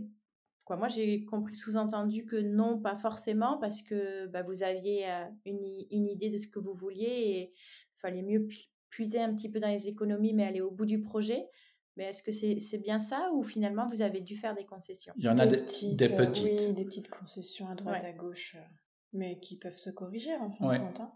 Quoi, 0.65 0.77
moi, 0.77 0.87
j'ai 0.87 1.25
compris 1.25 1.57
sous-entendu 1.57 2.25
que 2.25 2.37
non, 2.37 2.79
pas 2.79 2.97
forcément, 2.97 3.59
parce 3.59 3.83
que 3.83 4.27
bah, 4.29 4.43
vous 4.43 4.63
aviez 4.63 5.11
euh, 5.11 5.25
une, 5.45 5.65
une, 5.91 6.07
idée 6.07 6.31
de 6.31 6.37
ce 6.37 6.47
que 6.47 6.61
vous 6.61 6.73
vouliez 6.73 7.05
et 7.05 7.53
il 7.53 8.01
fallait 8.01 8.23
mieux 8.23 8.47
puiser 8.89 9.21
un 9.21 9.35
petit 9.35 9.51
peu 9.51 9.59
dans 9.59 9.69
les 9.69 9.89
économies, 9.89 10.35
mais 10.35 10.45
aller 10.45 10.61
au 10.61 10.71
bout 10.71 10.87
du 10.87 11.01
projet. 11.01 11.49
Mais 11.97 12.05
est-ce 12.05 12.23
que 12.23 12.33
c'est 12.33 12.79
bien 12.79 12.99
ça 12.99 13.31
ou 13.35 13.43
finalement 13.43 13.87
vous 13.87 14.03
avez 14.03 14.21
dû 14.21 14.37
faire 14.37 14.55
des 14.55 14.65
concessions? 14.65 15.13
Il 15.17 15.25
y 15.25 15.29
en 15.29 15.39
a 15.39 15.47
des, 15.47 15.59
petites. 15.59 15.97
Des 15.97 16.09
petites. 16.09 16.61
Oui, 16.69 16.73
des 16.73 16.85
petites 16.85 17.11
concessions 17.11 17.69
à 17.69 17.75
droite, 17.75 18.05
à 18.05 18.13
gauche, 18.13 18.57
euh, 18.59 18.65
mais 19.13 19.39
qui 19.41 19.59
peuvent 19.59 19.77
se 19.77 19.91
corriger 19.91 20.35
en 20.37 20.51
fin 20.51 20.73
de 20.73 20.79
compte. 20.79 21.01
Hein. 21.01 21.13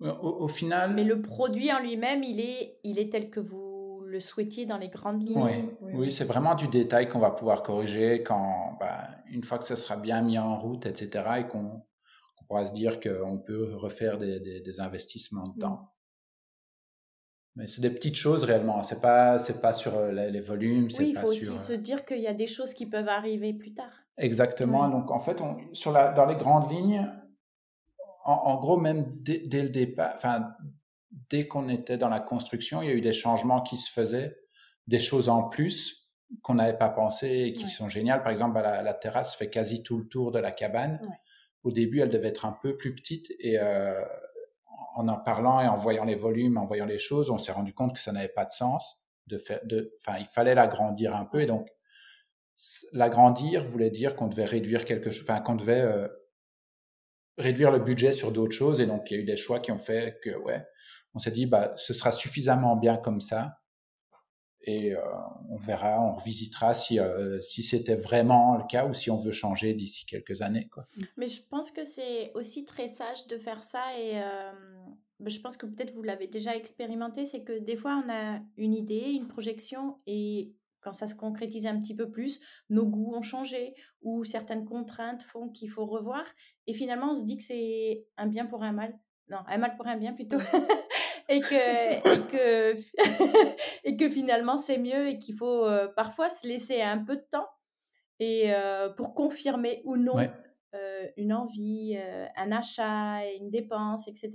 Au, 0.00 0.46
final. 0.46 0.94
Mais 0.94 1.02
le 1.02 1.22
produit 1.22 1.72
en 1.72 1.80
lui-même, 1.80 2.22
il 2.22 2.40
est, 2.40 2.78
il 2.84 2.98
est 3.00 3.10
tel 3.10 3.30
que 3.30 3.40
vous 3.40 4.02
le 4.04 4.20
souhaitiez 4.20 4.64
dans 4.64 4.78
les 4.78 4.88
grandes 4.88 5.26
lignes? 5.26 5.70
Oui, 5.80 5.92
oui, 5.94 6.12
c'est 6.12 6.24
vraiment 6.24 6.54
du 6.54 6.68
détail 6.68 7.08
qu'on 7.08 7.18
va 7.18 7.30
pouvoir 7.30 7.62
corriger 7.62 8.22
quand, 8.22 8.76
bah, 8.78 9.08
une 9.28 9.42
fois 9.42 9.58
que 9.58 9.64
ça 9.64 9.76
sera 9.76 9.96
bien 9.96 10.22
mis 10.22 10.38
en 10.38 10.56
route, 10.56 10.86
etc., 10.86 11.24
et 11.40 11.46
qu'on 11.48 11.82
pourra 12.48 12.66
se 12.66 12.72
dire 12.72 13.00
qu'on 13.00 13.38
peut 13.38 13.74
refaire 13.74 14.18
des, 14.18 14.40
des, 14.40 14.80
investissements 14.80 15.48
dedans. 15.48 15.90
Mais 17.58 17.66
c'est 17.66 17.80
des 17.80 17.90
petites 17.90 18.14
choses 18.14 18.44
réellement. 18.44 18.84
C'est 18.84 19.00
pas, 19.00 19.40
c'est 19.40 19.60
pas 19.60 19.72
sur 19.72 19.96
euh, 19.96 20.12
les, 20.12 20.40
volumes. 20.40 20.86
Oui, 20.96 21.08
il 21.08 21.18
faut 21.18 21.26
aussi 21.26 21.58
se 21.58 21.72
dire 21.72 22.04
qu'il 22.04 22.20
y 22.20 22.28
a 22.28 22.32
des 22.32 22.46
choses 22.46 22.72
qui 22.72 22.86
peuvent 22.86 23.08
arriver 23.08 23.52
plus 23.52 23.74
tard. 23.74 23.90
Exactement. 24.16 24.88
Donc 24.88 25.10
en 25.10 25.18
fait, 25.18 25.40
on, 25.40 25.58
sur 25.72 25.90
la, 25.90 26.12
dans 26.12 26.24
les 26.24 26.36
grandes 26.36 26.70
lignes, 26.70 27.10
en, 28.24 28.60
gros, 28.60 28.76
même 28.76 29.06
dès, 29.22 29.62
le 29.62 29.70
départ, 29.70 30.12
enfin, 30.14 30.50
dès 31.30 31.48
qu'on 31.48 31.68
était 31.68 31.98
dans 31.98 32.10
la 32.10 32.20
construction, 32.20 32.80
il 32.80 32.88
y 32.88 32.90
a 32.92 32.94
eu 32.94 33.00
des 33.00 33.12
changements 33.12 33.62
qui 33.62 33.76
se 33.76 33.90
faisaient, 33.90 34.38
des 34.86 34.98
choses 35.00 35.28
en 35.28 35.42
plus 35.42 36.08
qu'on 36.42 36.54
n'avait 36.54 36.78
pas 36.78 36.90
pensé 36.90 37.28
et 37.28 37.52
qui 37.54 37.68
sont 37.68 37.88
géniales. 37.88 38.22
Par 38.22 38.30
exemple, 38.30 38.54
bah, 38.54 38.82
la, 38.82 38.94
terrasse 38.94 39.34
fait 39.34 39.50
quasi 39.50 39.82
tout 39.82 39.96
le 39.96 40.06
tour 40.06 40.30
de 40.30 40.38
la 40.38 40.52
cabane. 40.52 41.00
Au 41.64 41.72
début, 41.72 42.00
elle 42.02 42.10
devait 42.10 42.28
être 42.28 42.46
un 42.46 42.56
peu 42.62 42.76
plus 42.76 42.94
petite 42.94 43.32
et 43.40 43.58
euh, 43.58 44.00
en 44.98 45.08
en 45.08 45.18
parlant 45.18 45.60
et 45.60 45.68
en 45.68 45.76
voyant 45.76 46.04
les 46.04 46.16
volumes, 46.16 46.58
en 46.58 46.66
voyant 46.66 46.86
les 46.86 46.98
choses, 46.98 47.30
on 47.30 47.38
s'est 47.38 47.52
rendu 47.52 47.72
compte 47.72 47.94
que 47.94 48.00
ça 48.00 48.12
n'avait 48.12 48.28
pas 48.28 48.44
de 48.44 48.50
sens 48.50 49.00
de 49.26 49.38
faire, 49.38 49.60
enfin, 50.00 50.18
il 50.18 50.26
fallait 50.26 50.54
l'agrandir 50.54 51.14
un 51.14 51.24
peu 51.24 51.40
et 51.40 51.46
donc 51.46 51.68
l'agrandir 52.92 53.64
voulait 53.64 53.90
dire 53.90 54.16
qu'on 54.16 54.26
devait 54.26 54.44
réduire 54.44 54.84
quelque 54.84 55.10
chose, 55.10 55.22
enfin 55.28 55.40
qu'on 55.40 55.54
devait 55.54 55.82
euh, 55.82 56.08
réduire 57.36 57.70
le 57.70 57.78
budget 57.78 58.10
sur 58.10 58.32
d'autres 58.32 58.56
choses 58.56 58.80
et 58.80 58.86
donc 58.86 59.10
il 59.10 59.14
y 59.14 59.16
a 59.18 59.22
eu 59.22 59.24
des 59.24 59.36
choix 59.36 59.60
qui 59.60 59.70
ont 59.70 59.78
fait 59.78 60.18
que 60.24 60.36
ouais, 60.38 60.66
on 61.14 61.18
s'est 61.18 61.30
dit 61.30 61.46
bah 61.46 61.72
ce 61.76 61.92
sera 61.94 62.10
suffisamment 62.10 62.74
bien 62.74 62.96
comme 62.96 63.20
ça 63.20 63.60
et 64.68 64.94
euh, 64.94 65.00
on 65.48 65.56
verra, 65.56 65.98
on 66.02 66.12
revisitera 66.12 66.74
si, 66.74 67.00
euh, 67.00 67.40
si 67.40 67.62
c'était 67.62 67.96
vraiment 67.96 68.56
le 68.56 68.64
cas 68.68 68.86
ou 68.86 68.92
si 68.92 69.10
on 69.10 69.16
veut 69.16 69.32
changer 69.32 69.72
d'ici 69.72 70.04
quelques 70.04 70.42
années. 70.42 70.68
Quoi. 70.68 70.86
Mais 71.16 71.26
je 71.26 71.40
pense 71.42 71.70
que 71.70 71.84
c'est 71.84 72.32
aussi 72.34 72.66
très 72.66 72.86
sage 72.86 73.26
de 73.28 73.38
faire 73.38 73.64
ça 73.64 73.80
et, 73.98 74.20
euh, 74.20 74.52
bah, 75.20 75.30
je 75.30 75.40
pense 75.40 75.56
que 75.56 75.64
peut-être 75.64 75.94
vous 75.94 76.02
l'avez 76.02 76.26
déjà 76.26 76.54
expérimenté, 76.54 77.24
c'est 77.24 77.42
que 77.42 77.58
des 77.58 77.76
fois 77.76 78.02
on 78.04 78.12
a 78.12 78.40
une 78.58 78.74
idée, 78.74 79.12
une 79.12 79.26
projection 79.26 79.98
et 80.06 80.52
quand 80.80 80.92
ça 80.92 81.06
se 81.06 81.14
concrétise 81.14 81.66
un 81.66 81.80
petit 81.80 81.96
peu 81.96 82.10
plus, 82.10 82.38
nos 82.68 82.86
goûts 82.86 83.14
ont 83.14 83.22
changé 83.22 83.74
ou 84.02 84.22
certaines 84.22 84.66
contraintes 84.66 85.22
font 85.22 85.48
qu'il 85.48 85.70
faut 85.70 85.86
revoir 85.86 86.24
et 86.66 86.74
finalement 86.74 87.12
on 87.12 87.16
se 87.16 87.24
dit 87.24 87.38
que 87.38 87.42
c'est 87.42 88.06
un 88.18 88.26
bien 88.26 88.44
pour 88.44 88.62
un 88.62 88.72
mal. 88.72 88.98
Non, 89.30 89.38
un 89.46 89.58
mal 89.58 89.76
pour 89.76 89.86
un 89.86 89.96
bien 89.96 90.12
plutôt. 90.12 90.38
et 91.28 91.40
que, 91.40 92.14
et 92.14 92.26
que, 92.26 93.56
et 93.84 93.96
que 93.96 94.08
finalement 94.08 94.58
c'est 94.58 94.78
mieux 94.78 95.08
et 95.08 95.18
qu'il 95.18 95.36
faut 95.36 95.64
euh, 95.66 95.88
parfois 95.88 96.30
se 96.30 96.46
laisser 96.46 96.80
un 96.80 96.98
peu 96.98 97.16
de 97.16 97.26
temps 97.30 97.48
et 98.18 98.52
euh, 98.54 98.88
pour 98.88 99.14
confirmer 99.14 99.82
ou 99.84 99.96
non 99.96 100.16
euh, 100.74 101.06
une 101.16 101.32
envie, 101.32 101.98
un 102.36 102.52
achat, 102.52 103.20
une 103.40 103.50
dépense, 103.50 104.08
etc. 104.08 104.30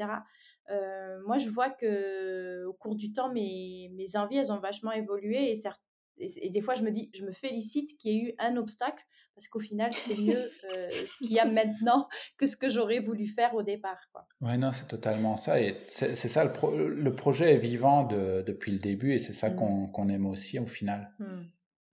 moi, 1.26 1.38
je 1.38 1.50
vois 1.50 1.70
que 1.70 2.66
au 2.66 2.74
cours 2.74 2.96
du 2.96 3.12
temps, 3.12 3.32
mes, 3.32 3.92
mes 3.94 4.16
envies, 4.16 4.38
elles 4.38 4.52
ont 4.52 4.60
vachement 4.60 4.92
évolué 4.92 5.52
et 5.52 5.56
certes, 5.56 5.82
et, 6.18 6.50
des 6.50 6.62
fois, 6.62 6.76
je 6.76 6.84
me 6.84 6.92
dis, 6.92 7.10
je 7.14 7.26
me 7.26 7.32
félicite 7.32 7.98
qu'il 7.98 8.12
y 8.12 8.18
ait 8.18 8.30
eu 8.30 8.34
un 8.40 8.56
obstacle 8.58 9.04
parce 9.36 9.48
qu'au 9.48 9.60
final, 9.60 9.92
c'est 9.94 10.16
mieux 10.16 10.38
euh, 10.76 10.90
ce 11.06 11.18
qu'il 11.18 11.32
y 11.32 11.40
a 11.40 11.46
maintenant 11.46 12.08
que 12.38 12.46
ce 12.46 12.56
que 12.56 12.70
j'aurais 12.70 13.00
voulu 13.00 13.26
faire 13.26 13.56
au 13.56 13.64
départ. 13.64 14.00
Quoi. 14.12 14.28
Ouais, 14.42 14.58
non, 14.58 14.72
c'est 14.72 14.88
totalement 14.88 15.36
ça. 15.36 15.62
Et 15.62 15.78
c'est 15.88 16.16
ça, 16.16 16.44
le, 16.46 16.90
le, 16.90 17.16
projet 17.16 17.54
est 17.54 17.58
vivant 17.58 18.04
de, 18.04 18.44
depuis 18.46 18.72
le 18.72 18.80
début 18.80 19.14
et 19.14 19.20
c'est 19.20 19.34
ça 19.34 19.50
mmh. 19.50 19.92
qu'on 19.92 20.10
aime 20.10 20.26
aussi 20.26 20.60
au 20.60 20.68
final. 20.68 21.12
Mmh. 21.20 21.42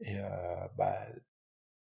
Et 0.02 0.18
euh, 0.18 0.24
bah, 0.76 1.06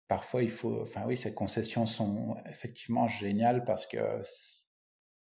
parfois, 0.08 0.44
il 0.44 0.52
faut. 0.52 0.82
Enfin, 0.82 1.04
oui, 1.06 1.18
ces 1.18 1.34
concessions 1.34 1.86
sont 1.86 2.38
effectivement 2.50 3.08
géniales 3.08 3.64
parce 3.64 3.88
que 3.88 3.98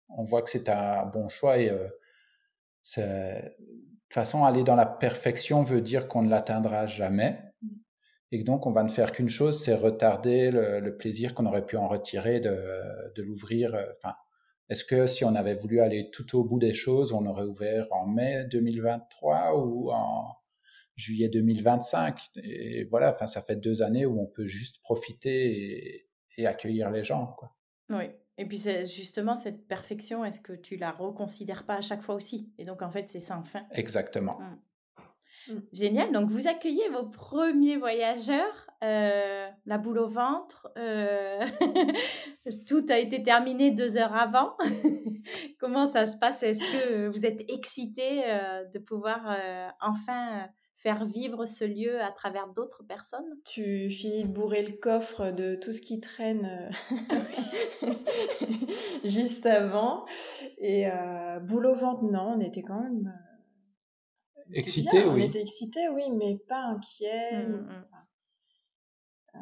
on 0.09 0.23
voit 0.23 0.41
que 0.41 0.49
c'est 0.49 0.69
un 0.69 1.05
bon 1.05 1.29
choix 1.29 1.57
et 1.57 1.69
euh, 1.69 1.87
toute 4.11 4.15
façon, 4.15 4.43
aller 4.43 4.65
dans 4.65 4.75
la 4.75 4.85
perfection 4.85 5.63
veut 5.63 5.79
dire 5.79 6.09
qu'on 6.09 6.21
ne 6.21 6.29
l'atteindra 6.29 6.85
jamais. 6.85 7.39
Et 8.33 8.43
donc, 8.43 8.67
on 8.67 8.73
va 8.73 8.83
ne 8.83 8.89
faire 8.89 9.13
qu'une 9.13 9.29
chose, 9.29 9.63
c'est 9.63 9.73
retarder 9.73 10.51
le, 10.51 10.97
plaisir 10.97 11.33
qu'on 11.33 11.45
aurait 11.45 11.65
pu 11.65 11.77
en 11.77 11.87
retirer 11.87 12.41
de, 12.41 13.21
l'ouvrir. 13.21 13.73
Euh, 13.73 13.85
enfin, 13.95 14.13
est-ce 14.67 14.83
que 14.83 15.07
si 15.07 15.23
on 15.23 15.33
avait 15.33 15.55
voulu 15.55 15.79
aller 15.79 16.11
tout 16.11 16.37
au 16.37 16.43
bout 16.43 16.59
des 16.59 16.73
choses, 16.73 17.13
on 17.13 17.25
aurait 17.25 17.45
ouvert 17.45 17.87
en 17.91 18.05
mai 18.05 18.43
2023 18.51 19.57
ou 19.57 19.91
en 19.91 20.35
juillet 20.97 21.29
2025 21.29 22.19
Et 22.43 22.83
voilà, 22.91 23.13
enfin, 23.13 23.27
ça 23.27 23.41
fait 23.41 23.55
deux 23.55 23.81
années 23.81 24.05
où 24.05 24.21
on 24.21 24.27
peut 24.27 24.45
juste 24.45 24.81
profiter 24.81 25.53
et, 25.53 26.09
et 26.35 26.47
accueillir 26.47 26.91
les 26.91 27.05
gens. 27.05 27.27
Quoi. 27.37 27.55
Oui. 27.89 28.09
Et 28.37 28.45
puis 28.45 28.59
justement, 28.59 29.35
cette 29.35 29.67
perfection, 29.67 30.25
est-ce 30.25 30.39
que 30.39 30.53
tu 30.53 30.75
la 30.77 30.91
reconsidères 30.91 31.65
pas 31.65 31.75
à 31.75 31.81
chaque 31.81 32.01
fois 32.01 32.15
aussi? 32.15 32.51
Et 32.57 32.63
donc 32.63 32.81
en 32.81 32.89
fait, 32.89 33.09
c'est 33.09 33.19
sans 33.19 33.43
fin. 33.43 33.63
Exactement. 33.71 34.39
Mmh. 34.39 34.57
Mmh. 35.47 35.59
Génial. 35.73 36.11
Donc 36.11 36.29
vous 36.29 36.47
accueillez 36.47 36.87
vos 36.89 37.05
premiers 37.05 37.77
voyageurs, 37.77 38.67
euh, 38.83 39.47
la 39.65 39.77
boule 39.77 39.99
au 39.99 40.07
ventre. 40.07 40.71
Euh, 40.77 41.45
tout 42.67 42.85
a 42.89 42.97
été 42.97 43.23
terminé 43.23 43.71
deux 43.71 43.97
heures 43.97 44.15
avant. 44.15 44.55
Comment 45.59 45.85
ça 45.85 46.05
se 46.05 46.17
passe? 46.17 46.43
Est-ce 46.43 46.59
que 46.59 47.07
vous 47.07 47.25
êtes 47.25 47.41
excité 47.49 48.23
euh, 48.25 48.65
de 48.65 48.79
pouvoir 48.79 49.37
enfin 49.81 50.47
faire 50.81 51.05
vivre 51.05 51.45
ce 51.45 51.63
lieu 51.63 52.01
à 52.01 52.11
travers 52.11 52.47
d'autres 52.47 52.83
personnes. 52.83 53.37
Tu 53.45 53.89
finis 53.91 54.23
de 54.23 54.31
bourrer 54.31 54.63
le 54.63 54.73
coffre 54.73 55.29
de 55.29 55.55
tout 55.55 55.71
ce 55.71 55.81
qui 55.81 55.99
traîne 55.99 56.71
euh, 57.83 57.87
juste 59.05 59.45
avant. 59.45 60.05
Et 60.57 60.87
euh, 60.87 61.39
boule 61.39 61.67
au 61.67 61.75
ventre, 61.75 62.03
non, 62.03 62.35
on 62.35 62.39
était 62.39 62.63
quand 62.63 62.81
même... 62.81 63.13
Euh, 64.37 64.41
excité, 64.53 65.05
oui. 65.05 65.21
On 65.23 65.27
était 65.27 65.41
excité, 65.41 65.87
oui, 65.89 66.09
mais 66.11 66.39
pas 66.49 66.63
inquiet. 66.63 67.45
Mmh, 67.45 67.51
mmh. 67.51 67.85
Euh, 69.35 69.39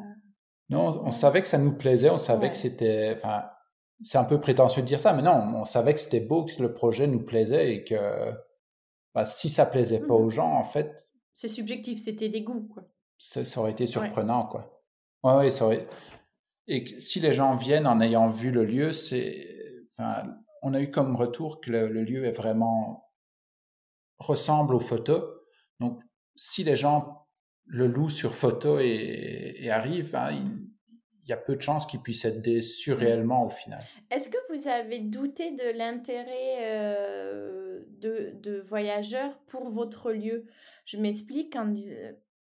non, 0.68 1.02
on 1.04 1.10
savait 1.10 1.40
que 1.40 1.48
ça 1.48 1.58
nous 1.58 1.72
plaisait, 1.72 2.10
on 2.10 2.18
savait 2.18 2.50
que 2.50 2.56
c'était... 2.56 3.14
Enfin, 3.16 3.44
c'est 4.02 4.18
un 4.18 4.24
peu 4.24 4.38
prétentieux 4.38 4.82
de 4.82 4.86
dire 4.86 5.00
ça, 5.00 5.14
mais 5.14 5.22
non, 5.22 5.40
on 5.54 5.64
savait 5.64 5.94
que 5.94 6.00
c'était 6.00 6.20
beau, 6.20 6.44
que 6.44 6.62
le 6.62 6.72
projet 6.74 7.06
nous 7.06 7.24
plaisait 7.24 7.72
et 7.74 7.84
que 7.84 7.96
bah, 9.14 9.24
si 9.24 9.48
ça 9.48 9.64
plaisait 9.64 10.00
pas 10.00 10.14
aux 10.14 10.30
gens, 10.30 10.52
en 10.52 10.64
fait, 10.64 11.09
c'est 11.40 11.48
subjectif, 11.48 12.02
c'était 12.02 12.28
des 12.28 12.42
goûts, 12.42 12.68
quoi. 12.68 12.82
Ça, 13.16 13.40
aurait 13.58 13.70
été 13.70 13.86
surprenant, 13.86 14.46
quoi. 14.46 14.84
Ouais, 15.22 15.36
ouais, 15.36 15.50
ça 15.50 15.64
aurait... 15.64 15.88
Et 16.66 16.84
si 17.00 17.18
les 17.18 17.32
gens 17.32 17.56
viennent 17.56 17.86
en 17.86 17.98
ayant 18.02 18.28
vu 18.28 18.50
le 18.50 18.66
lieu, 18.66 18.92
c'est... 18.92 19.86
Enfin, 19.96 20.36
on 20.60 20.74
a 20.74 20.82
eu 20.82 20.90
comme 20.90 21.16
retour 21.16 21.62
que 21.62 21.70
le, 21.70 22.04
lieu 22.04 22.26
est 22.26 22.32
vraiment... 22.32 23.10
ressemble 24.18 24.74
aux 24.74 24.80
photos. 24.80 25.24
Donc, 25.78 26.02
si 26.36 26.62
les 26.62 26.76
gens 26.76 27.26
le 27.64 27.86
louent 27.86 28.10
sur 28.10 28.34
photo 28.34 28.78
et, 28.78 29.66
arrivent, 29.70 30.14
hein, 30.16 30.32
il, 30.32 30.69
y 31.30 31.34
a 31.34 31.36
peu 31.36 31.56
de 31.56 31.60
chances 31.60 31.86
qu'ils 31.86 32.00
puissent 32.00 32.24
être 32.24 32.40
déçus 32.40 32.92
mmh. 32.92 32.94
réellement 32.94 33.46
au 33.46 33.50
final. 33.50 33.80
Est-ce 34.10 34.28
que 34.28 34.36
vous 34.52 34.68
avez 34.68 34.98
douté 34.98 35.52
de 35.52 35.76
l'intérêt 35.76 36.58
euh, 36.60 37.82
de, 37.98 38.32
de, 38.34 38.60
voyageurs 38.60 39.38
pour 39.46 39.68
votre 39.68 40.12
lieu? 40.12 40.46
Je 40.84 40.96
m'explique, 40.96 41.56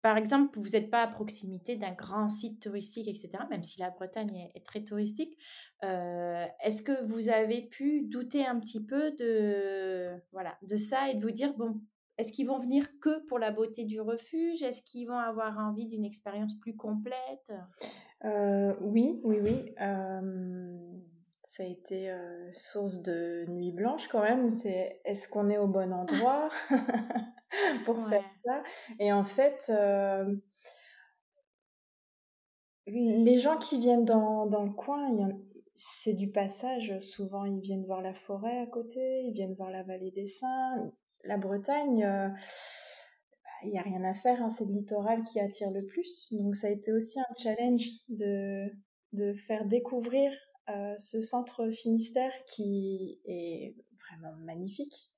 par 0.03 0.17
exemple, 0.17 0.59
vous 0.59 0.71
n'êtes 0.71 0.91
pas 0.91 1.03
à 1.03 1.07
proximité 1.07 1.77
d'un 1.77 1.93
grand 1.93 2.29
site 2.29 2.61
touristique, 2.61 3.09
etc., 3.09 3.31
même 3.51 3.63
si 3.63 3.81
la 3.81 3.91
Bretagne 3.91 4.51
est, 4.55 4.65
très 4.65 4.85
touristique. 4.85 5.39
Est-ce 5.83 6.83
que 6.83 7.05
vous 7.05 7.31
avez 7.31 7.63
pu 7.63 8.03
douter 8.03 8.45
un 8.45 8.61
petit 8.61 8.85
peu 8.85 9.13
de, 9.13 10.13
voilà, 10.33 10.59
de 10.63 10.77
ça 10.77 11.11
et 11.11 11.15
de 11.15 11.23
vous 11.23 11.31
dire, 11.31 11.55
bon, 11.55 11.81
est-ce 12.17 12.33
qu'ils 12.33 12.47
vont 12.47 12.59
venir 12.59 12.87
que 13.01 13.25
pour 13.27 13.39
la 13.39 13.51
beauté 13.51 13.85
du 13.85 14.01
refuge? 14.01 14.63
Est-ce 14.63 14.83
qu'ils 14.83 15.09
vont 15.09 15.19
avoir 15.19 15.59
envie 15.59 15.87
d'une 15.87 16.05
expérience 16.05 16.55
plus 16.55 16.77
complète? 16.77 17.53
Oui, 18.81 19.21
oui, 19.25 19.39
oui. 19.43 19.75
ça 21.43 21.63
a 21.63 21.67
été 21.67 22.13
source 22.53 23.03
de 23.03 23.45
nuit 23.49 23.73
blanche 23.73 24.09
quand 24.09 24.23
même. 24.23 24.51
C'est 24.51 25.01
est-ce 25.05 25.29
qu'on 25.29 25.51
est 25.51 25.59
au 25.59 25.67
bon 25.69 25.93
endroit 25.93 26.49
pour 27.85 28.09
faire 28.09 28.25
ça? 28.45 28.63
Et 28.99 29.13
en 29.13 29.25
fait, 29.25 29.67
euh, 29.71 30.35
les 32.87 33.39
gens 33.39 33.57
qui 33.59 33.79
viennent 33.81 34.05
dans, 34.05 34.47
dans 34.47 34.63
le 34.65 34.73
coin, 34.73 35.31
c'est 35.75 36.15
du 36.15 36.31
passage. 36.31 36.99
Souvent, 37.01 37.45
ils 37.45 37.61
viennent 37.61 37.85
voir 37.85 38.03
la 38.03 38.15
forêt 38.15 38.59
à 38.61 38.67
côté, 38.67 39.23
ils 39.25 39.33
viennent 39.33 39.55
voir 39.55 39.71
la 39.71 39.83
vallée 39.83 40.11
des 40.11 40.27
Saints. 40.27 40.93
La 41.25 41.39
Bretagne, 41.39 42.05
euh, 42.05 42.29
il 43.63 43.71
n'y 43.71 43.79
a 43.79 43.83
rien 43.83 44.05
à 44.05 44.15
faire, 44.15 44.43
hein, 44.43 44.49
c'est 44.49 44.65
le 44.65 44.73
littoral 44.73 45.23
qui 45.23 45.41
attire 45.41 45.71
le 45.71 45.85
plus. 45.85 46.29
Donc, 46.33 46.57
ça 46.57 46.67
a 46.67 46.71
été 46.71 46.93
aussi 46.93 47.21
un 47.21 47.33
challenge 47.41 47.87
de, 48.09 48.71
de 49.13 49.35
faire 49.35 49.65
découvrir 49.67 50.33
euh, 50.71 50.95
ce 50.99 51.21
centre 51.21 51.69
Finistère 51.71 52.33
qui 52.47 53.21
est 53.27 53.75
vraiment 54.09 54.35
magnifique. 54.45 55.11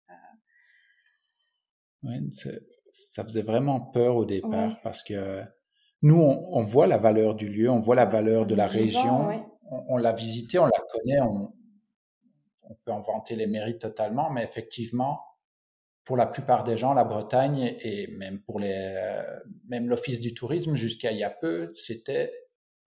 Ça 2.93 3.25
faisait 3.25 3.43
vraiment 3.43 3.81
peur 3.81 4.17
au 4.17 4.25
départ 4.25 4.81
parce 4.83 5.03
que 5.03 5.43
nous, 6.03 6.21
on, 6.21 6.65
voit 6.65 6.87
la 6.87 6.99
valeur 6.99 7.35
du 7.35 7.49
lieu, 7.49 7.71
on 7.71 7.81
voit 7.81 7.95
la 7.95 8.05
valeur 8.05 8.47
de 8.47 8.55
la 8.55 8.67
région, 8.67 9.29
on, 9.63 9.97
l'a 9.97 10.13
visité, 10.13 10.59
on 10.59 10.67
la 10.67 10.83
connaît, 10.93 11.21
on, 11.21 11.53
peut 12.85 12.93
en 12.93 13.01
vanter 13.01 13.35
les 13.35 13.47
mérites 13.47 13.81
totalement, 13.81 14.31
mais 14.31 14.45
effectivement, 14.45 15.21
pour 16.07 16.17
la 16.17 16.27
plupart 16.27 16.65
des 16.65 16.77
gens, 16.79 16.95
la 16.95 17.05
Bretagne 17.05 17.77
et 17.81 18.07
même 18.07 18.41
pour 18.41 18.61
les, 18.61 18.73
euh, 18.97 19.41
même 19.69 19.89
l'Office 19.89 20.21
du 20.21 20.35
tourisme 20.35 20.77
jusqu'à 20.77 21.11
il 21.13 21.19
y 21.19 21.25
a 21.25 21.31
peu, 21.31 21.73
c'était 21.75 22.33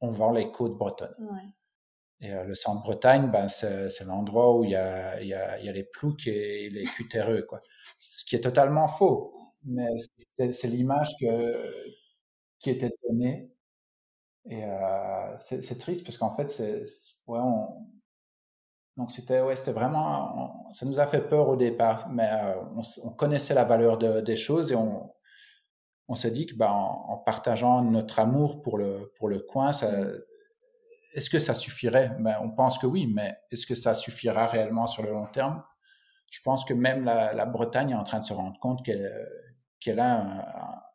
on 0.01 0.09
vend 0.09 0.31
les 0.31 0.51
côtes 0.51 0.77
bretonnes. 0.77 1.15
Et 2.21 2.33
euh, 2.33 2.45
le 2.45 2.55
centre 2.55 2.81
Bretagne, 2.81 3.29
ben, 3.31 3.47
c'est 3.49 4.05
l'endroit 4.05 4.57
où 4.57 4.63
il 4.63 4.71
y 4.71 4.75
a, 4.75 5.21
y, 5.21 5.33
a, 5.33 5.59
y 5.59 5.69
a 5.69 5.71
les 5.73 5.83
ploucs 5.83 6.27
et 6.27 6.69
les 6.69 6.85
cutéreux, 6.85 7.43
quoi. 7.43 7.61
Ce 7.99 8.23
qui 8.25 8.35
est 8.37 8.41
totalement 8.41 8.87
faux, 8.87 9.33
mais 9.65 9.87
c'est 10.33 10.67
l'image 10.67 11.09
qui 12.59 12.69
était 12.69 12.91
donnée. 13.07 13.51
Et 14.49 14.63
euh, 14.63 15.37
c'est 15.37 15.77
triste 15.79 16.05
parce 16.05 16.17
qu'en 16.17 16.35
fait, 16.35 16.49
c'est 16.49 16.83
ouais, 17.27 17.39
on, 17.39 17.87
donc 18.99 19.11
c'était 19.11 19.39
ouais, 19.39 19.55
c'était 19.55 19.71
vraiment, 19.71 20.67
ça 20.73 20.85
nous 20.85 20.99
a 20.99 21.07
fait 21.07 21.21
peur 21.21 21.47
au 21.47 21.55
départ, 21.55 22.09
mais 22.09 22.29
euh, 22.29 22.55
on, 22.75 22.81
on, 23.05 23.09
connaissait 23.11 23.53
la 23.53 23.63
valeur 23.63 23.97
de, 23.97 24.19
des 24.19 24.35
choses 24.35 24.73
et 24.73 24.75
on, 24.75 25.09
on 26.09 26.15
s'est 26.15 26.31
dit 26.31 26.45
que 26.45 26.53
ben, 26.53 26.67
en, 26.67 27.05
en, 27.13 27.17
partageant 27.17 27.81
notre 27.81 28.19
amour 28.19 28.61
pour 28.61 28.77
le 28.77 29.13
pour 29.15 29.29
le 29.29 29.39
coin, 29.39 29.71
ça. 29.71 29.89
Est-ce 31.13 31.29
que 31.29 31.39
ça 31.39 31.53
suffirait? 31.53 32.11
Ben, 32.19 32.35
On 32.41 32.51
pense 32.51 32.77
que 32.77 32.85
oui, 32.85 33.07
mais 33.07 33.39
est-ce 33.51 33.65
que 33.65 33.73
ça 33.73 33.93
suffira 33.93 34.45
réellement 34.47 34.85
sur 34.85 35.01
le 35.01 35.11
long 35.11 35.27
terme? 35.27 35.63
Je 36.29 36.41
pense 36.43 36.65
que 36.65 36.73
même 36.73 37.05
la, 37.05 37.45
Bretagne 37.45 37.91
est 37.91 37.95
en 37.95 38.03
train 38.03 38.19
de 38.19 38.25
se 38.25 38.33
rendre 38.33 38.59
compte 38.59 38.85
qu'elle 38.85 39.99
a 39.99 40.93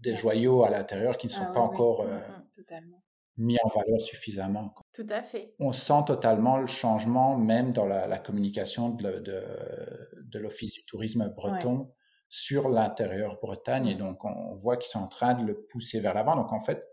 des 0.00 0.14
joyaux 0.14 0.64
à 0.64 0.70
l'intérieur 0.70 1.18
qui 1.18 1.26
ne 1.26 1.32
sont 1.32 1.46
ah 1.46 1.52
pas 1.52 1.60
encore... 1.60 2.00
Euh, 2.00 2.18
totalement. 2.56 2.97
Mis 3.38 3.56
en 3.62 3.68
valeur 3.68 4.00
suffisamment. 4.00 4.74
Tout 4.92 5.06
à 5.08 5.22
fait. 5.22 5.54
On 5.58 5.72
sent 5.72 6.04
totalement 6.06 6.58
le 6.58 6.66
changement, 6.66 7.36
même 7.36 7.72
dans 7.72 7.86
la, 7.86 8.18
communication 8.18 8.90
de, 8.90 9.18
de, 9.20 10.38
l'Office 10.38 10.74
du 10.74 10.84
tourisme 10.84 11.28
breton 11.28 11.92
sur 12.28 12.68
l'intérieur 12.68 13.38
Bretagne. 13.40 13.86
Et 13.86 13.94
donc, 13.94 14.24
on 14.24 14.56
voit 14.56 14.76
qu'ils 14.76 14.90
sont 14.90 15.00
en 15.00 15.08
train 15.08 15.34
de 15.34 15.44
le 15.46 15.62
pousser 15.66 16.00
vers 16.00 16.14
l'avant. 16.14 16.36
Donc, 16.36 16.52
en 16.52 16.60
fait, 16.60 16.84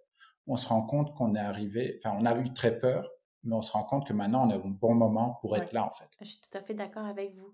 on 0.48 0.56
se 0.56 0.68
rend 0.68 0.84
compte 0.84 1.14
qu'on 1.16 1.36
est 1.36 1.40
arrivé, 1.40 2.00
enfin, 2.00 2.18
on 2.22 2.26
a 2.26 2.38
eu 2.38 2.54
très 2.54 2.78
peur, 2.78 3.10
mais 3.44 3.56
on 3.56 3.62
se 3.62 3.72
rend 3.72 3.84
compte 3.84 4.08
que 4.08 4.14
maintenant, 4.14 4.48
on 4.48 4.52
est 4.52 4.56
au 4.56 4.70
bon 4.70 4.94
moment 4.94 5.38
pour 5.42 5.58
être 5.58 5.74
là, 5.74 5.86
en 5.86 5.90
fait. 5.90 6.10
Je 6.22 6.26
suis 6.26 6.42
tout 6.42 6.58
à 6.58 6.62
fait 6.62 6.74
d'accord 6.74 7.06
avec 7.06 7.36
vous. 7.36 7.54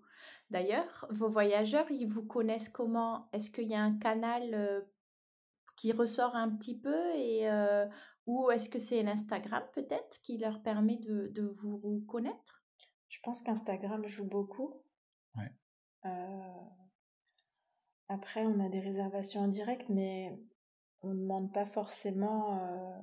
D'ailleurs, 0.50 1.08
vos 1.10 1.30
voyageurs, 1.30 1.90
ils 1.90 2.06
vous 2.06 2.26
connaissent 2.26 2.70
comment? 2.70 3.30
Est-ce 3.34 3.50
qu'il 3.50 3.70
y 3.70 3.76
a 3.76 3.82
un 3.82 3.98
canal 3.98 4.54
euh, 4.54 4.82
qui 5.78 5.92
ressort 5.94 6.36
un 6.36 6.50
petit 6.50 6.78
peu 6.78 7.16
et 7.16 7.50
euh, 7.50 7.86
ou 8.28 8.50
est-ce 8.52 8.70
que 8.70 8.80
c'est 8.80 9.04
l'Instagram 9.04 9.64
peut-être 9.74 10.22
qui 10.22 10.38
leur 10.38 10.62
permet 10.62 10.98
de, 10.98 11.28
de 11.34 11.44
vous 11.44 12.06
connaître 12.08 12.64
Je 13.10 13.20
pense 13.24 13.42
qu'Instagram 13.42 14.08
joue 14.08 14.28
beaucoup. 14.28 14.84
Ouais. 15.36 15.52
Euh, 16.06 16.10
après, 18.10 18.46
on 18.46 18.60
a 18.60 18.70
des 18.70 18.80
réservations 18.80 19.42
en 19.42 19.48
direct, 19.48 19.88
mais 19.90 20.38
on 21.02 21.14
ne 21.14 21.20
demande 21.20 21.54
pas 21.54 21.66
forcément 21.66 22.60
euh, 22.60 22.98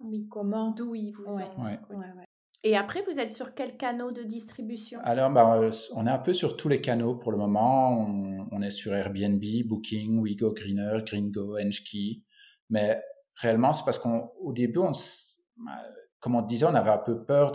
oui. 0.00 0.26
comment. 0.30 0.70
D'où 0.70 0.94
ils 0.94 1.12
vous 1.12 1.24
ouais. 1.24 1.44
ont. 1.90 2.04
Et 2.62 2.76
après, 2.76 3.02
vous 3.02 3.18
êtes 3.18 3.32
sur 3.32 3.54
quel 3.54 3.76
canaux 3.76 4.12
de 4.12 4.22
distribution? 4.22 5.00
Alors, 5.02 5.30
bah, 5.30 5.56
euh, 5.56 5.70
on 5.94 6.06
est 6.06 6.10
un 6.10 6.18
peu 6.18 6.34
sur 6.34 6.56
tous 6.56 6.68
les 6.68 6.80
canaux 6.80 7.14
pour 7.14 7.32
le 7.32 7.38
moment. 7.38 7.98
On, 8.52 8.60
est 8.60 8.70
sur 8.70 8.94
Airbnb, 8.94 9.42
Booking, 9.66 10.22
WeGo 10.22 10.52
Greener, 10.52 10.98
Gringo, 11.06 11.58
Enchkey. 11.58 12.22
Mais 12.68 13.02
réellement, 13.36 13.72
c'est 13.72 13.84
parce 13.84 13.98
qu'au 13.98 14.52
début, 14.52 14.78
on, 14.78 14.92
bah, 15.56 15.82
comme 16.20 16.34
on 16.34 16.42
disait, 16.42 16.66
on 16.66 16.74
avait 16.74 16.90
un 16.90 16.98
peu 16.98 17.24
peur 17.24 17.52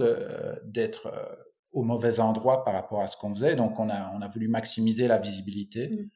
d'être 0.63 1.07
euh, 1.07 1.35
au 1.71 1.83
mauvais 1.83 2.19
endroit 2.19 2.63
par 2.63 2.73
rapport 2.73 3.01
à 3.01 3.07
ce 3.07 3.17
qu'on 3.17 3.33
faisait. 3.33 3.55
Donc, 3.55 3.79
on 3.79 3.89
a, 3.89 4.11
on 4.13 4.21
a 4.21 4.27
voulu 4.27 4.47
maximiser 4.47 5.07
la 5.07 5.17
visibilité. 5.17 5.89
Mm. 5.89 6.09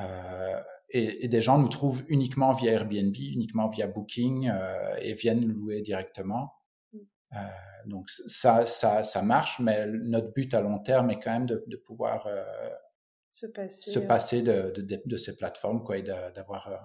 Euh, 0.00 0.60
et, 0.90 1.28
des 1.28 1.40
gens 1.40 1.58
nous 1.58 1.68
trouvent 1.68 2.04
uniquement 2.08 2.52
via 2.52 2.72
Airbnb, 2.72 3.16
uniquement 3.16 3.68
via 3.68 3.86
Booking 3.86 4.52
et 5.00 5.14
viennent 5.14 5.46
louer 5.46 5.82
directement. 5.82 6.52
Mm. 6.92 6.98
Donc 7.86 8.10
ça, 8.10 8.66
ça, 8.66 9.02
ça 9.02 9.22
marche, 9.22 9.60
mais 9.60 9.86
notre 9.86 10.32
but 10.32 10.52
à 10.54 10.60
long 10.60 10.78
terme 10.78 11.10
est 11.10 11.20
quand 11.20 11.32
même 11.32 11.46
de, 11.46 11.64
de 11.66 11.76
pouvoir 11.76 12.26
euh, 12.26 12.44
se 13.30 13.46
passer, 13.46 13.90
se 13.90 13.98
passer 14.00 14.42
de, 14.42 14.72
de, 14.76 15.02
de, 15.04 15.16
ces 15.16 15.36
plateformes 15.36 15.84
quoi, 15.84 15.96
et 15.96 16.02
d'avoir 16.02 16.68
euh, 16.68 16.76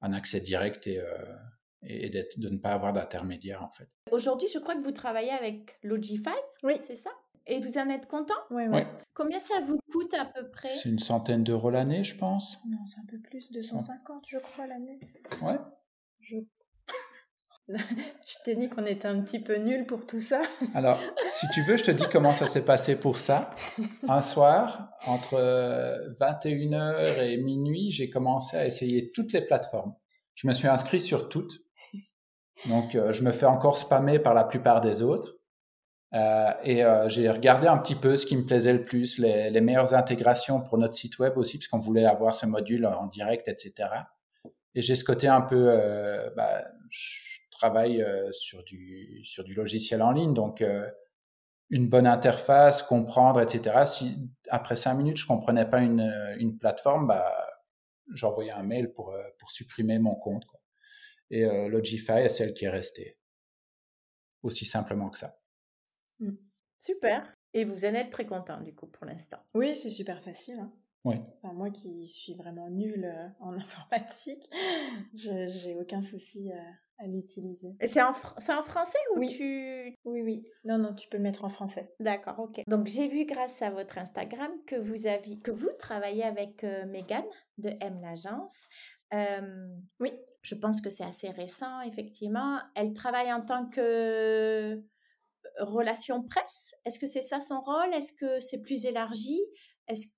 un 0.00 0.12
accès 0.12 0.40
direct 0.40 0.86
et, 0.86 0.98
euh, 0.98 1.36
et 1.82 2.08
de 2.10 2.48
ne 2.48 2.58
pas 2.58 2.70
avoir 2.70 2.92
d'intermédiaire 2.92 3.62
en 3.62 3.70
fait. 3.70 3.88
Aujourd'hui, 4.10 4.48
je 4.52 4.58
crois 4.58 4.74
que 4.74 4.82
vous 4.82 4.92
travaillez 4.92 5.32
avec 5.32 5.78
Logify, 5.82 6.30
oui. 6.62 6.74
c'est 6.80 6.96
ça? 6.96 7.10
Et 7.46 7.60
vous 7.60 7.78
en 7.78 7.88
êtes 7.88 8.06
content? 8.06 8.34
Oui, 8.50 8.64
oui. 8.68 8.82
Combien 9.14 9.40
ça 9.40 9.60
vous 9.64 9.78
coûte 9.90 10.12
à 10.12 10.26
peu 10.26 10.50
près? 10.50 10.70
C'est 10.70 10.90
une 10.90 10.98
centaine 10.98 11.44
d'euros 11.44 11.70
l'année, 11.70 12.04
je 12.04 12.14
pense. 12.14 12.58
Non, 12.68 12.84
c'est 12.84 13.00
un 13.00 13.06
peu 13.06 13.18
plus, 13.18 13.50
250, 13.50 14.26
je 14.28 14.38
crois, 14.38 14.66
l'année. 14.66 15.00
Ouais. 15.40 15.56
Je 16.20 16.36
je 17.68 18.34
t'ai 18.44 18.54
dit 18.54 18.70
qu'on 18.70 18.86
était 18.86 19.08
un 19.08 19.20
petit 19.20 19.40
peu 19.40 19.56
nul 19.56 19.84
pour 19.86 20.06
tout 20.06 20.20
ça. 20.20 20.40
Alors, 20.74 20.98
si 21.28 21.46
tu 21.48 21.62
veux, 21.62 21.76
je 21.76 21.84
te 21.84 21.90
dis 21.90 22.04
comment 22.10 22.32
ça 22.32 22.46
s'est 22.46 22.64
passé 22.64 22.96
pour 22.96 23.18
ça. 23.18 23.50
Un 24.08 24.22
soir, 24.22 24.90
entre 25.06 25.36
21h 26.18 26.74
euh, 26.74 27.22
et 27.22 27.36
minuit, 27.36 27.90
j'ai 27.90 28.08
commencé 28.08 28.56
à 28.56 28.64
essayer 28.64 29.12
toutes 29.12 29.32
les 29.32 29.42
plateformes. 29.42 29.94
Je 30.34 30.48
me 30.48 30.54
suis 30.54 30.68
inscrit 30.68 31.00
sur 31.00 31.28
toutes. 31.28 31.60
Donc, 32.66 32.94
euh, 32.94 33.12
je 33.12 33.22
me 33.22 33.32
fais 33.32 33.46
encore 33.46 33.76
spammer 33.76 34.18
par 34.18 34.32
la 34.32 34.44
plupart 34.44 34.80
des 34.80 35.02
autres. 35.02 35.36
Euh, 36.14 36.50
et 36.64 36.82
j'ai 37.08 37.28
regardé 37.28 37.66
un 37.66 37.76
petit 37.76 37.94
peu 37.94 38.16
ce 38.16 38.24
qui 38.24 38.34
me 38.34 38.46
plaisait 38.46 38.72
le 38.72 38.82
plus, 38.82 39.18
les, 39.18 39.60
meilleures 39.60 39.92
intégrations 39.92 40.62
pour 40.62 40.78
notre 40.78 40.94
site 40.94 41.18
web 41.18 41.36
aussi, 41.36 41.58
puisqu'on 41.58 41.78
voulait 41.78 42.06
avoir 42.06 42.32
ce 42.32 42.46
module 42.46 42.86
en 42.86 43.08
direct, 43.08 43.46
etc. 43.46 43.90
Et 44.74 44.80
j'ai 44.80 44.96
ce 44.96 45.04
côté 45.04 45.28
un 45.28 45.42
peu, 45.42 45.70
bah, 46.34 46.64
travaille 47.58 48.02
euh, 48.02 48.30
sur, 48.32 48.62
du, 48.62 49.20
sur 49.24 49.44
du 49.44 49.54
logiciel 49.54 50.02
en 50.02 50.12
ligne. 50.12 50.32
Donc, 50.32 50.62
euh, 50.62 50.88
une 51.70 51.88
bonne 51.88 52.06
interface, 52.06 52.82
comprendre, 52.82 53.40
etc. 53.40 53.84
Si 53.84 54.16
après 54.48 54.76
cinq 54.76 54.94
minutes, 54.94 55.18
je 55.18 55.26
comprenais 55.26 55.68
pas 55.68 55.80
une, 55.80 56.36
une 56.38 56.56
plateforme, 56.56 57.06
bah, 57.06 57.30
j'envoyais 58.14 58.52
un 58.52 58.62
mail 58.62 58.92
pour, 58.92 59.12
euh, 59.12 59.22
pour 59.38 59.50
supprimer 59.50 59.98
mon 59.98 60.14
compte. 60.14 60.46
Quoi. 60.46 60.60
Et 61.30 61.44
Logify 61.68 62.20
est 62.20 62.30
celle 62.30 62.54
qui 62.54 62.64
est 62.64 62.70
restée. 62.70 63.18
Aussi 64.42 64.64
simplement 64.64 65.10
que 65.10 65.18
ça. 65.18 65.38
Mmh. 66.20 66.30
Super. 66.78 67.34
Et 67.52 67.66
vous 67.66 67.84
en 67.84 67.92
êtes 67.92 68.08
très 68.08 68.24
content 68.24 68.62
du 68.62 68.74
coup 68.74 68.86
pour 68.86 69.04
l'instant. 69.04 69.36
Oui, 69.52 69.76
c'est 69.76 69.90
super 69.90 70.22
facile. 70.22 70.58
Hein. 70.58 70.72
Oui. 71.04 71.16
moi 71.42 71.70
qui 71.70 72.06
suis 72.06 72.34
vraiment 72.34 72.70
nulle 72.70 73.12
en 73.40 73.52
informatique, 73.58 74.48
je 75.14 75.48
j'ai 75.50 75.76
aucun 75.76 76.00
souci 76.00 76.50
à 76.98 77.06
l'utiliser. 77.06 77.76
Et 77.80 77.86
c'est 77.86 78.02
en, 78.02 78.10
en, 78.10 78.62
français 78.62 78.98
ou 79.14 79.20
oui. 79.20 79.28
tu... 79.28 79.96
Oui, 80.04 80.22
oui. 80.22 80.44
Non, 80.64 80.78
non, 80.78 80.94
tu 80.94 81.08
peux 81.08 81.16
le 81.16 81.22
mettre 81.22 81.44
en 81.44 81.48
français. 81.48 81.92
D'accord, 82.00 82.38
ok. 82.38 82.62
Donc 82.66 82.86
j'ai 82.86 83.08
vu 83.08 83.24
grâce 83.24 83.62
à 83.62 83.70
votre 83.70 83.98
Instagram 83.98 84.50
que 84.66 84.76
vous, 84.76 85.06
aviez, 85.06 85.38
que 85.38 85.50
vous 85.50 85.70
travaillez 85.78 86.24
avec 86.24 86.64
euh, 86.64 86.86
Megan 86.86 87.24
de 87.58 87.70
M 87.80 88.00
l'agence. 88.02 88.66
Euh, 89.14 89.68
oui. 90.00 90.12
Je 90.42 90.54
pense 90.54 90.80
que 90.80 90.90
c'est 90.90 91.04
assez 91.04 91.30
récent, 91.30 91.80
effectivement. 91.82 92.58
Elle 92.74 92.92
travaille 92.92 93.32
en 93.32 93.42
tant 93.42 93.66
que 93.66 93.80
euh, 93.80 94.82
relation 95.60 96.22
presse. 96.22 96.74
Est-ce 96.84 96.98
que 96.98 97.06
c'est 97.06 97.20
ça 97.20 97.40
son 97.40 97.60
rôle? 97.60 97.92
Est-ce 97.92 98.12
que 98.12 98.40
c'est 98.40 98.60
plus 98.60 98.86
élargi? 98.86 99.38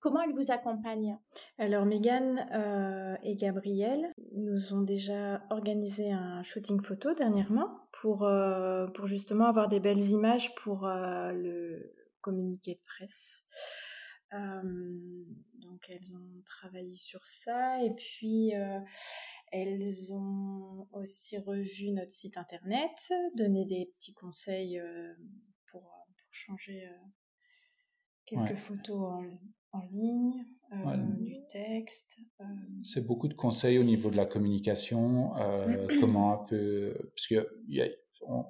Comment 0.01 0.23
elle 0.23 0.35
vous 0.35 0.51
accompagne? 0.51 1.17
Alors, 1.59 1.87
Megan 1.87 2.47
euh, 2.53 3.17
et 3.23 3.37
Gabriel 3.37 4.13
nous 4.33 4.75
ont 4.75 4.83
déjà 4.83 5.43
organisé 5.51 6.11
un 6.11 6.43
shooting 6.43 6.81
photo 6.81 7.15
dernièrement 7.15 7.89
pour, 7.93 8.25
euh, 8.25 8.87
pour 8.89 9.07
justement 9.07 9.47
avoir 9.47 9.69
des 9.69 9.81
belles 9.81 10.11
images 10.11 10.55
pour 10.57 10.87
euh, 10.87 11.33
le 11.33 11.95
communiqué 12.21 12.75
de 12.75 12.81
presse. 12.85 13.45
donc, 14.33 15.89
elles 15.89 16.17
ont 16.17 16.43
travaillé 16.45 16.95
sur 16.95 17.25
ça 17.25 17.83
et 17.83 17.95
puis 17.95 18.53
elles 19.53 20.13
ont 20.13 20.87
aussi 20.93 21.39
revu 21.39 21.93
notre 21.93 22.13
site 22.13 22.37
internet, 22.37 23.13
donné 23.37 23.65
des 23.65 23.91
petits 23.97 24.13
conseils 24.13 24.81
pour, 25.67 25.83
pour 25.83 26.29
changer 26.31 26.87
quelques 28.27 28.59
photos 28.59 29.01
en, 29.01 29.25
en 29.73 29.81
ligne, 29.91 30.45
euh, 30.73 30.97
du 31.19 31.37
texte. 31.49 32.17
Euh. 32.41 32.45
C'est 32.85 33.05
beaucoup 33.05 33.27
de 33.27 33.35
conseils 33.35 33.79
au 33.79 33.83
niveau 33.83 34.11
de 34.11 34.17
la 34.17 34.27
communication, 34.27 35.37
euh, 35.37 35.89
comment 36.01 36.33
un 36.33 36.45
peu, 36.45 36.95
parce 37.15 37.27
que 37.27 37.49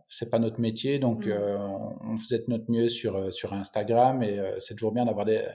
c'est 0.08 0.28
pas 0.28 0.38
notre 0.38 0.60
métier, 0.60 0.98
donc 0.98 1.26
on 1.26 2.16
faisait 2.18 2.44
notre 2.48 2.70
mieux 2.70 2.88
sur 2.88 3.32
sur 3.32 3.52
Instagram 3.52 4.22
et 4.22 4.38
c'est 4.58 4.74
toujours 4.74 4.92
bien 4.92 5.04
d'avoir 5.04 5.24
des 5.24 5.46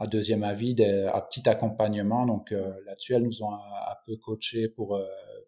un 0.00 0.06
deuxième 0.08 0.42
avis, 0.42 0.74
des, 0.74 1.08
un 1.12 1.20
petit 1.20 1.48
accompagnement. 1.48 2.26
Donc 2.26 2.50
là-dessus, 2.50 3.14
elles 3.14 3.22
nous 3.22 3.42
ont 3.42 3.52
un, 3.52 3.96
peu 4.06 4.16
coaché 4.16 4.68
pour, 4.68 5.00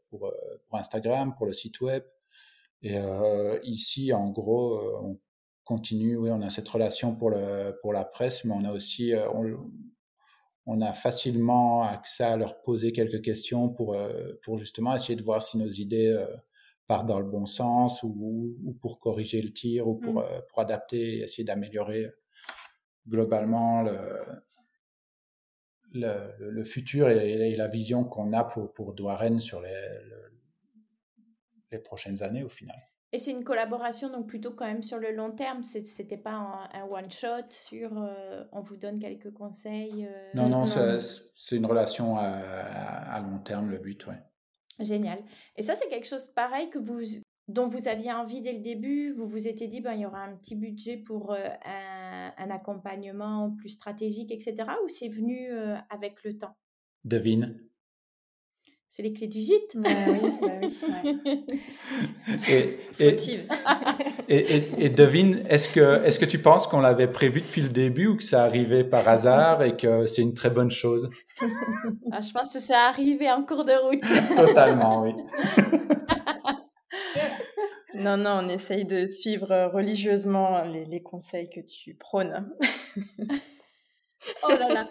pour, 0.08 0.32
pour 0.68 0.78
Instagram, 0.78 1.34
pour 1.34 1.46
le 1.46 1.52
site 1.52 1.80
web. 1.80 2.04
Et 2.82 2.96
ici, 3.64 4.12
en 4.12 4.28
gros, 4.30 4.78
on 5.02 5.18
continue. 5.66 6.16
Oui, 6.16 6.30
on 6.30 6.40
a 6.40 6.48
cette 6.48 6.68
relation 6.68 7.14
pour, 7.14 7.28
le, 7.28 7.78
pour 7.82 7.92
la 7.92 8.04
presse, 8.04 8.44
mais 8.44 8.54
on 8.54 8.64
a 8.64 8.72
aussi, 8.72 9.12
euh, 9.12 9.28
on, 10.64 10.80
a 10.80 10.92
facilement 10.94 11.82
accès 11.82 12.24
à 12.24 12.36
leur 12.36 12.62
poser 12.62 12.92
quelques 12.92 13.22
questions 13.22 13.68
pour, 13.68 13.94
euh, 13.94 14.32
pour 14.42 14.56
justement 14.56 14.94
essayer 14.94 15.16
de 15.16 15.24
voir 15.24 15.42
si 15.42 15.58
nos 15.58 15.68
idées 15.68 16.08
euh, 16.08 16.26
partent 16.86 17.06
dans 17.06 17.18
le 17.18 17.26
bon 17.26 17.46
sens 17.46 18.02
ou, 18.04 18.56
ou 18.64 18.72
pour 18.74 19.00
corriger 19.00 19.42
le 19.42 19.52
tir 19.52 19.88
ou 19.88 19.96
pour, 19.96 20.14
mmh. 20.14 20.42
pour 20.48 20.60
adapter 20.60 21.18
et 21.18 21.22
essayer 21.22 21.44
d'améliorer 21.44 22.12
globalement 23.08 23.82
le, 23.82 23.98
le, 25.92 26.32
le, 26.38 26.64
futur 26.64 27.08
et, 27.08 27.56
la 27.56 27.68
vision 27.68 28.04
qu'on 28.04 28.32
a 28.32 28.44
pour, 28.44 28.72
pour 28.72 28.94
Douarenne 28.94 29.40
sur 29.40 29.60
les, 29.60 29.88
les 31.72 31.78
prochaines 31.78 32.22
années 32.22 32.44
au 32.44 32.48
final. 32.48 32.80
Et 33.12 33.18
c'est 33.18 33.30
une 33.30 33.44
collaboration 33.44 34.10
donc 34.10 34.26
plutôt 34.26 34.50
quand 34.50 34.66
même 34.66 34.82
sur 34.82 34.98
le 34.98 35.12
long 35.12 35.30
terme. 35.30 35.62
C'était 35.62 36.16
pas 36.16 36.68
un, 36.72 36.84
one 36.84 37.10
shot 37.10 37.50
sur 37.50 37.96
euh, 37.96 38.44
on 38.52 38.60
vous 38.60 38.76
donne 38.76 38.98
quelques 38.98 39.32
conseils. 39.32 40.06
Euh, 40.06 40.30
non, 40.34 40.48
non, 40.48 40.64
c'est 40.64 41.56
une 41.56 41.66
relation 41.66 42.16
à, 42.16 43.20
long 43.20 43.38
terme 43.38 43.70
le 43.70 43.78
but, 43.78 44.06
ouais. 44.06 44.20
Génial. 44.80 45.18
Et 45.56 45.62
ça 45.62 45.74
c'est 45.74 45.88
quelque 45.88 46.06
chose 46.06 46.26
pareil 46.26 46.68
que 46.68 46.78
vous 46.78 47.00
dont 47.48 47.68
vous 47.68 47.86
aviez 47.88 48.12
envie 48.12 48.42
dès 48.42 48.52
le 48.52 48.60
début. 48.60 49.12
Vous 49.12 49.26
vous 49.26 49.46
étiez 49.46 49.68
dit 49.68 49.80
ben 49.80 49.94
il 49.94 50.00
y 50.00 50.06
aura 50.06 50.22
un 50.22 50.36
petit 50.36 50.56
budget 50.56 50.96
pour 50.96 51.32
euh, 51.32 51.48
un, 51.64 52.32
un, 52.36 52.50
accompagnement 52.50 53.52
plus 53.52 53.70
stratégique, 53.70 54.32
etc. 54.32 54.56
Ou 54.84 54.88
c'est 54.88 55.08
venu 55.08 55.48
avec 55.88 56.24
le 56.24 56.36
temps? 56.36 56.56
Devine. 57.04 57.58
C'est 58.88 59.02
les 59.02 59.12
clés 59.12 59.26
du 59.26 59.40
gîte. 59.40 59.76
Bah 59.76 59.90
oui, 60.08 60.30
bah 60.40 60.48
oui, 60.62 61.46
et, 64.28 64.38
et, 64.38 64.84
et, 64.84 64.88
devine, 64.90 65.44
est-ce 65.48 65.68
que, 65.68 66.02
est-ce 66.04 66.18
que 66.18 66.24
tu 66.24 66.40
penses 66.40 66.66
qu'on 66.66 66.80
l'avait 66.80 67.10
prévu 67.10 67.40
depuis 67.40 67.62
le 67.62 67.68
début 67.68 68.06
ou 68.06 68.16
que 68.16 68.22
ça 68.22 68.44
arrivait 68.44 68.84
par 68.84 69.08
hasard 69.08 69.62
et 69.62 69.76
que 69.76 70.06
c'est 70.06 70.22
une 70.22 70.34
très 70.34 70.50
bonne 70.50 70.70
chose? 70.70 71.10
Ah, 72.12 72.20
Je 72.22 72.32
pense 72.32 72.52
que 72.52 72.58
c'est 72.58 72.74
arrivé 72.74 73.30
en 73.30 73.42
cours 73.42 73.64
de 73.64 73.72
route. 73.72 74.00
Totalement, 74.36 75.02
oui. 75.02 75.12
non, 77.94 78.16
non, 78.16 78.40
on 78.42 78.48
essaye 78.48 78.86
de 78.86 79.04
suivre 79.06 79.70
religieusement 79.72 80.62
les, 80.62 80.86
les 80.86 81.02
conseils 81.02 81.50
que 81.50 81.60
tu 81.60 81.94
prônes. 81.94 82.48
oh 84.44 84.48
là 84.48 84.68
là. 84.72 84.88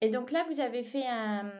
Et 0.00 0.10
donc 0.10 0.32
là, 0.32 0.44
vous 0.50 0.60
avez 0.60 0.82
fait 0.82 1.06
un, 1.06 1.50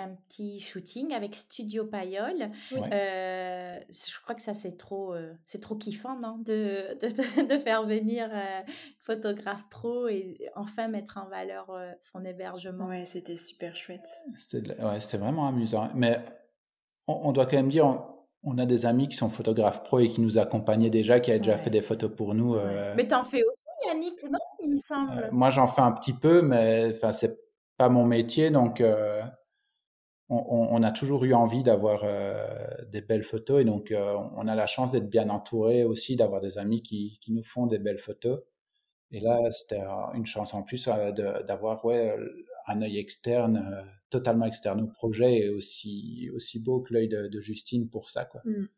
un 0.00 0.16
petit 0.28 0.60
shooting 0.60 1.12
avec 1.12 1.34
Studio 1.34 1.84
Payol. 1.84 2.50
Euh, 2.72 3.78
je 3.88 4.20
crois 4.22 4.34
que 4.34 4.42
ça, 4.42 4.54
c'est 4.54 4.76
trop, 4.76 5.14
euh, 5.14 5.32
c'est 5.46 5.60
trop 5.60 5.76
kiffant, 5.76 6.18
non 6.18 6.38
de, 6.38 6.98
de, 7.00 7.58
faire 7.58 7.84
venir 7.84 8.28
euh, 8.32 8.60
photographe 8.98 9.68
pro 9.70 10.08
et 10.08 10.48
enfin 10.56 10.88
mettre 10.88 11.18
en 11.18 11.28
valeur 11.28 11.72
son 12.00 12.24
hébergement. 12.24 12.86
Ouais, 12.86 13.04
c'était 13.06 13.36
super 13.36 13.76
chouette. 13.76 14.08
C'était 14.36 14.76
ouais, 14.82 15.18
vraiment 15.18 15.46
amusant. 15.46 15.90
Mais 15.94 16.20
on, 17.06 17.32
doit 17.32 17.46
quand 17.46 17.56
même 17.56 17.68
dire, 17.68 18.02
on, 18.42 18.58
a 18.58 18.66
des 18.66 18.86
amis 18.86 19.08
qui 19.08 19.16
sont 19.16 19.28
photographes 19.28 19.82
pro 19.82 20.00
et 20.00 20.08
qui 20.08 20.20
nous 20.20 20.38
accompagnaient 20.38 20.90
déjà, 20.90 21.20
qui 21.20 21.30
avaient 21.30 21.40
déjà 21.40 21.58
fait 21.58 21.70
des 21.70 21.82
photos 21.82 22.10
pour 22.14 22.34
nous. 22.34 22.56
Mais 22.96 23.06
t'en 23.06 23.24
fais 23.24 23.42
aussi, 23.42 23.88
Yannick, 23.88 24.22
non 24.24 24.38
Il 24.62 24.70
me 24.70 24.76
semble? 24.76 25.28
moi, 25.32 25.50
j'en 25.50 25.66
fais 25.66 25.82
un 25.82 25.92
petit 25.92 26.14
peu, 26.14 26.42
mais 26.42 26.90
enfin, 26.90 27.12
c'est 27.12 27.38
pas 27.76 27.88
mon 27.88 28.04
métier, 28.04 28.50
donc 28.50 28.82
on, 30.30 30.82
a 30.84 30.92
toujours 30.92 31.24
eu 31.24 31.34
envie 31.34 31.64
d'avoir 31.64 32.02
euh, 32.04 32.46
des 32.92 33.00
belles 33.00 33.24
photos 33.24 33.60
et 33.60 33.64
donc 33.64 33.90
euh, 33.90 34.14
on 34.36 34.46
a 34.46 34.54
la 34.54 34.66
chance 34.66 34.92
d'être 34.92 35.10
bien 35.10 35.28
entouré 35.28 35.84
aussi, 35.84 36.14
d'avoir 36.14 36.40
des 36.40 36.56
amis 36.56 36.82
qui, 36.82 37.18
nous 37.28 37.42
font 37.42 37.66
des 37.66 37.78
belles 37.78 37.98
photos. 37.98 38.40
Et 39.10 39.18
là, 39.18 39.38
c'était 39.50 39.82
une 40.14 40.26
chance 40.26 40.54
en 40.54 40.62
plus 40.62 40.86
euh, 40.86 41.10
d'avoir 41.42 41.84
ouais, 41.84 42.16
un 42.68 42.80
œil 42.80 42.98
externe, 42.98 43.84
totalement 44.08 44.46
externe 44.46 44.82
au 44.82 44.86
projet 44.86 45.38
et 45.38 45.48
aussi, 45.48 46.30
aussi 46.32 46.60
beau 46.60 46.80
que 46.80 46.94
l'œil 46.94 47.08
de, 47.08 47.40
Justine 47.40 47.90
pour 47.90 48.08
ça. 48.08 48.24
Quoi. 48.24 48.40
Mm. 48.44 48.68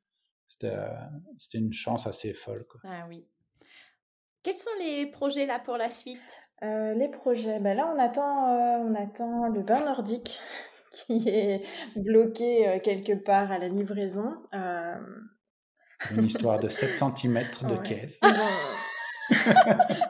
C'était 0.46 1.59
une 1.59 1.74
chance 1.74 2.07
assez 2.07 2.32
folle. 2.32 2.64
Quoi. 2.66 2.80
Ah 2.84 3.05
oui. 3.11 3.26
Quels 4.42 4.57
sont 4.57 4.70
les 4.80 5.07
projets 5.07 5.44
là 5.44 5.59
pour 5.59 5.76
la 5.76 5.90
suite? 5.90 6.40
Les 6.62 7.09
projets, 7.09 7.59
ben 7.59 7.76
là 7.76 7.92
on 7.94 7.98
attend, 7.98 8.86
on 8.86 8.94
attend 8.94 9.48
le 9.48 9.62
bain 9.62 9.84
nordique 9.84 10.40
qui 10.93 11.28
est 11.28 11.62
bloqué 11.97 12.68
euh, 12.68 12.78
quelque 12.80 13.12
part 13.14 13.51
à 13.51 13.59
la 13.59 13.68
livraison. 13.68 14.34
Euh. 14.55 14.97
Une 16.11 16.24
histoire 16.24 16.59
de 16.59 16.68
7 16.68 16.95
cm 16.95 17.45
de 17.62 17.76
caisse. 17.82 18.20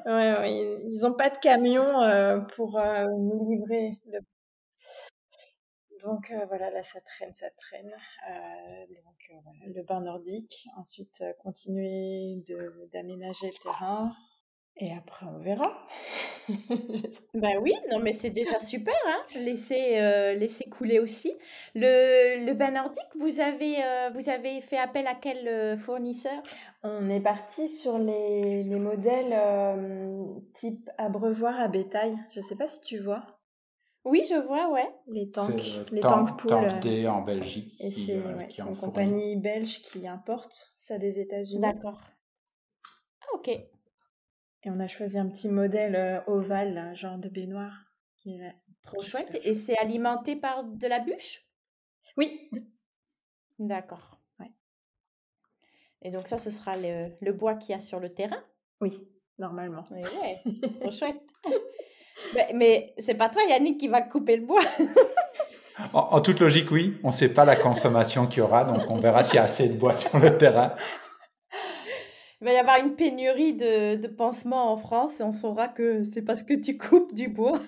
Ils 0.07 1.01
n'ont 1.03 1.15
pas 1.19 1.31
de 1.31 1.39
camion 1.39 2.03
euh, 2.03 2.41
pour 2.41 2.81
nous 2.81 3.51
livrer. 3.51 3.99
Donc 6.03 6.33
voilà, 6.49 6.71
là 6.71 6.83
ça 6.83 7.01
traîne, 7.01 7.33
ça 7.35 7.47
traîne. 7.57 7.93
donc 8.89 9.41
voilà, 9.45 9.73
le 9.73 9.85
bain 9.85 10.01
nordique. 10.01 10.67
Ensuite, 10.77 11.23
continuer 11.39 12.43
d'aménager 12.93 13.47
le 13.47 13.63
terrain. 13.63 14.13
Et 14.79 14.91
après, 14.93 15.27
on 15.27 15.39
verra. 15.39 15.71
ben 17.35 17.59
oui, 17.61 17.75
non, 17.91 18.01
mais 18.01 18.13
c'est 18.13 18.31
déjà 18.31 18.59
super, 18.61 18.95
hein. 19.07 19.23
Laissez, 19.37 19.99
euh, 20.01 20.35
laissez 20.35 20.65
couler 20.65 20.99
aussi. 20.99 21.33
Le, 21.75 22.45
le 22.45 22.55
bain 22.55 22.71
nordique, 22.71 23.03
vous 23.19 23.41
avez, 23.41 23.85
euh, 23.85 24.11
vous 24.15 24.31
avez 24.31 24.61
fait 24.61 24.79
appel 24.79 25.07
à 25.07 25.15
quel 25.15 25.47
euh, 25.47 25.77
fournisseur? 25.77 26.43
On 26.83 27.09
est 27.11 27.21
parti 27.21 27.69
sur 27.69 27.99
les, 27.99 28.65
les 28.65 28.79
modèles 28.79 29.37
type 30.55 30.91
abreuvoir 30.99 31.61
à 31.61 31.69
bétail. 31.69 32.17
Je 32.33 32.41
ne 32.41 32.45
sais 32.45 32.57
pas 32.57 32.67
si 32.67 32.81
tu 32.81 32.99
vois. 32.99 33.25
Oui, 34.05 34.25
je 34.29 34.35
vois, 34.35 34.69
ouais. 34.73 34.89
Les 35.07 35.31
tanks, 35.31 35.63
les 35.93 36.01
tanks 36.01 36.37
poules. 36.39 36.51
Tank 36.51 36.81
D 36.81 37.07
en 37.07 37.23
Belgique. 37.23 37.77
Et 37.79 37.91
c'est 37.91 38.21
une 38.59 38.77
compagnie 38.77 39.37
belge 39.37 39.81
qui 39.83 40.09
importe 40.09 40.73
ça 40.77 40.99
des 40.99 41.21
États-Unis. 41.21 41.61
D'accord. 41.61 42.01
Ah, 43.21 43.37
ok. 43.37 43.51
Et 44.65 44.71
on 44.71 44.79
a 44.81 44.87
choisi 44.87 45.19
un 45.19 45.29
petit 45.29 45.49
modèle 45.49 45.97
euh, 45.97 46.21
ovale, 46.27 46.93
genre 46.95 47.19
de 47.19 47.29
baignoire. 47.29 47.75
Qui 48.19 48.35
est 48.35 48.55
Trop 48.83 49.01
chouette. 49.01 49.39
Et 49.45 49.55
c'est 49.55 49.79
alimenté 49.79 50.37
par 50.37 50.65
de 50.65 50.87
la 50.87 50.99
bûche? 50.99 51.43
Oui. 52.17 52.51
D'accord. 53.59 54.19
Ouais. 54.41 54.51
Et 56.03 56.11
donc 56.11 56.27
ça, 56.27 56.39
ce 56.39 56.51
sera 56.51 56.77
le, 56.77 57.11
le 57.21 57.33
bois 57.33 57.55
qu'il 57.55 57.73
y 57.73 57.75
a 57.77 57.81
sur 57.81 58.01
le 58.01 58.13
terrain? 58.13 58.43
Oui, 58.81 59.09
normalement. 59.39 59.85
Oui, 59.91 60.01
ouais, 60.01 60.71
trop 60.81 60.91
chouette. 60.93 61.21
mais, 62.35 62.49
mais 62.55 62.95
c'est 62.99 63.15
pas 63.15 63.29
toi, 63.29 63.43
Yannick, 63.49 63.79
qui 63.79 63.89
va 63.89 64.03
couper 64.03 64.37
le 64.37 64.47
bois. 64.47 64.63
en, 65.93 65.99
en, 65.99 66.21
toute 66.21 66.41
logique, 66.41 66.71
oui. 66.73 66.99
On 67.05 67.09
ne 67.09 67.13
sait 67.13 67.33
pas 67.33 67.45
la 67.45 67.55
consommation 67.57 68.27
qu'il 68.27 68.39
y 68.39 68.43
aura, 68.43 68.65
donc 68.65 68.91
on 68.91 68.97
verra 68.97 69.23
s'il 69.23 69.37
y 69.37 69.39
a 69.39 69.45
assez 69.45 69.69
de 69.69 69.75
bois 69.75 69.93
sur 69.93 70.19
le 70.19 70.37
terrain. 70.37 70.73
Il 72.43 72.47
va 72.47 72.55
y 72.55 72.57
avoir 72.57 72.79
une 72.81 72.97
pénurie 72.97 73.55
de, 73.55 73.95
de 73.95 74.09
pansements 74.09 74.73
en 74.73 74.77
France 74.77 75.21
et 75.21 75.23
on 75.23 75.31
saura 75.31 75.69
que 75.69 76.03
c'est 76.03 76.23
parce 76.23 76.43
que 76.43 76.55
tu 76.55 76.77
coupes 76.77 77.15
du 77.15 77.29
bois. 77.29 77.61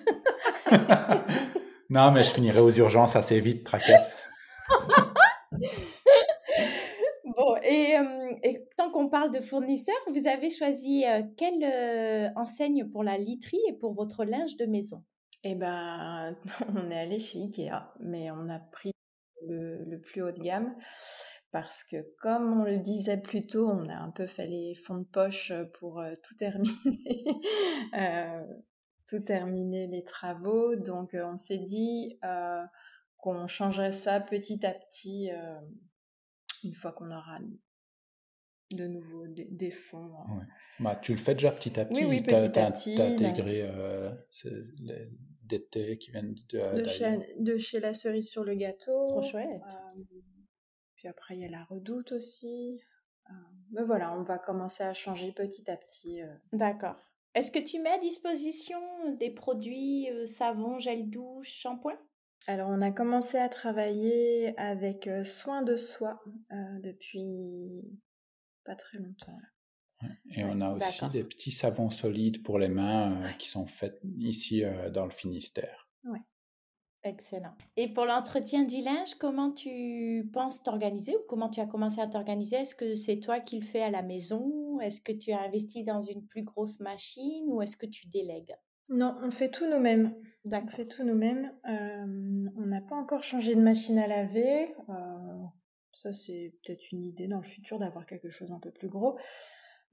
non, 1.89 2.11
mais 2.11 2.25
je 2.25 2.31
finirai 2.31 2.59
aux 2.59 2.71
urgences 2.71 3.15
assez 3.15 3.39
vite, 3.39 3.63
tracasse. 3.63 4.17
bon, 7.37 7.55
et, 7.63 7.97
euh, 7.97 8.33
et 8.43 8.67
tant 8.75 8.91
qu'on 8.91 9.07
parle 9.07 9.31
de 9.31 9.39
fournisseurs, 9.39 9.95
vous 10.13 10.27
avez 10.27 10.49
choisi 10.49 11.05
euh, 11.05 11.21
quelle 11.37 11.63
euh, 11.63 12.27
enseigne 12.35 12.83
pour 12.83 13.05
la 13.05 13.17
literie 13.17 13.61
et 13.69 13.73
pour 13.73 13.93
votre 13.93 14.25
linge 14.25 14.57
de 14.57 14.65
maison? 14.65 15.05
Eh 15.45 15.55
ben, 15.55 16.35
on 16.75 16.91
est 16.91 16.99
allé 16.99 17.17
chez 17.17 17.39
Ikea, 17.43 17.93
mais 18.01 18.29
on 18.29 18.49
a 18.49 18.59
pris 18.59 18.91
le, 19.47 19.85
le 19.85 20.01
plus 20.01 20.21
haut 20.21 20.31
de 20.33 20.41
gamme 20.41 20.75
parce 21.55 21.85
que 21.85 21.95
comme 22.19 22.59
on 22.59 22.65
le 22.65 22.79
disait 22.79 23.15
plus 23.15 23.47
tôt, 23.47 23.69
on 23.69 23.87
a 23.87 23.95
un 23.95 24.11
peu 24.11 24.27
fait 24.27 24.45
les 24.45 24.75
fonds 24.75 24.97
de 24.97 25.05
poche 25.05 25.51
euh, 25.51 25.63
pour 25.63 26.01
euh, 26.01 26.13
tout 26.21 26.35
terminer, 26.35 26.73
euh, 27.97 28.43
tout 29.07 29.21
terminer 29.21 29.87
les 29.87 30.03
travaux. 30.03 30.75
Donc 30.75 31.11
on 31.13 31.37
s'est 31.37 31.59
dit 31.59 32.19
qu'on 33.15 33.47
changerait 33.47 33.93
ça 33.93 34.19
petit 34.19 34.65
à 34.65 34.73
petit 34.73 35.29
une 36.65 36.75
fois 36.75 36.91
qu'on 36.91 37.09
aura 37.09 37.39
de 38.73 38.87
nouveau 38.87 39.25
des, 39.29 39.71
fonds. 39.71 40.11
Ouais. 40.11 40.43
Bah, 40.81 40.99
tu 41.01 41.13
le 41.13 41.19
fais 41.19 41.35
déjà 41.35 41.53
petit 41.53 41.79
à 41.79 41.85
petit. 41.85 42.03
Oui, 42.03 42.17
oui 42.17 42.21
petit 42.21 42.99
à 42.99 43.05
intégré 43.05 43.65
des 45.43 45.63
thés 45.67 45.97
qui 45.99 46.11
viennent 46.11 46.35
de, 46.49 46.81
de, 46.81 46.85
chez, 46.85 47.35
de, 47.39 47.57
chez, 47.57 47.79
la 47.79 47.93
cerise 47.93 48.27
sur 48.27 48.43
le 48.43 48.55
gâteau. 48.55 49.07
Trop 49.07 49.21
chouette 49.21 49.61
après, 51.07 51.35
il 51.35 51.41
y 51.41 51.45
a 51.45 51.49
la 51.49 51.63
redoute 51.65 52.11
aussi. 52.11 52.81
Euh, 53.29 53.33
mais 53.71 53.83
voilà, 53.83 54.17
on 54.17 54.23
va 54.23 54.37
commencer 54.37 54.83
à 54.83 54.93
changer 54.93 55.31
petit 55.31 55.69
à 55.69 55.77
petit. 55.77 56.21
Euh. 56.21 56.33
D'accord. 56.53 56.95
Est-ce 57.33 57.51
que 57.51 57.59
tu 57.59 57.79
mets 57.79 57.91
à 57.91 57.97
disposition 57.97 58.79
des 59.19 59.29
produits 59.29 60.09
euh, 60.11 60.25
savon, 60.25 60.77
gel 60.77 61.09
douche, 61.09 61.49
shampoing? 61.49 61.97
Alors, 62.47 62.69
on 62.69 62.81
a 62.81 62.91
commencé 62.91 63.37
à 63.37 63.49
travailler 63.49 64.57
avec 64.59 65.09
Soin 65.23 65.63
de 65.63 65.75
Soi 65.75 66.21
depuis 66.83 67.81
pas 68.63 68.75
très 68.75 68.99
longtemps. 68.99 69.39
Et 70.35 70.43
on 70.43 70.61
a 70.61 70.71
aussi 70.73 71.09
des 71.09 71.23
petits 71.23 71.49
savons 71.49 71.89
solides 71.89 72.43
pour 72.43 72.59
les 72.59 72.67
mains 72.67 73.33
qui 73.39 73.49
sont 73.49 73.65
faits 73.65 73.99
ici 74.19 74.63
dans 74.93 75.05
le 75.05 75.11
Finistère. 75.11 75.89
Ouais. 76.03 76.19
Excellent. 77.05 77.53
Et 77.77 77.87
pour 77.93 78.05
l'entretien 78.05 78.63
du 78.63 78.81
linge, 78.81 79.13
comment 79.19 79.51
tu 79.51 80.27
penses 80.33 80.63
t'organiser 80.63 81.15
ou 81.15 81.19
comment 81.29 81.49
tu 81.49 81.59
as 81.59 81.67
commencé 81.67 82.01
à 82.01 82.07
t'organiser? 82.07 82.55
Est-ce 82.57 82.73
que 82.73 82.95
c'est 82.95 83.19
toi 83.19 83.39
qui 83.39 83.59
le 83.59 83.65
fais 83.65 83.83
à 83.83 83.91
la 83.91 84.01
maison? 84.01 84.79
Est-ce 84.79 85.01
que 85.01 85.11
tu 85.11 85.31
as 85.31 85.41
investi 85.41 85.83
dans 85.83 86.01
une 86.01 86.25
plus 86.25 86.41
grosse 86.41 86.79
machine 86.79 87.45
ou 87.47 87.61
est-ce 87.61 87.77
que 87.77 87.85
tu 87.85 88.07
délègues? 88.07 88.55
Non, 88.89 89.15
on 89.21 89.29
fait 89.29 89.51
tout 89.51 89.69
nous-mêmes. 89.69 90.15
On 90.51 90.67
fait 90.67 90.87
tout 90.87 91.03
nous-mêmes. 91.03 91.53
Euh, 91.69 92.49
on 92.57 92.65
n'a 92.65 92.81
pas 92.81 92.95
encore 92.95 93.21
changé 93.21 93.53
de 93.53 93.61
machine 93.61 93.99
à 93.99 94.07
laver. 94.07 94.73
Euh, 94.89 95.43
ça, 95.91 96.11
c'est 96.11 96.55
peut-être 96.63 96.91
une 96.91 97.03
idée 97.03 97.27
dans 97.27 97.39
le 97.39 97.47
futur 97.47 97.77
d'avoir 97.77 98.07
quelque 98.07 98.31
chose 98.31 98.51
un 98.51 98.59
peu 98.59 98.71
plus 98.71 98.89
gros 98.89 99.15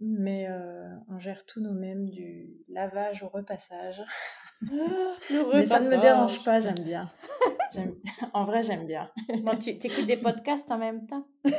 mais 0.03 0.49
euh, 0.49 0.89
on 1.09 1.19
gère 1.19 1.47
tout 1.47 1.61
nous-mêmes, 1.61 2.11
du 2.11 2.51
lavage 2.69 3.23
au 3.23 3.29
repassage. 3.29 4.03
Ah, 4.71 5.17
mais 5.55 5.67
ça 5.67 5.81
ne 5.81 5.89
me 5.89 6.01
dérange 6.01 6.45
pas, 6.45 6.61
j'aime 6.61 6.81
bien. 6.81 7.11
en 8.33 8.45
vrai, 8.45 8.63
j'aime 8.63 8.87
bien. 8.87 9.11
Bon, 9.43 9.57
tu 9.59 9.71
écoutes 9.71 10.07
des 10.07 10.17
podcasts 10.17 10.71
en 10.71 10.79
même 10.79 11.07
temps? 11.07 11.27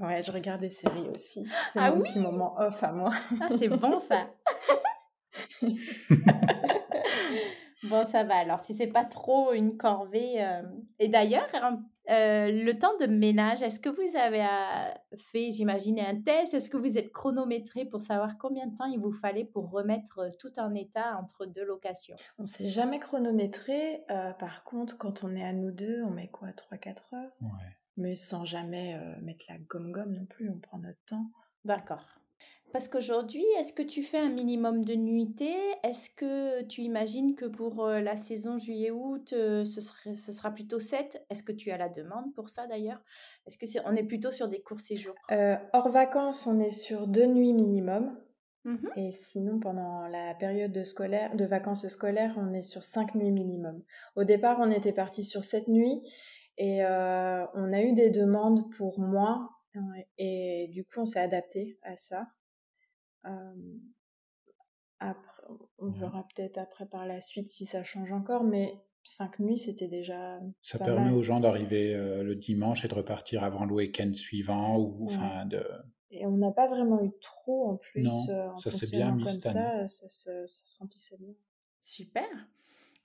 Ouais, 0.00 0.20
je 0.22 0.32
regarde 0.32 0.60
des 0.60 0.70
séries 0.70 1.08
aussi. 1.14 1.48
C'est 1.72 1.78
un 1.78 1.92
ah 1.96 2.02
petit 2.02 2.18
moment 2.18 2.56
off 2.58 2.82
à 2.82 2.90
moi. 2.90 3.12
Ah, 3.40 3.48
c'est 3.56 3.68
bon 3.68 4.00
ça. 4.00 4.28
Bon, 7.84 8.04
ça 8.04 8.24
va. 8.24 8.38
Alors, 8.38 8.58
si 8.58 8.74
c'est 8.74 8.88
pas 8.88 9.04
trop 9.04 9.52
une 9.52 9.76
corvée. 9.76 10.42
euh, 10.42 10.62
Et 10.98 11.06
d'ailleurs, 11.08 11.46
euh, 12.10 12.50
le 12.50 12.72
temps 12.78 12.96
de 13.00 13.06
ménage, 13.06 13.62
est-ce 13.62 13.80
que 13.80 13.88
vous 13.88 14.16
avez 14.16 14.42
euh, 14.42 15.16
fait, 15.18 15.52
j'imagine, 15.52 15.98
un 16.00 16.20
test? 16.20 16.54
Est-ce 16.54 16.68
que 16.68 16.76
vous 16.76 16.98
êtes 16.98 17.12
chronométré 17.12 17.84
pour 17.86 18.02
savoir 18.02 18.36
combien 18.38 18.66
de 18.66 18.74
temps 18.74 18.84
il 18.86 19.00
vous 19.00 19.12
fallait 19.12 19.44
pour 19.44 19.70
remettre 19.70 20.18
euh, 20.18 20.30
tout 20.38 20.58
en 20.58 20.74
état 20.74 21.16
entre 21.18 21.46
deux 21.46 21.64
locations? 21.64 22.16
On 22.38 22.46
s'est 22.46 22.68
jamais 22.68 22.98
chronométré. 22.98 24.04
euh, 24.10 24.32
par 24.34 24.64
contre, 24.64 24.98
quand 24.98 25.24
on 25.24 25.34
est 25.34 25.44
à 25.44 25.52
nous 25.52 25.70
deux, 25.70 26.02
on 26.02 26.10
met 26.10 26.28
quoi 26.28 26.48
3-4 26.48 27.14
heures? 27.14 27.32
Ouais. 27.40 27.76
Mais 27.96 28.16
sans 28.16 28.44
jamais 28.44 28.96
euh, 28.96 29.20
mettre 29.22 29.46
la 29.48 29.58
gomme-gomme 29.58 30.12
non 30.12 30.26
plus, 30.26 30.50
on 30.50 30.58
prend 30.58 30.78
notre 30.78 31.02
temps. 31.06 31.30
D'accord. 31.64 32.04
Parce 32.74 32.88
qu'aujourd'hui, 32.88 33.44
est-ce 33.60 33.72
que 33.72 33.84
tu 33.84 34.02
fais 34.02 34.18
un 34.18 34.30
minimum 34.30 34.84
de 34.84 34.94
nuitées 34.94 35.54
Est-ce 35.84 36.10
que 36.10 36.62
tu 36.62 36.80
imagines 36.80 37.36
que 37.36 37.44
pour 37.44 37.86
euh, 37.86 38.00
la 38.00 38.16
saison 38.16 38.58
juillet-août, 38.58 39.32
euh, 39.32 39.64
ce, 39.64 39.80
sera 39.80 40.50
plutôt 40.50 40.80
7 40.80 41.24
Est-ce 41.30 41.44
que 41.44 41.52
tu 41.52 41.70
as 41.70 41.76
la 41.76 41.88
demande 41.88 42.34
pour 42.34 42.48
ça 42.48 42.66
d'ailleurs? 42.66 43.00
Est-ce 43.46 43.58
que 43.58 43.66
c'est, 43.66 43.78
on 43.84 43.94
est 43.94 44.02
plutôt 44.02 44.32
sur 44.32 44.48
des 44.48 44.60
courts 44.60 44.80
séjours 44.80 45.14
Euh, 45.30 45.54
hors 45.72 45.88
vacances, 45.88 46.48
on 46.48 46.58
est 46.58 46.70
sur 46.70 47.06
deux 47.06 47.26
nuits 47.26 47.52
minimum. 47.52 48.18
Mhm. 48.64 48.90
Et 48.96 49.12
sinon, 49.12 49.60
pendant 49.60 50.08
la 50.08 50.34
période 50.34 50.72
de, 50.72 50.82
scolaire, 50.82 51.36
de 51.36 51.44
vacances 51.44 51.86
scolaires, 51.86 52.34
on 52.38 52.52
est 52.54 52.62
sur 52.62 52.82
cinq 52.82 53.14
nuits 53.14 53.30
minimum. 53.30 53.84
Au 54.16 54.24
départ, 54.24 54.58
on 54.58 54.72
était 54.72 54.92
parti 54.92 55.22
sur 55.22 55.44
sept 55.44 55.68
nuits 55.68 56.02
et 56.58 56.84
euh, 56.84 57.46
on 57.54 57.72
a 57.72 57.82
eu 57.82 57.92
des 57.92 58.10
demandes 58.10 58.68
pour 58.76 58.98
moins. 58.98 59.48
ouais, 59.76 60.08
Et 60.18 60.66
du 60.72 60.84
coup, 60.84 61.02
on 61.02 61.06
s'est 61.06 61.20
adapté 61.20 61.78
à 61.84 61.94
ça. 61.94 62.26
Euh, 63.26 63.54
après, 65.00 65.42
on 65.78 65.86
Ouais. 65.86 65.98
verra 65.98 66.26
peut-être 66.34 66.58
après 66.58 66.86
par 66.86 67.06
la 67.06 67.20
suite 67.20 67.48
si 67.48 67.66
ça 67.66 67.82
change 67.82 68.12
encore, 68.12 68.44
mais 68.44 68.80
cinq 69.02 69.38
nuits, 69.38 69.58
c'était 69.58 69.88
déjà 69.88 70.40
Ça 70.62 70.78
pas 70.78 70.86
permet 70.86 71.06
mal. 71.06 71.14
aux 71.14 71.22
gens 71.22 71.40
d'arriver 71.40 71.94
euh, 71.94 72.22
le 72.22 72.36
dimanche 72.36 72.84
et 72.84 72.88
de 72.88 72.94
repartir 72.94 73.44
avant 73.44 73.66
le 73.66 73.74
week-end 73.74 74.12
suivant 74.14 74.78
ou 74.78 75.06
Ouais. 75.06 75.14
enfin 75.16 75.44
de 75.46 75.62
Et 76.10 76.24
on 76.26 76.36
n'a 76.38 76.52
pas 76.52 76.68
vraiment 76.68 77.02
eu 77.02 77.10
trop 77.20 77.68
en 77.70 77.76
plus. 77.76 78.02
Non, 78.02 78.26
euh, 78.30 78.48
en 78.50 78.56
ça 78.56 78.70
s'est 78.70 78.86
bien 78.96 79.12
mis 79.12 79.24
comme 79.24 79.32
ça, 79.40 79.86
ça 79.88 80.08
se, 80.08 80.46
ça 80.46 80.64
se 80.64 80.78
remplissait 80.78 81.18
bien. 81.18 81.34
Super. 81.82 82.24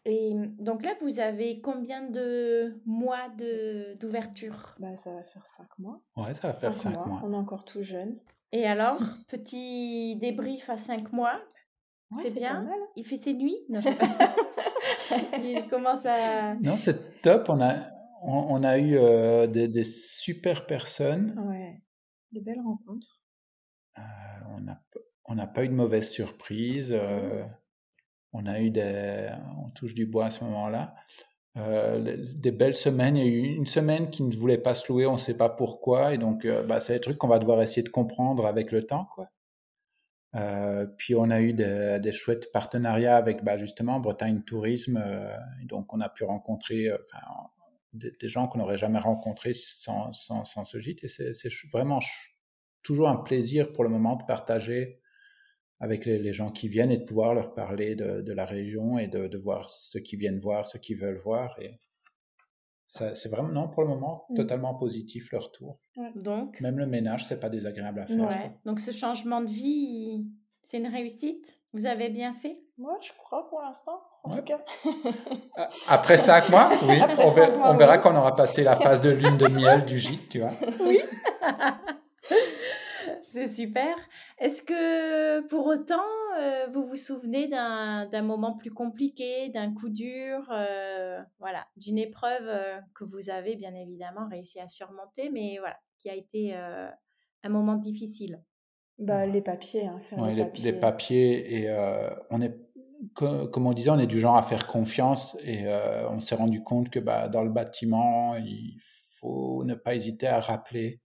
Et 0.05 0.34
donc 0.59 0.84
là, 0.84 0.95
vous 1.01 1.20
avez 1.20 1.59
combien 1.59 2.07
de 2.09 2.80
mois 2.86 3.28
de, 3.38 3.97
d'ouverture? 3.99 4.76
Bah, 4.80 4.95
ça 4.95 5.11
va 5.13 5.24
faire 5.24 5.45
cinq 5.45 5.67
mois. 5.80 6.01
ouais 6.15 6.34
ça 6.34 6.47
va 6.47 6.53
faire 6.53 6.74
Cinq 6.74 6.91
cinq 6.91 6.93
mois. 6.93 7.05
mois. 7.07 7.22
On 7.26 7.34
est 7.34 7.38
encore 7.38 7.65
tout 7.65 7.82
jeune. 7.82 8.17
Et 8.52 8.66
alors, 8.66 9.00
petit 9.28 10.16
débrief 10.18 10.70
à 10.70 10.78
5 10.78 11.12
mois 11.14 11.39
Ouais, 12.12 12.24
C'est 12.26 12.39
bien? 12.39 12.68
Il 12.95 13.06
fait 13.06 13.18
ses 13.18 13.34
nuits? 13.36 13.58
Non. 13.70 13.82
Il 15.43 15.68
commence 15.70 16.06
à... 16.06 16.56
Non 16.56 16.76
c'est 16.78 17.22
top. 17.22 17.50
On 17.50 17.62
a 17.62 17.76
on, 18.22 18.34
on 18.50 18.64
a 18.64 18.78
eu 18.80 18.97
euh, 18.97 19.45
des, 19.47 19.68
des 19.68 19.84
super 19.84 20.66
personnes. 20.66 21.38
Ouais. 21.47 21.82
De 22.32 22.41
belles 22.41 22.62
rencontres. 22.62 23.22
Euh, 23.97 24.02
on 24.56 24.62
n'a 24.62 24.82
on 25.26 25.36
n'a 25.36 25.45
pas 25.47 25.64
eu 25.66 25.70
de 25.70 25.74
mauvaises 25.76 26.10
surprises. 26.10 26.91
euh, 26.91 27.45
on 28.34 28.45
a 28.47 28.60
eu 28.60 28.72
des 28.72 29.30
on 29.64 29.70
touche 29.72 29.93
du 29.93 30.06
bois 30.08 30.26
à 30.26 30.32
ce 30.32 30.43
moment-là. 30.45 30.95
Euh, 31.60 32.18
des 32.36 32.51
belles 32.51 32.76
semaines. 32.76 33.18
Il 33.18 33.24
y 33.24 33.28
a 33.28 33.30
eu 33.30 33.55
une 33.55 33.66
semaine 33.66 34.10
qui 34.10 34.24
ne 34.24 34.36
voulait 34.36 34.57
pas 34.57 34.76
se 34.76 34.91
louer, 34.91 35.05
on 35.05 35.14
ne 35.14 35.18
sait 35.18 35.36
pas 35.36 35.49
pourquoi. 35.49 36.14
Et 36.14 36.18
donc, 36.18 36.45
euh, 36.45 36.64
bah, 36.64 36.80
c'est 36.80 36.93
des 36.93 36.99
trucs 36.99 37.18
qu'on 37.18 37.28
va 37.28 37.39
devoir 37.39 37.62
essayer 37.62 37.84
de 37.84 37.89
comprendre 37.89 38.45
avec 38.45 38.72
le 38.72 38.86
temps. 38.86 39.07
Quoi. 39.14 39.28
Euh, 40.36 40.86
puis, 40.97 41.16
on 41.16 41.30
a 41.32 41.41
eu 41.41 41.53
des, 41.53 42.12
chouettes 42.12 42.51
partenariats 42.51 43.18
avec 43.18 43.43
bah, 43.43 43.57
justement 43.57 43.99
Bretagne 43.99 44.41
Tourisme. 44.43 45.03
et 45.62 45.66
donc, 45.66 45.91
on 45.93 46.01
a 46.01 46.10
pu 46.10 46.24
rencontrer 46.24 46.88
des, 47.93 48.28
gens 48.28 48.47
qu'on 48.47 48.60
n'aurait 48.60 48.78
jamais 48.78 48.99
rencontrés 48.99 49.53
sans, 49.53 50.14
sans, 50.14 50.45
sans 50.45 50.64
ce 50.64 50.80
gîte. 50.80 51.03
Et 51.03 51.07
c'est 51.07 51.51
vraiment 51.72 51.99
toujours 52.84 53.10
un 53.10 53.18
plaisir 53.18 53.74
pour 53.74 53.84
le 53.84 53.89
moment 53.89 54.16
de 54.16 54.24
partager 54.24 54.99
avec 55.80 56.06
les, 56.06 56.20
les 56.20 56.34
gens 56.34 56.52
qui 56.52 56.68
viennent 56.68 56.92
et 56.92 56.98
de 56.98 57.04
pouvoir 57.06 57.34
leur 57.34 57.54
parler 57.54 57.96
de, 57.96 58.22
de 58.22 58.34
la 58.34 58.46
région 58.46 58.98
et 59.00 59.08
de, 59.08 59.28
de 59.28 59.38
voir 59.38 59.70
ce 59.70 59.98
qu'ils 59.98 60.20
viennent 60.20 60.40
voir, 60.40 60.66
ce 60.68 60.78
qu'ils 60.78 60.98
veulent 60.98 61.18
voir. 61.20 61.56
Et 61.62 61.80
ça, 62.88 63.16
c'est 63.16 63.30
vraiment, 63.30 63.50
non, 63.50 63.68
pour 63.70 63.84
le 63.84 63.90
moment, 63.90 64.26
Mm. 64.30 64.36
totalement 64.36 64.76
positif 64.76 65.32
le 65.32 65.38
retour. 65.38 65.80
Donc, 66.16 66.60
Même 66.62 66.78
le 66.80 66.86
ménage, 66.88 67.26
c'est 67.26 67.40
pas 67.40 67.50
désagréable 67.50 68.02
à 68.02 68.08
faire. 68.08 68.18
ouais. 68.28 68.52
Donc 68.66 68.80
ce 68.80 68.92
changement 68.92 69.42
de 69.42 69.50
vie, 69.50 70.26
c'est 70.64 70.78
une 70.78 70.88
réussite? 70.88 71.60
Vous 71.74 71.86
avez 71.86 72.10
bien 72.10 72.34
fait? 72.34 72.58
Moi, 72.78 72.98
je 73.02 73.12
crois 73.18 73.48
pour 73.50 73.62
l'instant, 73.62 74.02
en 74.24 74.32
Ouais. 74.32 74.38
tout 74.40 74.44
cas. 74.44 74.60
Après 75.88 76.18
cinq 76.18 76.50
mois, 76.50 76.70
oui, 76.84 77.00
Après 77.00 77.24
on, 77.26 77.32
ver- 77.32 77.48
cinq 77.50 77.58
mois, 77.58 77.72
on 77.72 77.78
verra 77.78 77.96
oui. 77.98 78.00
quand 78.04 78.14
on 78.14 78.18
aura 78.18 78.36
passé 78.36 78.64
la 78.64 78.76
phase 78.76 79.02
de 79.02 79.12
lune 79.12 79.38
de 79.38 79.48
miel 79.48 79.86
du 79.86 79.98
gîte, 80.00 80.30
tu 80.30 80.40
vois. 80.40 80.52
oui. 80.82 81.00
C'est 83.30 83.48
super. 83.48 83.96
Est-ce 84.40 84.64
que 84.64 85.42
pour 85.48 85.68
autant, 85.68 86.02
euh, 86.40 86.68
vous 86.74 86.84
vous 86.86 86.96
souvenez 86.96 87.48
d'un 87.48 88.22
moment 88.24 88.58
plus 88.58 88.72
compliqué, 88.72 89.50
d'un 89.50 89.74
coup 89.74 89.90
dur, 89.90 90.50
euh, 90.52 91.22
voilà, 91.38 91.68
d'une 91.78 92.00
épreuve 92.00 92.48
euh, 92.48 92.80
que 92.96 93.04
vous 93.04 93.30
avez 93.30 93.56
bien 93.56 93.76
évidemment 93.76 94.28
réussi 94.28 94.60
à 94.60 94.68
surmonter, 94.68 95.30
mais 95.30 95.58
voilà, 95.60 95.78
qui 96.00 96.10
a 96.10 96.16
été 96.16 96.56
euh, 96.56 96.90
un 97.44 97.50
moment 97.50 97.76
difficile? 97.76 98.42
Bah, 98.98 99.26
les 99.26 99.42
papiers, 99.42 99.86
hein, 99.88 100.00
faire 100.02 100.22
Ouais, 100.22 100.32
les 100.32 100.36
les, 100.36 100.44
papiers. 100.44 100.72
les 100.72 100.80
papiers 100.80 101.56
et 101.62 101.70
euh, 101.70 102.10
on 102.32 102.42
est 102.42 102.54
co- 103.14 103.48
comme 103.48 103.66
on 103.68 103.74
disait 103.74 103.92
on 103.92 104.00
est 104.00 104.08
du 104.08 104.20
genre 104.20 104.36
à 104.36 104.42
faire 104.42 104.68
confiance 104.68 105.38
et 105.44 105.62
euh, 105.68 106.10
on 106.10 106.20
s'est 106.20 106.36
rendu 106.36 106.64
compte 106.64 106.90
que 106.90 107.00
bah, 107.00 107.30
dans 107.30 107.44
le 107.44 107.50
bâtiment 107.50 108.36
il 108.36 108.78
faut 109.20 109.63
ne 109.65 109.76
pas 109.76 109.95
hésiter 109.95 110.28
à 110.28 110.39
rappeler 110.39 111.01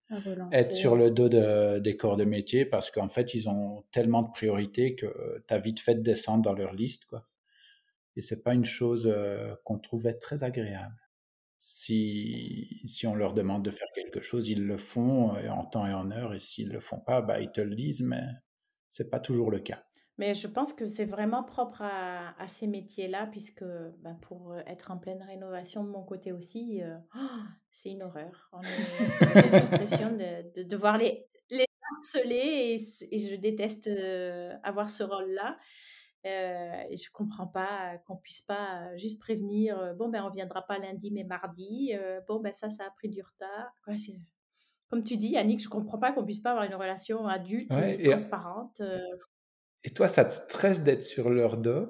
à 0.53 0.61
être 0.61 0.73
sur 0.73 0.97
le 0.97 1.11
dos 1.13 1.29
de- 1.29 1.79
des 1.81 1.97
corps 1.97 2.17
de 2.19 2.25
métier 2.25 2.67
parce 2.67 2.91
qu'en 2.91 3.09
fait 3.09 3.35
ils 3.35 3.49
ont 3.49 3.85
tellement 3.93 4.23
de 4.23 4.31
priorités 4.33 4.97
que 4.97 5.43
tu 5.49 5.55
as 5.55 5.59
vite 5.59 5.81
fait 5.81 5.97
de 5.97 6.03
descendre 6.03 6.43
dans 6.45 6.55
leur 6.55 6.75
liste 6.75 7.07
quoi. 7.07 7.29
Et 8.17 8.23
c'est 8.23 8.43
pas 8.43 8.55
une 8.55 8.65
chose 8.65 9.07
euh, 9.13 9.55
qu'on 9.65 9.79
trouvait 9.79 10.15
très 10.15 10.45
agréable. 10.45 10.97
Si, 11.59 12.83
si 12.87 13.07
on 13.07 13.15
leur 13.15 13.35
demande 13.35 13.65
de 13.65 13.71
faire 13.71 13.89
quelque 13.95 14.21
chose, 14.21 14.49
ils 14.49 14.65
le 14.67 14.79
font 14.79 15.37
euh, 15.37 15.49
en 15.51 15.65
temps 15.65 15.87
et 15.87 15.95
en 15.95 16.11
heure, 16.11 16.35
et 16.35 16.39
s'ils 16.41 16.71
le 16.71 16.81
font 16.81 17.01
pas, 17.01 17.23
bah, 17.23 17.41
ils 17.41 17.53
te 17.53 17.61
le 17.63 17.75
disent, 17.75 18.03
mais 18.03 18.23
c'est 18.91 19.11
pas 19.11 19.21
toujours 19.21 19.51
le 19.51 19.61
cas. 19.61 19.85
Mais 20.17 20.33
je 20.35 20.47
pense 20.47 20.73
que 20.73 20.87
c'est 20.87 21.07
vraiment 21.07 21.43
propre 21.43 21.83
à, 21.83 22.41
à 22.41 22.47
ces 22.47 22.69
métiers-là, 22.69 23.27
puisque 23.27 23.65
ben, 23.99 24.15
pour 24.23 24.53
euh, 24.53 24.61
être 24.67 24.93
en 24.93 24.99
pleine 24.99 25.21
rénovation 25.23 25.83
de 25.83 25.89
mon 25.89 26.05
côté 26.05 26.31
aussi, 26.31 26.83
euh, 26.83 26.97
oh, 27.17 27.41
c'est 27.73 27.91
une 27.91 28.03
horreur. 28.05 28.49
J'ai 28.63 29.51
l'impression 29.51 30.11
de, 30.13 30.53
de 30.55 30.63
devoir 30.63 30.99
les, 30.99 31.27
les 31.51 31.67
harceler 31.97 32.77
et, 32.79 33.15
et 33.15 33.19
je 33.19 33.35
déteste 33.35 33.89
euh, 33.89 34.55
avoir 34.63 34.89
ce 34.89 35.03
rôle-là. 35.03 35.59
Euh, 36.27 36.83
et 36.89 36.97
je 36.97 37.11
comprends 37.11 37.49
pas 37.49 37.99
qu'on 38.07 38.17
puisse 38.17 38.41
pas 38.41 38.97
juste 38.97 39.21
prévenir, 39.21 39.95
bon, 39.97 40.09
ben 40.09 40.23
on 40.25 40.31
viendra 40.31 40.63
pas 40.65 40.79
lundi, 40.79 41.11
mais 41.11 41.25
mardi. 41.25 41.93
bon, 42.29 42.41
ben 42.41 42.51
ça, 42.53 42.71
ça 42.71 42.85
a 42.87 42.91
pris 42.91 43.09
du 43.11 43.21
retard. 43.21 43.75
Comme 44.89 45.03
tu 45.03 45.17
dis, 45.19 45.31
Yannick, 45.31 45.61
je 45.61 45.69
comprends 45.69 45.99
pas 45.99 46.13
qu'on 46.13 46.25
puisse 46.25 46.41
pas 46.41 46.53
avoir 46.53 46.65
une 46.65 46.75
relation 46.77 47.27
adulte 47.27 47.71
Ouais, 47.71 48.01
et- 48.01 48.09
transparente. 48.09 48.81
Et 49.85 49.91
toi, 49.91 50.09
ça 50.09 50.25
te 50.25 50.33
stresse 50.33 50.83
d'être 50.83 51.03
sur 51.03 51.31
leur 51.31 51.57
dos, 51.59 51.87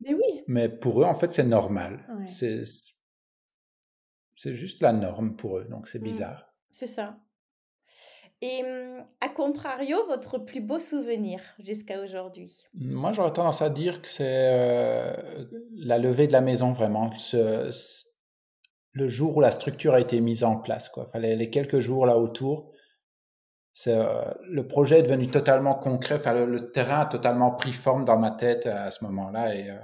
mais 0.00 0.14
oui, 0.14 0.42
mais 0.48 0.68
pour 0.68 1.00
eux, 1.00 1.04
en 1.04 1.14
fait, 1.14 1.30
c'est 1.30 1.44
normal. 1.44 2.04
Ouais. 2.18 2.26
C'est, 2.26 2.62
c'est 4.34 4.54
juste 4.54 4.82
la 4.82 4.92
norme 4.92 5.36
pour 5.36 5.58
eux, 5.58 5.64
donc 5.64 5.88
c'est 5.88 6.00
Mm. 6.00 6.04
bizarre. 6.04 6.46
C'est 6.70 6.86
ça. 6.86 7.18
Et 8.40 8.64
hum, 8.64 9.04
à 9.20 9.28
contrario, 9.28 10.04
votre 10.08 10.38
plus 10.38 10.60
beau 10.60 10.80
souvenir 10.80 11.40
jusqu'à 11.60 12.00
aujourd'hui? 12.02 12.64
Moi, 12.74 13.12
j'aurais 13.12 13.32
tendance 13.32 13.62
à 13.62 13.70
dire 13.70 14.02
que 14.02 14.08
c'est 14.08 14.24
euh, 14.26 15.44
la 15.76 15.98
levée 15.98 16.26
de 16.26 16.32
la 16.32 16.40
maison, 16.40 16.72
vraiment. 16.72 17.16
Ce- 17.18 17.70
ce- 17.70 18.04
le 18.94 19.08
jour 19.08 19.36
où 19.36 19.40
la 19.40 19.52
structure 19.52 19.94
a 19.94 20.00
été 20.00 20.20
mise 20.20 20.42
en 20.44 20.56
place, 20.56 20.88
quoi. 20.88 21.08
Fallait 21.12 21.36
les 21.36 21.50
quelques 21.50 21.78
jours 21.78 22.04
là 22.04 22.18
autour. 22.18 22.71
C'est, 23.74 23.96
euh, 23.96 24.22
le 24.48 24.66
projet 24.66 24.98
est 25.00 25.02
devenu 25.02 25.28
totalement 25.28 25.74
concret. 25.74 26.16
Enfin, 26.16 26.34
le, 26.34 26.46
le 26.46 26.70
terrain 26.70 27.00
a 27.00 27.06
totalement 27.06 27.52
pris 27.52 27.72
forme 27.72 28.04
dans 28.04 28.18
ma 28.18 28.30
tête 28.30 28.66
à 28.66 28.90
ce 28.90 29.04
moment-là 29.04 29.54
et 29.54 29.70
euh, 29.70 29.78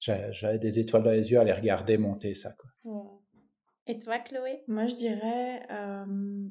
j'a- 0.00 0.30
j'avais 0.32 0.58
des 0.58 0.78
étoiles 0.78 1.02
dans 1.02 1.10
les 1.12 1.30
yeux 1.30 1.40
à 1.40 1.44
les 1.44 1.52
regarder 1.52 1.98
monter 1.98 2.34
ça, 2.34 2.52
quoi. 2.52 2.70
Et 3.86 3.98
toi, 3.98 4.18
Chloé? 4.20 4.62
Moi, 4.68 4.86
je 4.86 4.94
dirais, 4.94 5.66
euh, 5.70 6.48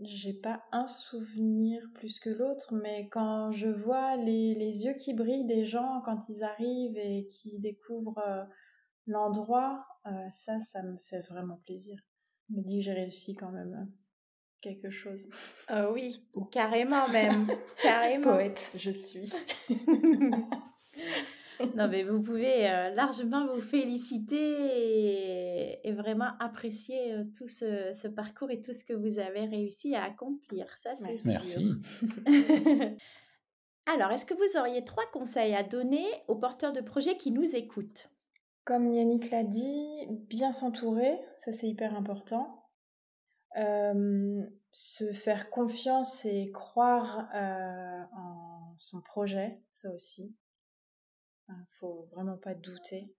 j'ai 0.00 0.32
pas 0.32 0.62
un 0.70 0.86
souvenir 0.86 1.82
plus 1.94 2.20
que 2.20 2.30
l'autre, 2.30 2.74
mais 2.74 3.08
quand 3.08 3.50
je 3.50 3.68
vois 3.68 4.16
les, 4.16 4.54
les 4.54 4.84
yeux 4.84 4.94
qui 4.94 5.12
brillent 5.14 5.46
des 5.46 5.64
gens 5.64 6.00
quand 6.04 6.28
ils 6.28 6.44
arrivent 6.44 6.96
et 6.98 7.26
qui 7.26 7.58
découvrent 7.58 8.18
euh, 8.26 8.44
l'endroit, 9.06 9.84
euh, 10.06 10.10
ça, 10.30 10.60
ça 10.60 10.82
me 10.82 10.96
fait 10.98 11.20
vraiment 11.22 11.56
plaisir. 11.66 11.98
Je 12.48 12.56
me 12.56 12.62
dis 12.62 12.78
que 12.78 12.84
j'ai 12.84 12.92
réussi 12.92 13.34
quand 13.34 13.50
même 13.50 13.74
euh, 13.74 13.97
quelque 14.60 14.90
chose. 14.90 15.30
Ah 15.68 15.90
oui, 15.90 16.22
carrément 16.50 17.08
même, 17.08 17.46
carrément. 17.82 18.34
Poète, 18.34 18.72
je 18.76 18.90
suis. 18.90 19.32
non, 21.76 21.88
mais 21.88 22.04
vous 22.04 22.22
pouvez 22.22 22.62
largement 22.94 23.46
vous 23.54 23.60
féliciter 23.60 25.86
et, 25.86 25.92
vraiment 25.92 26.30
apprécier 26.40 27.14
tout 27.36 27.48
ce, 27.48 28.08
parcours 28.08 28.50
et 28.50 28.60
tout 28.60 28.72
ce 28.72 28.84
que 28.84 28.92
vous 28.92 29.18
avez 29.18 29.46
réussi 29.46 29.94
à 29.94 30.04
accomplir. 30.04 30.66
Ça, 30.76 30.94
c'est 30.94 31.16
sûr. 31.16 31.32
Merci. 31.32 31.66
Alors, 33.86 34.10
est-ce 34.10 34.26
que 34.26 34.34
vous 34.34 34.58
auriez 34.60 34.84
trois 34.84 35.06
conseils 35.12 35.54
à 35.54 35.62
donner 35.62 36.04
aux 36.28 36.36
porteurs 36.36 36.74
de 36.74 36.82
projets 36.82 37.16
qui 37.16 37.30
nous 37.30 37.56
écoutent? 37.56 38.10
Comme 38.66 38.92
Yannick 38.92 39.30
l'a 39.30 39.44
dit, 39.44 39.88
bien 40.28 40.52
s'entourer, 40.52 41.18
ça 41.38 41.52
c'est 41.52 41.68
hyper 41.68 41.96
important. 41.96 42.57
Se 43.54 45.12
faire 45.12 45.50
confiance 45.50 46.24
et 46.24 46.50
croire 46.52 47.28
en 47.32 48.74
son 48.78 49.00
projet, 49.02 49.60
ça 49.70 49.90
aussi. 49.92 50.34
Il 51.48 51.54
ne 51.54 51.64
faut 51.78 52.08
vraiment 52.12 52.36
pas 52.36 52.54
douter. 52.54 53.14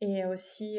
Et 0.00 0.24
aussi, 0.24 0.78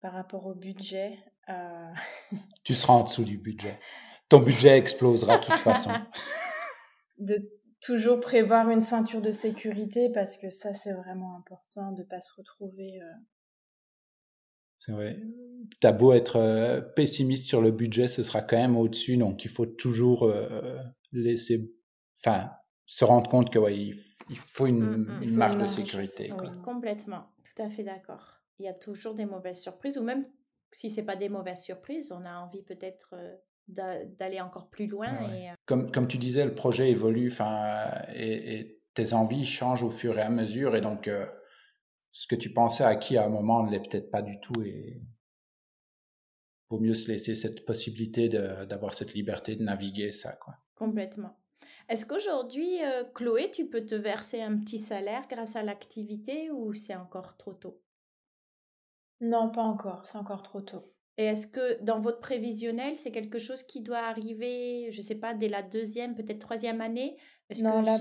par 0.00 0.12
rapport 0.12 0.46
au 0.46 0.54
budget. 0.54 1.18
tu 2.64 2.74
seras 2.74 2.92
en 2.92 3.04
dessous 3.04 3.24
du 3.24 3.38
budget. 3.38 3.80
Ton 4.28 4.40
budget 4.40 4.76
explosera 4.76 5.38
de 5.38 5.44
toute 5.44 5.54
façon. 5.54 5.90
de 7.18 7.50
toujours 7.80 8.20
prévoir 8.20 8.68
une 8.70 8.80
ceinture 8.80 9.22
de 9.22 9.30
sécurité 9.30 10.10
parce 10.10 10.36
que 10.36 10.50
ça, 10.50 10.74
c'est 10.74 10.92
vraiment 10.92 11.36
important 11.36 11.92
de 11.92 12.02
ne 12.02 12.06
pas 12.06 12.20
se 12.20 12.34
retrouver. 12.36 13.00
Euh, 13.00 13.12
c'est 14.88 14.94
vrai. 14.94 15.18
T'as 15.80 15.92
beau 15.92 16.14
être 16.14 16.36
euh, 16.36 16.80
pessimiste 16.80 17.46
sur 17.46 17.60
le 17.60 17.70
budget, 17.70 18.08
ce 18.08 18.22
sera 18.22 18.40
quand 18.40 18.56
même 18.56 18.76
au-dessus, 18.76 19.18
donc 19.18 19.44
il 19.44 19.50
faut 19.50 19.66
toujours 19.66 20.24
euh, 20.24 20.78
laisser, 21.12 21.70
enfin, 22.20 22.50
se 22.86 23.04
rendre 23.04 23.28
compte 23.28 23.50
que 23.50 23.58
ouais, 23.58 23.76
il, 23.76 24.36
faut 24.36 24.66
une, 24.66 24.80
mmh, 24.80 25.20
mmh. 25.26 25.36
marge 25.36 25.58
de 25.58 25.66
sécurité. 25.66 26.30
Oui, 26.40 26.48
complètement, 26.64 27.26
tout 27.44 27.62
à 27.62 27.68
fait 27.68 27.84
d'accord. 27.84 28.40
Il 28.58 28.64
y 28.64 28.68
a 28.68 28.72
toujours 28.72 29.14
des 29.14 29.26
mauvaises 29.26 29.60
surprises, 29.60 29.98
ou 29.98 30.02
même 30.02 30.24
si 30.72 30.88
c'est 30.88 31.04
pas 31.04 31.16
des 31.16 31.28
mauvaises 31.28 31.62
surprises, 31.62 32.10
on 32.10 32.24
a 32.24 32.38
envie 32.38 32.62
peut-être 32.62 33.14
d'aller 33.68 34.40
encore 34.40 34.70
plus 34.70 34.86
loin. 34.86 35.08
Et... 35.32 35.50
Euh 35.50 35.52
comme, 35.66 35.92
comme 35.92 36.08
tu 36.08 36.16
disais, 36.16 36.46
le 36.46 36.54
projet 36.54 36.90
évolue 36.90 37.30
et, 38.14 38.58
et 38.58 38.80
tes 38.94 39.12
envies 39.12 39.44
changent 39.44 39.84
au 39.84 39.90
fur 39.90 40.18
et 40.18 40.22
à 40.22 40.30
mesure. 40.30 40.74
Et 40.74 40.80
donc, 40.80 41.06
euh, 41.06 41.26
ce 42.18 42.26
que 42.26 42.34
tu 42.34 42.52
pensais 42.52 42.82
acquis 42.82 43.16
à 43.16 43.26
un 43.26 43.28
moment 43.28 43.62
ne 43.62 43.70
l'est 43.70 43.78
peut-être 43.78 44.10
pas 44.10 44.22
du 44.22 44.40
tout. 44.40 44.60
Et 44.62 45.00
vaut 46.68 46.80
mieux 46.80 46.94
se 46.94 47.06
laisser 47.06 47.36
cette 47.36 47.64
possibilité 47.64 48.28
d'avoir 48.28 48.92
cette 48.92 49.14
liberté 49.14 49.54
de 49.54 49.62
naviguer 49.62 50.10
ça. 50.10 50.32
Quoi. 50.32 50.56
Complètement. 50.74 51.38
Est-ce 51.88 52.04
qu'aujourd'hui, 52.04 52.84
euh, 52.84 53.04
Chloé, 53.14 53.52
tu 53.52 53.68
peux 53.68 53.84
te 53.84 53.94
verser 53.94 54.42
un 54.42 54.58
petit 54.58 54.80
salaire 54.80 55.28
grâce 55.30 55.54
à 55.54 55.62
l'activité 55.62 56.50
ou 56.50 56.74
c'est 56.74 56.96
encore 56.96 57.36
trop 57.36 57.54
tôt? 57.54 57.80
Non, 59.20 59.52
pas 59.52 59.62
encore, 59.62 60.04
c'est 60.04 60.18
encore 60.18 60.42
trop 60.42 60.60
tôt. 60.60 60.92
Et 61.18 61.24
est-ce 61.24 61.48
que 61.48 61.82
dans 61.82 61.98
votre 61.98 62.20
prévisionnel, 62.20 62.96
c'est 62.96 63.10
quelque 63.10 63.40
chose 63.40 63.64
qui 63.64 63.80
doit 63.80 63.98
arriver, 63.98 64.90
je 64.92 64.98
ne 64.98 65.02
sais 65.02 65.16
pas, 65.16 65.34
dès 65.34 65.48
la 65.48 65.62
deuxième, 65.62 66.14
peut-être 66.14 66.38
troisième 66.38 66.80
année? 66.80 67.16
Non, 67.60 67.82
là, 67.82 67.98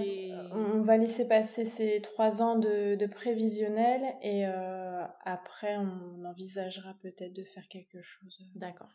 on 0.51 0.81
va 0.81 0.97
laisser 0.97 1.27
passer 1.27 1.65
ces 1.65 1.99
trois 2.01 2.43
ans 2.43 2.59
de, 2.59 3.07
prévisionnel 3.07 4.03
et 4.21 4.45
euh, 4.45 5.03
après, 5.25 5.77
on 5.77 6.25
envisagera 6.25 6.95
peut-être 7.01 7.33
de 7.33 7.43
faire 7.43 7.67
quelque 7.67 8.01
chose. 8.01 8.47
D'accord. 8.53 8.89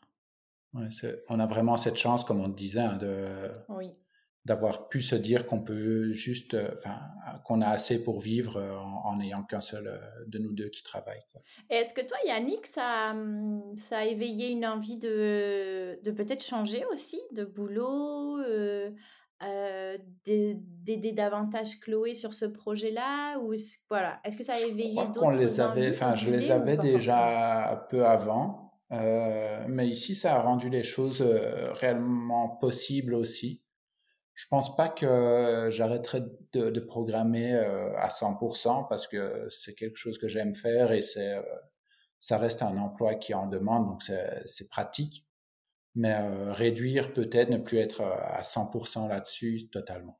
Ouais, 0.73 0.89
on 1.29 1.41
a 1.41 1.47
vraiment 1.47 1.77
cette 1.77 1.97
chance, 1.97 2.23
comme 2.23 2.41
on 2.41 2.49
disait, 2.49 2.81
hein, 2.81 2.97
de, 2.97 3.51
oui 3.69 3.93
d'avoir 4.45 4.89
pu 4.89 5.01
se 5.01 5.15
dire 5.15 5.47
qu'on 5.47 5.61
peut 5.61 6.13
juste, 6.13 6.55
euh, 6.55 6.69
enfin, 6.77 6.99
qu'on 7.45 7.61
a 7.61 7.69
assez 7.69 8.03
pour 8.03 8.19
vivre 8.19 8.57
euh, 8.57 8.77
en 8.77 9.17
n'ayant 9.17 9.45
qu'un 9.45 9.61
seul 9.61 9.87
euh, 9.87 9.99
de 10.27 10.39
nous 10.39 10.53
deux 10.53 10.69
qui 10.69 10.83
travaille. 10.83 11.23
Est-ce 11.71 11.95
que 11.95 12.01
toi, 12.01 12.17
Yannick, 12.27 12.67
ça, 12.67 13.15
ça 13.77 13.99
a 13.99 14.05
éveillé 14.05 14.51
une 14.51 14.67
envie 14.67 14.97
de, 14.97 15.99
de 16.03 16.11
peut-être 16.11 16.45
changer 16.45 16.85
aussi 16.93 17.21
de 17.33 17.45
boulot, 17.45 18.39
d'aider 20.25 21.13
davantage 21.13 21.79
Chloé 21.81 22.15
sur 22.15 22.35
ce 22.35 22.45
projet-là 22.45 23.39
ou 23.39 23.55
voilà, 23.89 24.21
est-ce 24.25 24.37
que 24.37 24.45
ça 24.45 24.55
a 24.55 24.61
éveillé 24.61 25.05
d'autres 25.13 25.37
les 25.37 25.61
avait, 25.61 25.91
enfin, 25.91 26.15
je 26.15 26.31
les 26.31 26.51
avais 26.51 26.77
déjà 26.77 27.87
peu 27.91 28.07
avant, 28.07 28.73
mais 28.91 29.89
ici, 29.89 30.15
ça 30.15 30.37
a 30.37 30.43
rendu 30.43 30.69
les 30.69 30.85
choses 30.85 31.23
réellement 31.23 32.49
possibles 32.49 33.15
aussi 33.15 33.62
je 34.35 34.47
pense 34.49 34.75
pas 34.77 34.89
que 34.89 35.69
j'arrêterai 35.71 36.23
de, 36.53 36.71
de, 36.71 36.81
programmer 36.81 37.53
euh, 37.53 37.95
à 37.97 38.09
100% 38.09 38.89
parce 38.89 39.07
que 39.07 39.47
c'est 39.51 39.75
quelque 39.75 39.97
chose 39.97 40.19
que 40.19 40.29
j'aime 40.29 40.55
faire 40.55 40.93
et 40.93 41.03
c'est 41.03 41.35
euh, 41.35 41.43
ça 42.19 42.39
reste 42.39 42.63
un 42.63 42.79
emploi 42.79 43.15
qui 43.17 43.35
en 43.35 43.47
demande 43.47 43.89
donc 43.89 44.03
c'est 44.03 44.69
pratique. 44.69 45.27
Mais 45.95 46.15
euh, 46.15 46.53
réduire 46.53 47.13
peut-être 47.13 47.51
ne 47.51 47.59
plus 47.59 47.79
être 47.79 48.01
à 48.01 48.41
100% 48.41 49.09
là-dessus 49.09 49.69
totalement. 49.71 50.19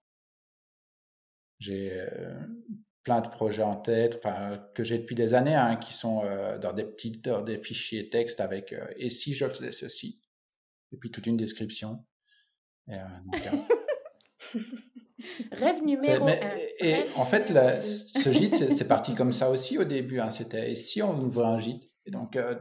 J'ai 1.59 2.05
plein 3.05 3.21
de 3.21 3.29
projets 3.29 3.63
en 3.63 3.77
tête 3.77 4.17
enfin 4.17 4.63
que 4.75 4.85
j'ai 4.85 4.99
depuis 4.99 5.15
des 5.15 5.33
années 5.33 5.55
hein, 5.55 5.77
qui 5.77 5.95
sont 5.95 6.25
dans 6.61 6.73
des 6.73 6.85
petites 6.85 7.25
dans 7.25 7.41
des 7.41 7.57
fichiers 7.57 8.11
texte 8.11 8.41
avec 8.41 8.75
et 8.97 9.09
si 9.09 9.33
je 9.33 9.49
faisais 9.49 9.73
ceci? 9.73 10.21
Et 10.93 10.97
puis 10.99 11.11
toute 11.11 11.27
une 11.27 11.37
description. 11.39 12.05
Et, 12.89 12.99
Rêve 15.53 15.83
numéro 15.83 16.27
un. 16.27 16.35
Et 16.81 17.05
en 17.17 17.25
fait, 17.25 17.53
ce 17.81 18.33
gîte, 18.33 18.73
c'est 18.73 18.89
parti 18.89 19.15
comme 19.17 19.33
ça 19.33 19.51
aussi 19.51 19.79
au 19.79 19.85
début. 19.85 20.21
Hein, 20.21 20.31
C'était 20.31 20.71
et 20.71 20.75
si 20.75 21.03
on 21.03 21.19
ouvrait 21.21 21.47
un 21.47 21.59
gîte? 21.59 21.91
Et 22.07 22.11
donc, 22.11 22.37
euh, 22.37 22.57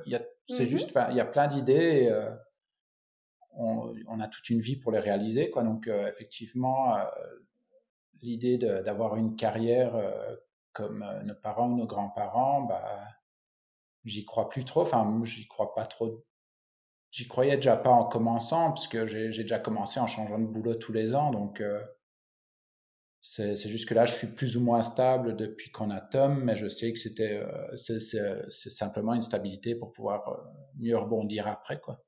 c'est 0.48 0.66
mm-hmm. 0.66 0.68
juste, 0.68 0.92
il 1.10 1.16
y 1.16 1.20
a 1.20 1.26
plein 1.26 1.48
d'idées. 1.48 2.10
Euh, 2.12 2.32
on, 3.54 3.94
on, 4.08 4.20
a 4.20 4.28
toute 4.28 4.50
une 4.50 4.62
vie 4.62 4.76
pour 4.76 4.92
les 4.92 5.00
réaliser, 5.00 5.50
quoi. 5.50 5.64
Donc, 5.64 5.88
euh, 5.88 6.08
effectivement, 6.08 6.96
l'idée 8.22 8.58
d'avoir 8.58 9.18
une 9.18 9.36
carrière 9.36 9.94
comme 10.72 11.06
nos 11.26 11.36
parents 11.36 11.70
ou 11.70 11.76
nos 11.76 11.88
grands-parents, 11.88 12.62
bah, 12.62 13.02
j'y 14.06 14.24
crois 14.24 14.48
plus 14.48 14.64
trop. 14.64 14.82
Enfin, 14.82 15.22
j'y 15.26 15.48
crois 15.48 15.74
pas 15.74 15.86
trop 15.86 16.24
j'y 17.12 17.28
croyais 17.28 17.58
déjà 17.58 17.78
pas 17.78 17.90
en 17.90 18.06
commençant, 18.06 18.70
parce 18.70 18.88
que 18.88 19.06
j'ai 19.06 19.30
déjà 19.30 19.60
commencé 19.60 20.00
en 20.00 20.08
changeant 20.08 20.40
de 20.40 20.46
boulot 20.46 20.76
tous 20.76 20.94
les 20.94 21.14
ans. 21.14 21.30
Donc, 21.32 21.62
euh, 21.62 21.82
c'est 23.20 23.56
juste 23.56 23.88
que 23.88 23.94
là, 23.94 24.06
je 24.06 24.14
suis 24.14 24.28
plus 24.28 24.58
ou 24.58 24.62
moins 24.62 24.82
stable 24.82 25.36
depuis 25.36 25.72
qu'on 25.72 25.92
a 25.92 26.02
Tom, 26.02 26.44
mais 26.44 26.56
je 26.56 26.68
sais 26.68 26.92
que 26.92 26.98
c'était 26.98 27.44
euh, 27.44 27.76
c'est 27.76 28.70
simplement 28.70 29.14
une 29.14 29.22
stabilité 29.22 29.76
pour 29.76 29.92
pouvoir 29.92 30.28
euh, 30.30 30.38
mieux 30.80 30.98
rebondir 30.98 31.48
après. 31.48 31.80
quoi. 31.80 32.04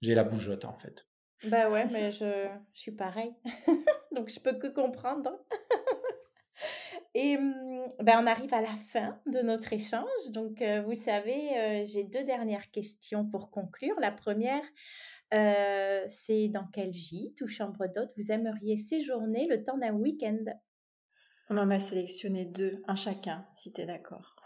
J'ai 0.00 0.14
la 0.14 0.24
bougeotte, 0.24 0.64
en 0.64 0.78
fait. 0.78 1.06
Bah 1.50 1.68
ouais, 1.68 1.86
mais 1.92 2.12
je, 2.12 2.48
je 2.72 2.80
suis 2.80 2.92
pareil. 2.92 3.34
donc, 4.14 4.30
je 4.30 4.40
peux 4.40 4.58
que 4.58 4.68
comprendre. 4.68 5.30
Et 7.18 7.38
mmh, 7.38 7.94
ben, 8.02 8.20
on 8.22 8.26
arrive 8.26 8.52
à 8.52 8.60
la 8.60 8.74
fin 8.92 9.18
de 9.24 9.40
notre 9.40 9.72
échange. 9.72 10.04
Donc, 10.32 10.62
vous 10.84 10.94
savez, 10.94 11.84
j'ai 11.86 12.04
deux 12.04 12.24
dernières 12.24 12.70
questions 12.70 13.24
pour 13.24 13.50
conclure. 13.50 13.94
La 14.00 14.12
première, 14.12 14.62
c'est 16.10 16.48
dans 16.48 16.66
quel 16.74 16.92
gîte 16.92 17.40
ou 17.40 17.48
chambre 17.48 17.86
d'hôte 17.86 18.10
vous 18.18 18.32
aimeriez 18.32 18.76
séjourner 18.76 19.46
le 19.48 19.62
temps 19.62 19.78
d'un 19.78 19.94
week-end? 19.94 20.44
On 21.48 21.56
en 21.56 21.70
a 21.70 21.78
sélectionné 21.78 22.44
deux, 22.44 22.82
un 22.86 22.96
chacun, 22.96 23.46
si 23.54 23.72
tu 23.72 23.80
es 23.80 23.86
d'accord. 23.86 24.36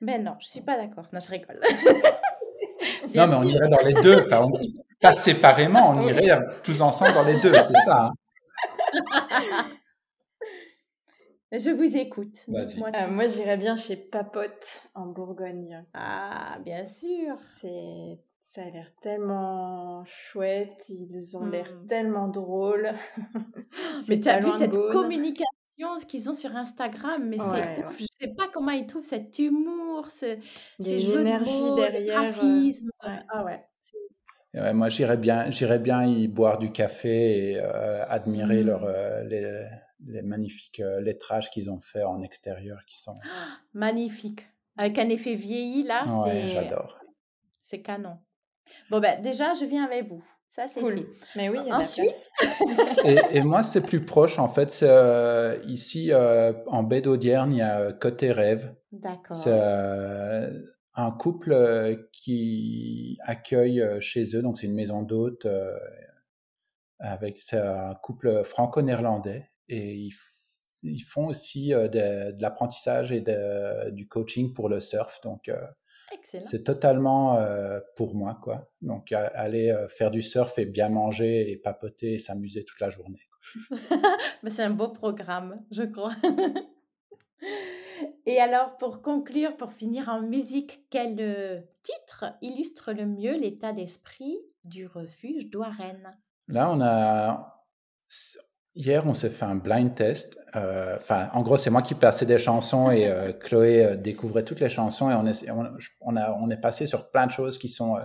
Ben 0.00 0.24
non, 0.24 0.36
je 0.40 0.48
suis 0.48 0.60
pas 0.62 0.78
d'accord. 0.78 1.06
Non, 1.12 1.20
je 1.20 1.30
rigole. 1.30 1.60
non, 3.14 3.26
mais 3.26 3.34
on 3.34 3.42
irait 3.42 3.68
dans 3.68 3.84
les 3.84 3.94
deux. 4.02 4.22
Enfin, 4.22 4.46
pas 4.98 5.12
séparément, 5.12 5.90
on 5.90 6.00
irait 6.08 6.38
tous 6.62 6.80
ensemble 6.80 7.12
dans 7.12 7.24
les 7.24 7.38
deux, 7.40 7.52
c'est 7.52 7.74
ça. 7.84 8.06
Hein. 8.06 8.12
Je 11.56 11.70
vous 11.70 11.96
écoute. 11.96 12.44
Moi, 12.48 12.62
euh, 12.62 13.10
moi 13.10 13.26
j'irais 13.26 13.56
bien 13.56 13.76
chez 13.76 13.96
Papote 13.96 14.88
en 14.94 15.06
Bourgogne. 15.06 15.84
Ah, 15.94 16.58
bien 16.64 16.84
sûr. 16.86 17.34
C'est 17.34 18.18
ça 18.40 18.62
a 18.62 18.70
l'air 18.70 18.92
tellement 19.00 20.04
chouette, 20.04 20.84
ils 20.88 21.36
ont 21.36 21.46
l'air 21.46 21.72
hmm. 21.72 21.86
tellement 21.86 22.28
drôles. 22.28 22.92
mais 24.08 24.20
tu 24.20 24.28
as 24.28 24.38
vu 24.38 24.50
cette 24.50 24.76
communication 24.92 25.46
qu'ils 26.06 26.28
ont 26.28 26.34
sur 26.34 26.54
Instagram, 26.54 27.26
mais 27.26 27.38
c'est 27.38 27.84
je 27.98 28.06
sais 28.20 28.34
pas 28.36 28.44
comment 28.52 28.70
ils 28.70 28.86
trouvent 28.86 29.04
cet 29.04 29.38
humour, 29.38 30.10
ce, 30.10 30.36
ces 30.78 30.98
jeux 30.98 31.20
de 31.20 31.76
derrière. 31.76 32.20
Euh, 32.20 32.30
graphisme. 32.30 32.90
Ah 33.00 33.44
ouais. 33.44 34.72
moi, 34.72 34.88
j'irais 34.88 35.16
bien, 35.16 35.50
j'irais 35.50 35.78
bien 35.78 36.04
y 36.04 36.28
boire 36.28 36.58
du 36.58 36.70
café 36.70 37.52
et 37.52 37.58
euh, 37.58 38.04
admirer 38.08 38.62
mmh. 38.62 38.66
leur, 38.66 38.88
les, 39.24 39.66
les 40.06 40.22
magnifiques 40.22 40.80
euh, 40.80 41.00
lettrages 41.00 41.50
qu'ils 41.50 41.70
ont 41.70 41.80
fait 41.80 42.04
en 42.04 42.22
extérieur 42.22 42.84
qui 42.86 43.00
sont 43.00 43.16
magnifiques 43.72 44.46
avec 44.76 44.98
un 44.98 45.08
effet 45.08 45.34
vieilli 45.34 45.82
là 45.82 46.06
ouais, 46.24 46.48
j'adore 46.48 46.98
c'est 47.60 47.82
canon 47.82 48.18
bon 48.90 49.00
ben 49.00 49.20
déjà 49.22 49.54
je 49.54 49.64
viens 49.64 49.84
avec 49.84 50.08
vous 50.08 50.24
Ça, 50.54 50.68
c'est 50.68 50.80
cool. 50.80 51.08
Mais 51.34 51.48
oui, 51.48 51.58
Ensuite. 51.72 52.30
et, 53.04 53.42
moi, 53.42 53.64
c'est 53.64 53.80
plus 53.80 54.04
proche, 54.04 54.38
en 54.38 54.48
fait. 54.48 54.84
Euh, 54.84 55.58
ici, 55.66 56.12
euh, 56.12 56.52
en 56.68 56.84
baie 56.84 57.00
d'Audierne, 57.00 57.50
il 57.50 57.58
y 57.58 57.62
a 57.62 57.92
Côté 57.92 58.30
Rêve. 58.30 58.72
D'accord. 58.92 59.34
C'est 59.34 59.50
euh, 59.50 60.48
un 60.94 61.10
couple 61.10 62.06
qui 62.12 63.18
accueille 63.24 63.84
chez 63.98 64.36
eux, 64.36 64.42
donc 64.42 64.58
c'est 64.58 64.66
une 64.66 64.76
maison 64.76 65.02
d'hôtes. 65.02 65.48
avec 67.00 67.42
c'est 67.42 67.58
un 67.58 67.96
couple 67.96 68.44
franco-néerlandais 68.44 69.50
et 69.68 69.94
ils, 69.94 70.12
ils, 70.82 71.00
font 71.00 71.26
aussi 71.26 71.68
de, 71.68 72.32
de 72.32 72.42
l'apprentissage 72.42 73.12
et 73.12 73.20
de, 73.20 73.90
du 73.90 74.06
coaching 74.06 74.52
pour 74.52 74.68
le 74.68 74.80
surf. 74.80 75.20
Donc, 75.22 75.50
c'est 76.42 76.64
totalement 76.64 77.36
euh, 77.36 77.80
pour 77.96 78.14
moi, 78.14 78.38
quoi. 78.42 78.70
Donc, 78.82 79.12
aller 79.12 79.70
euh, 79.70 79.88
faire 79.88 80.10
du 80.10 80.22
surf 80.22 80.58
et 80.58 80.66
bien 80.66 80.88
manger 80.88 81.50
et 81.50 81.56
papoter 81.56 82.14
et 82.14 82.18
s'amuser 82.18 82.64
toute 82.64 82.80
la 82.80 82.90
journée. 82.90 83.28
Mais 84.42 84.50
c'est 84.50 84.62
un 84.62 84.70
beau 84.70 84.88
programme, 84.88 85.56
je 85.70 85.82
crois. 85.82 86.14
et 88.26 88.40
alors, 88.40 88.76
pour 88.78 89.02
conclure, 89.02 89.56
pour 89.56 89.72
finir 89.72 90.08
en 90.08 90.22
musique, 90.22 90.84
quel 90.90 91.16
euh, 91.20 91.60
titre 91.82 92.36
illustre 92.42 92.92
le 92.92 93.06
mieux 93.06 93.36
l'état 93.36 93.72
d'esprit 93.72 94.38
du 94.64 94.86
refuge 94.86 95.50
d'Ouarenne 95.50 96.10
Là, 96.48 96.70
on 96.70 96.80
a 96.80 97.66
Hier, 98.76 99.06
on 99.06 99.14
s'est 99.14 99.30
fait 99.30 99.44
un 99.44 99.54
blind 99.54 99.94
test. 99.94 100.36
Euh, 100.56 100.96
enfin, 100.96 101.28
en 101.32 101.42
gros, 101.42 101.56
c'est 101.56 101.70
moi 101.70 101.82
qui 101.82 101.94
passais 101.94 102.26
des 102.26 102.38
chansons 102.38 102.90
et 102.90 103.06
euh, 103.06 103.32
Chloé 103.32 103.84
euh, 103.84 103.96
découvrait 103.96 104.42
toutes 104.42 104.58
les 104.58 104.68
chansons 104.68 105.10
et 105.10 105.14
on 105.14 105.24
est, 105.26 105.48
on, 106.00 106.16
a, 106.16 106.32
on 106.32 106.50
est 106.50 106.60
passé 106.60 106.86
sur 106.86 107.08
plein 107.10 107.26
de 107.26 107.30
choses 107.30 107.56
qui 107.56 107.68
sont 107.68 107.96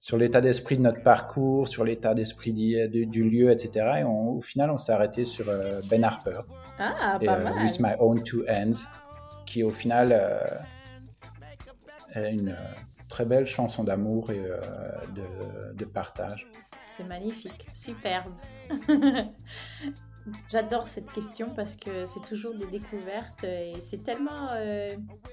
sur 0.00 0.18
l'état 0.18 0.40
d'esprit 0.40 0.76
de 0.76 0.82
notre 0.82 1.02
parcours, 1.02 1.68
sur 1.68 1.84
l'état 1.84 2.14
d'esprit 2.14 2.52
du, 2.52 3.06
du, 3.06 3.22
lieu, 3.22 3.52
etc. 3.52 3.98
Et 4.00 4.02
au 4.02 4.40
final, 4.40 4.70
on 4.72 4.78
s'est 4.78 4.92
arrêté 4.92 5.24
sur 5.24 5.46
Ben 5.88 6.02
Harper. 6.02 6.40
Ah, 6.80 7.20
pas 7.24 7.38
mal. 7.38 7.62
With 7.62 7.78
My 7.78 7.92
Own 8.00 8.20
Two 8.24 8.42
Hands, 8.48 8.84
qui 9.46 9.62
au 9.62 9.70
final 9.70 10.12
est 12.16 12.32
une 12.32 12.56
très 13.08 13.24
belle 13.24 13.46
chanson 13.46 13.84
d'amour 13.84 14.32
et 14.32 14.42
de, 15.14 15.72
de 15.72 15.84
partage. 15.84 16.48
C'est 16.96 17.04
magnifique, 17.04 17.64
superbe. 17.74 18.32
J'adore 20.48 20.86
cette 20.86 21.10
question 21.12 21.48
parce 21.56 21.74
que 21.74 22.06
c'est 22.06 22.20
toujours 22.20 22.54
des 22.54 22.66
découvertes 22.66 23.42
et 23.42 23.74
c'est 23.80 24.04
tellement 24.04 24.50
euh, 24.54 24.90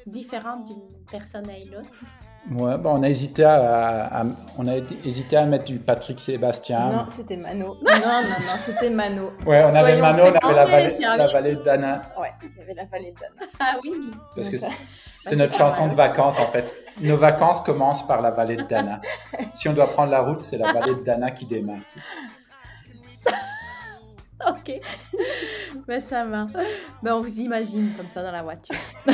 différent 0.08 0.62
d'une 0.62 0.82
personne 1.12 1.48
à 1.48 1.58
une 1.58 1.76
autre. 1.76 2.04
Ouais, 2.52 2.76
bon, 2.78 2.98
on 2.98 3.04
a 3.04 3.10
hésité 3.10 3.44
à, 3.44 4.24
on 4.58 4.68
a 4.68 4.78
hésité 5.06 5.38
à 5.38 5.46
mettre 5.46 5.66
du 5.66 5.78
Patrick 5.78 6.20
Sébastien. 6.20 6.92
Non, 6.92 7.06
c'était 7.08 7.38
Mano. 7.38 7.78
Non, 7.84 8.00
non, 8.00 8.30
non, 8.30 8.58
c'était 8.58 8.90
Mano. 8.90 9.32
Ouais, 9.46 9.64
on 9.64 9.76
avait 9.76 9.98
Mano, 9.98 10.24
on 10.24 10.48
avait 10.48 10.56
la 10.56 10.66
vallée, 10.66 10.96
la 11.00 11.28
vallée 11.28 11.56
de 11.56 11.62
Dana. 11.62 12.02
Ouais, 12.20 12.34
il 12.42 12.58
y 12.58 12.62
avait 12.62 12.74
la 12.74 12.86
vallée 12.86 13.12
de 13.12 13.20
Dana. 13.20 13.52
Ah 13.60 13.76
oui. 13.84 13.92
Parce 14.36 14.50
que 14.50 14.58
c'est 15.24 15.36
notre 15.36 15.56
chanson 15.56 15.88
de 15.88 15.94
vacances 15.94 16.40
en 16.40 16.48
fait. 16.48 16.66
Nos 17.02 17.18
vacances 17.18 17.62
commencent 17.62 18.08
par 18.08 18.22
la 18.22 18.32
vallée 18.32 18.56
de 18.56 18.64
Dana. 18.64 19.02
Si 19.54 19.70
on 19.70 19.74
doit 19.74 19.92
prendre 19.92 20.12
la 20.12 20.22
route, 20.22 20.42
c'est 20.42 20.58
la 20.58 20.74
vallée 20.74 20.96
de 20.96 21.04
Dana 21.04 21.30
qui 21.30 21.46
démarre. 21.46 21.78
ok. 24.48 24.80
Mais 25.88 26.02
ça 26.02 26.26
va. 26.26 26.46
Mais 27.04 27.12
on 27.12 27.22
vous 27.22 27.40
imagine 27.40 27.94
comme 27.96 28.10
ça 28.10 28.24
dans 28.24 28.32
la 28.32 28.44
voiture. 28.44 28.76